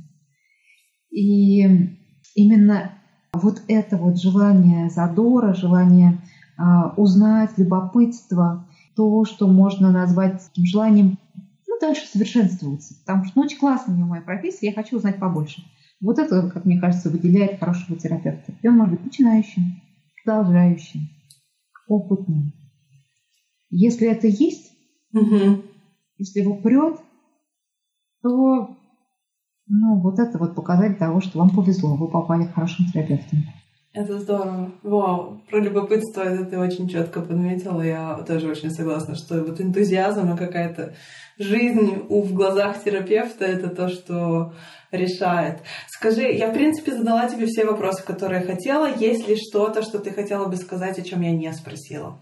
И 1.18 1.66
именно 2.36 2.92
вот 3.34 3.64
это 3.68 3.98
вот 3.98 4.20
желание 4.20 4.92
задора, 4.92 5.56
желание 5.56 6.22
а, 6.58 6.94
узнать, 6.96 7.58
любопытство, 7.58 8.68
то, 8.96 9.26
что 9.26 9.48
можно 9.48 9.92
назвать 9.92 10.44
таким 10.48 10.66
желанием 10.66 11.18
ну, 11.68 11.80
дальше 11.82 12.06
совершенствоваться. 12.06 12.94
Потому 13.04 13.26
что 13.26 13.34
ну, 13.36 13.46
очень 13.46 13.58
классно 13.58 13.96
мне 13.96 14.06
моя 14.06 14.22
профессия, 14.22 14.68
я 14.68 14.74
хочу 14.74 14.98
узнать 14.98 15.18
побольше. 15.20 15.64
Вот 16.02 16.20
это, 16.20 16.52
как 16.52 16.66
мне 16.66 16.80
кажется, 16.80 17.10
выделяет 17.10 17.60
хорошего 17.60 17.98
терапевта. 17.98 18.54
И 18.62 18.68
он 18.68 18.78
может 18.78 18.94
быть 18.94 19.06
начинающим, 19.06 19.82
продолжающим, 20.24 21.10
опытным. 21.88 22.54
Если 23.72 24.08
это 24.08 24.28
есть, 24.28 24.72
Угу. 25.14 25.64
если 26.20 26.42
его 26.42 26.58
прет, 26.58 27.00
то 28.22 28.77
ну, 29.68 30.00
вот 30.00 30.20
это 30.20 30.38
вот 30.38 30.56
показатель 30.56 30.98
того, 30.98 31.22
что 31.22 31.40
вам 31.40 31.50
повезло, 31.50 31.96
вы 31.96 32.08
попали 32.08 32.46
к 32.46 32.54
хорошим 32.54 32.86
терапевтам. 32.86 33.40
Это 33.94 34.20
здорово. 34.20 34.72
Вау, 34.84 35.42
про 35.50 35.60
любопытство 35.60 36.22
это 36.22 36.46
ты 36.46 36.60
очень 36.60 36.88
четко 36.88 37.20
подметила. 37.20 37.82
Я 37.82 38.24
тоже 38.28 38.48
очень 38.48 38.70
согласна, 38.70 39.16
что 39.16 39.44
вот 39.44 39.60
энтузиазм 39.60 40.34
и 40.34 40.38
какая-то 40.38 40.94
жизнь 41.40 42.04
в 42.08 42.34
глазах 42.34 42.84
терапевта 42.84 43.46
это 43.46 43.70
то, 43.70 43.88
что 43.90 44.54
решает. 44.92 45.64
Скажи, 45.88 46.24
я 46.32 46.52
в 46.52 46.54
принципе 46.54 46.96
задала 46.96 47.28
тебе 47.28 47.48
все 47.48 47.66
вопросы, 47.66 48.06
которые 48.06 48.42
хотела. 48.42 48.86
Есть 48.96 49.28
ли 49.28 49.36
что-то, 49.36 49.82
что 49.82 49.98
ты 49.98 50.12
хотела 50.12 50.48
бы 50.48 50.58
сказать, 50.58 51.00
о 51.00 51.04
чем 51.04 51.22
я 51.22 51.32
не 51.32 51.52
спросила 51.52 52.22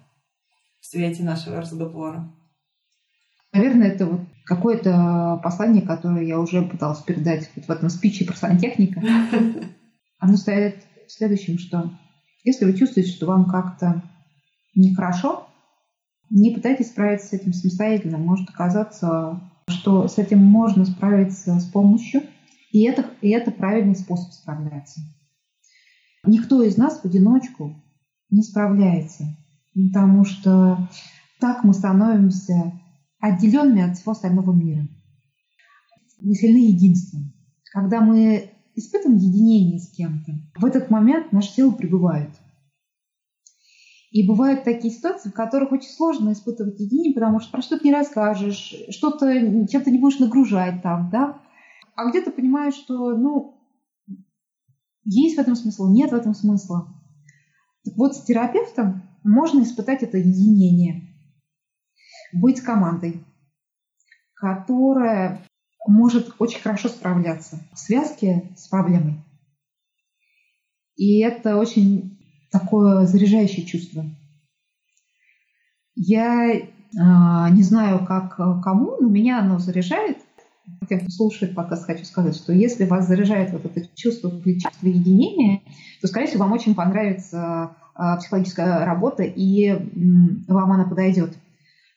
в 0.80 0.86
свете 0.86 1.24
нашего 1.24 1.58
разговора? 1.58 2.32
Наверное, 3.52 3.90
это 3.90 4.06
вот 4.06 4.22
какое-то 4.46 5.40
послание, 5.44 5.82
которое 5.82 6.24
я 6.26 6.40
уже 6.40 6.62
пыталась 6.62 7.00
передать 7.00 7.50
вот 7.56 7.66
в 7.66 7.70
этом 7.70 7.90
спиче 7.90 8.26
про 8.26 8.36
сантехника. 8.36 9.02
Оно 10.20 10.38
стоит 10.38 10.78
в 11.08 11.12
следующем, 11.12 11.58
что 11.58 11.92
если 12.44 12.66
вы 12.66 12.74
чувствуете, 12.74 13.12
что 13.12 13.26
вам 13.26 13.46
как-то 13.46 14.04
нехорошо, 14.76 15.48
не 16.30 16.52
пытайтесь 16.52 16.90
справиться 16.90 17.28
с 17.28 17.34
этим 17.34 17.54
самостоятельно. 17.54 18.18
Может 18.18 18.50
оказаться, 18.50 19.42
что 19.68 20.08
с 20.08 20.18
этим 20.18 20.40
можно 20.40 20.86
справиться 20.86 21.60
с 21.60 21.66
помощью, 21.66 22.22
и 22.72 22.84
это, 22.84 23.06
и 23.22 23.30
это 23.30 23.52
правильный 23.52 23.96
способ 23.96 24.32
справляться. 24.32 25.02
Никто 26.26 26.62
из 26.64 26.78
нас 26.78 27.00
в 27.00 27.06
одиночку 27.06 27.76
не 28.30 28.42
справляется, 28.42 29.26
потому 29.74 30.26
что 30.26 30.90
так 31.40 31.64
мы 31.64 31.74
становимся 31.74 32.74
отделенными 33.26 33.82
от 33.82 33.98
всего 33.98 34.12
остального 34.12 34.52
мира. 34.52 34.88
Мы 36.22 36.36
сильны 36.36 36.70
единством. 36.70 37.34
Когда 37.72 38.02
мы 38.02 38.52
испытываем 38.76 39.18
единение 39.18 39.80
с 39.80 39.90
кем-то, 39.92 40.34
в 40.56 40.66
этот 40.66 40.90
момент 40.90 41.32
наши 41.32 41.52
силы 41.52 41.76
пребывают. 41.76 42.34
И 44.12 44.26
бывают 44.26 44.64
такие 44.64 44.94
ситуации, 44.94 45.30
в 45.30 45.34
которых 45.34 45.72
очень 45.74 45.90
сложно 45.90 46.32
испытывать 46.32 46.80
единение, 46.80 47.14
потому 47.14 47.40
что 47.40 47.52
про 47.52 47.62
что-то 47.62 47.84
не 47.84 47.92
расскажешь, 47.92 48.74
что-то, 48.90 49.68
чем-то 49.68 49.92
не 49.92 49.98
будешь 49.98 50.20
нагружать 50.20 50.82
там, 50.82 51.10
да. 51.10 51.42
А 51.96 52.10
где-то 52.10 52.32
понимаешь, 52.32 52.76
что, 52.76 53.18
ну, 53.18 53.60
есть 55.04 55.36
в 55.36 55.40
этом 55.40 55.56
смысл, 55.56 55.92
нет 55.92 56.12
в 56.12 56.16
этом 56.16 56.34
смысла. 56.34 56.88
Так 57.84 57.98
вот, 57.98 58.16
с 58.16 58.24
терапевтом 58.24 59.04
можно 59.24 59.64
испытать 59.64 60.02
это 60.02 60.18
единение 60.18 61.15
быть 62.34 62.62
командой, 62.62 63.24
которая 64.34 65.42
может 65.88 66.34
очень 66.40 66.62
хорошо 66.62 66.90
справляться 66.90 67.60
в 67.74 67.80
связке 67.80 68.52
с 68.56 68.68
проблемой. 68.68 69.24
И 70.96 71.20
это 71.20 71.58
очень 71.58 72.18
такое 72.52 73.06
заряжающее 73.06 73.66
чувство. 73.66 74.06
Я 75.96 76.52
э, 76.52 76.64
не 76.94 77.64
знаю, 77.64 78.06
как 78.06 78.36
кому, 78.36 78.98
но 79.00 79.10
меня 79.10 79.40
оно 79.40 79.60
заряжает. 79.60 80.18
Тем, 80.90 81.00
кто 81.00 81.10
слушает 81.10 81.54
хочу 81.86 82.06
сказать, 82.06 82.36
что 82.36 82.52
если 82.52 82.86
вас 82.86 83.08
заряжает 83.08 83.52
вот 83.52 83.66
это 83.66 83.88
чувство 83.96 84.32
чувство 84.32 84.88
единения, 84.88 85.62
то, 86.02 86.08
скорее 86.08 86.28
всего, 86.28 86.44
вам 86.44 86.54
очень 86.54 86.76
понравится 86.76 87.76
э, 87.96 88.18
психологическая 88.18 88.86
работа, 88.86 89.24
и 89.24 89.68
э, 89.68 89.78
вам 90.48 90.72
она 90.72 90.86
подойдет. 90.86 91.38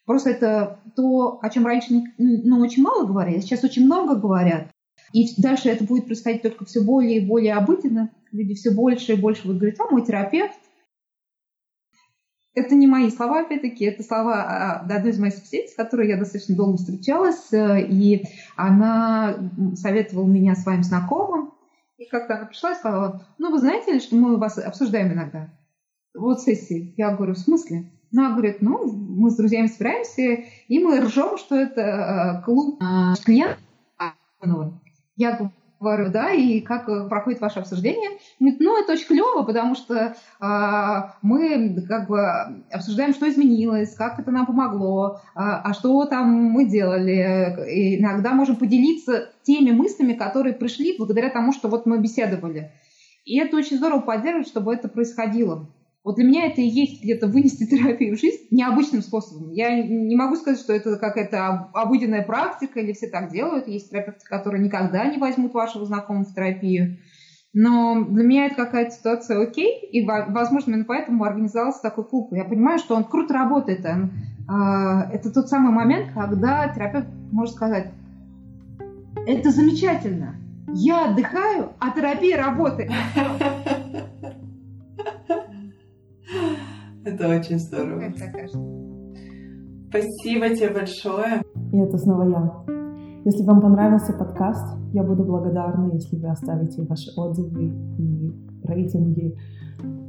Просто 0.08 0.30
это 0.30 0.80
то, 0.96 1.38
о 1.42 1.50
чем 1.50 1.66
раньше 1.66 2.02
ну, 2.16 2.60
очень 2.60 2.82
мало 2.82 3.04
говорили, 3.04 3.40
сейчас 3.40 3.62
очень 3.62 3.84
много 3.84 4.14
говорят. 4.14 4.70
И 5.12 5.38
дальше 5.38 5.68
это 5.68 5.84
будет 5.84 6.06
происходить 6.06 6.40
только 6.40 6.64
все 6.64 6.80
более 6.80 7.18
и 7.18 7.26
более 7.26 7.52
обыденно. 7.52 8.10
Люди 8.32 8.54
все 8.54 8.70
больше 8.70 9.12
и 9.12 9.20
больше 9.20 9.42
будут 9.42 9.58
говорить, 9.58 9.78
а 9.78 9.90
мой 9.90 10.02
терапевт. 10.06 10.58
Это 12.54 12.74
не 12.74 12.86
мои 12.86 13.10
слова, 13.10 13.40
опять-таки, 13.40 13.84
это 13.84 14.02
слова 14.02 14.44
а, 14.44 14.80
одной 14.80 15.12
из 15.12 15.18
моих 15.18 15.34
соседей, 15.34 15.68
с 15.68 15.74
которой 15.74 16.08
я 16.08 16.16
достаточно 16.16 16.56
долго 16.56 16.78
встречалась, 16.78 17.52
э, 17.52 17.82
и 17.86 18.24
она 18.56 19.50
советовала 19.74 20.26
меня 20.26 20.54
своим 20.54 20.84
знакомым. 20.84 21.52
И 21.98 22.06
как-то 22.06 22.36
она 22.36 22.46
пришла 22.46 22.72
и 22.72 22.76
сказала, 22.76 23.26
ну, 23.36 23.50
вы 23.50 23.58
знаете 23.58 23.92
ли, 23.92 24.00
что 24.00 24.16
мы 24.16 24.38
вас 24.38 24.56
обсуждаем 24.56 25.12
иногда? 25.12 25.50
Вот 26.14 26.40
сессии. 26.40 26.94
Я 26.96 27.14
говорю, 27.14 27.34
в 27.34 27.38
смысле? 27.38 27.90
Ну, 28.10 28.24
она 28.24 28.32
говорит, 28.32 28.62
ну, 28.62 28.90
мы 28.92 29.30
с 29.30 29.36
друзьями 29.36 29.66
собираемся, 29.66 30.22
и 30.22 30.78
мы 30.78 31.00
ржем, 31.00 31.36
что 31.36 31.56
это 31.56 31.80
э, 32.40 32.44
клуб 32.44 32.80
э, 32.82 33.14
клиент. 33.24 33.58
Я 35.16 35.50
говорю, 35.80 36.10
да, 36.10 36.32
и 36.32 36.60
как 36.60 36.86
проходит 37.08 37.40
ваше 37.40 37.60
обсуждение? 37.60 38.10
Ну, 38.40 38.82
это 38.82 38.92
очень 38.92 39.06
клево, 39.06 39.42
потому 39.44 39.74
что 39.74 39.94
э, 39.94 41.10
мы 41.22 41.82
как 41.86 42.08
бы 42.08 42.20
обсуждаем, 42.70 43.12
что 43.12 43.28
изменилось, 43.28 43.94
как 43.94 44.18
это 44.18 44.30
нам 44.30 44.46
помогло, 44.46 45.16
э, 45.16 45.18
а 45.34 45.72
что 45.74 46.04
там 46.06 46.28
мы 46.28 46.64
делали. 46.64 47.68
И 47.70 48.00
иногда 48.00 48.32
можем 48.32 48.56
поделиться 48.56 49.30
теми 49.42 49.70
мыслями, 49.70 50.14
которые 50.14 50.54
пришли 50.54 50.96
благодаря 50.96 51.30
тому, 51.30 51.52
что 51.52 51.68
вот 51.68 51.86
мы 51.86 51.98
беседовали. 51.98 52.72
И 53.24 53.38
это 53.38 53.56
очень 53.56 53.76
здорово 53.76 54.00
поддерживать, 54.00 54.48
чтобы 54.48 54.72
это 54.72 54.88
происходило. 54.88 55.68
Вот 56.04 56.16
для 56.16 56.24
меня 56.24 56.46
это 56.46 56.60
и 56.60 56.66
есть 56.66 57.02
где-то 57.02 57.26
вынести 57.26 57.66
терапию 57.66 58.16
в 58.16 58.20
жизнь 58.20 58.46
необычным 58.50 59.02
способом. 59.02 59.50
Я 59.50 59.82
не 59.82 60.16
могу 60.16 60.36
сказать, 60.36 60.60
что 60.60 60.72
это 60.72 60.96
какая-то 60.96 61.70
обыденная 61.74 62.22
практика 62.22 62.80
или 62.80 62.92
все 62.92 63.08
так 63.08 63.30
делают. 63.30 63.68
Есть 63.68 63.90
терапевты, 63.90 64.24
которые 64.24 64.64
никогда 64.64 65.06
не 65.06 65.18
возьмут 65.18 65.54
вашего 65.54 65.84
знакомого 65.84 66.24
в 66.24 66.34
терапию. 66.34 66.98
Но 67.54 68.04
для 68.04 68.24
меня 68.24 68.46
это 68.46 68.56
какая-то 68.56 68.90
ситуация 68.90 69.42
окей, 69.42 69.88
и, 69.90 70.06
возможно, 70.06 70.70
именно 70.70 70.84
поэтому 70.84 71.24
организовался 71.24 71.82
такой 71.82 72.04
клуб. 72.04 72.32
Я 72.32 72.44
понимаю, 72.44 72.78
что 72.78 72.94
он 72.94 73.04
круто 73.04 73.34
работает. 73.34 73.84
Он, 73.84 74.12
э, 74.48 75.14
это 75.14 75.32
тот 75.32 75.48
самый 75.48 75.72
момент, 75.72 76.12
когда 76.14 76.68
терапевт 76.68 77.08
может 77.32 77.54
сказать, 77.54 77.90
это 79.26 79.50
замечательно, 79.50 80.36
я 80.74 81.06
отдыхаю, 81.06 81.72
а 81.78 81.90
терапия 81.90 82.36
работает. 82.36 82.90
Это 87.08 87.26
очень 87.26 87.58
здорово. 87.58 88.02
Спасибо 89.88 90.54
тебе 90.54 90.70
большое. 90.74 91.42
И 91.72 91.78
это 91.78 91.96
снова 91.96 92.28
я. 92.28 92.64
Если 93.24 93.44
вам 93.44 93.62
понравился 93.62 94.12
подкаст, 94.12 94.76
я 94.92 95.02
буду 95.02 95.24
благодарна, 95.24 95.90
если 95.94 96.16
вы 96.16 96.28
оставите 96.28 96.82
ваши 96.82 97.10
отзывы 97.16 97.72
и 97.96 98.34
рейтинги, 98.62 99.34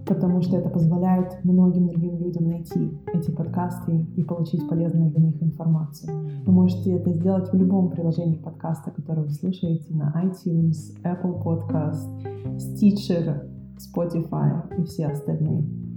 потому 0.05 0.41
что 0.41 0.57
это 0.57 0.69
позволяет 0.69 1.39
многим 1.45 1.87
другим 1.87 2.19
людям 2.19 2.49
найти 2.49 2.91
эти 3.13 3.31
подкасты 3.31 4.05
и 4.17 4.23
получить 4.23 4.67
полезную 4.67 5.09
для 5.11 5.27
них 5.27 5.41
информацию. 5.41 6.13
Вы 6.45 6.51
можете 6.51 6.97
это 6.97 7.13
сделать 7.13 7.49
в 7.49 7.55
любом 7.55 7.91
приложении 7.91 8.37
подкаста, 8.37 8.91
которое 8.91 9.21
вы 9.21 9.29
слушаете 9.29 9.93
на 9.93 10.13
iTunes, 10.25 11.01
Apple 11.05 11.41
Podcast, 11.41 12.09
Stitcher, 12.57 13.49
Spotify 13.77 14.77
и 14.77 14.83
все 14.83 15.07
остальные. 15.07 15.88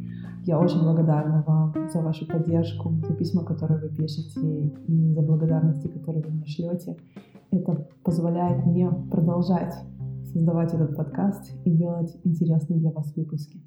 Я 0.44 0.58
очень 0.58 0.82
благодарна 0.82 1.44
вам 1.46 1.72
за 1.88 2.00
вашу 2.00 2.26
поддержку, 2.26 2.92
за 3.06 3.14
письма, 3.14 3.44
которые 3.44 3.80
вы 3.80 3.88
пишете, 3.90 4.40
и 4.40 5.14
за 5.14 5.22
благодарности, 5.22 5.86
которые 5.86 6.24
вы 6.24 6.30
мне 6.30 6.46
шлете. 6.46 6.96
Это 7.52 7.86
позволяет 8.02 8.66
мне 8.66 8.90
продолжать 9.10 9.74
создавать 10.32 10.74
этот 10.74 10.96
подкаст 10.96 11.52
и 11.64 11.70
делать 11.70 12.18
интересные 12.24 12.80
для 12.80 12.90
вас 12.90 13.14
выпуски. 13.14 13.62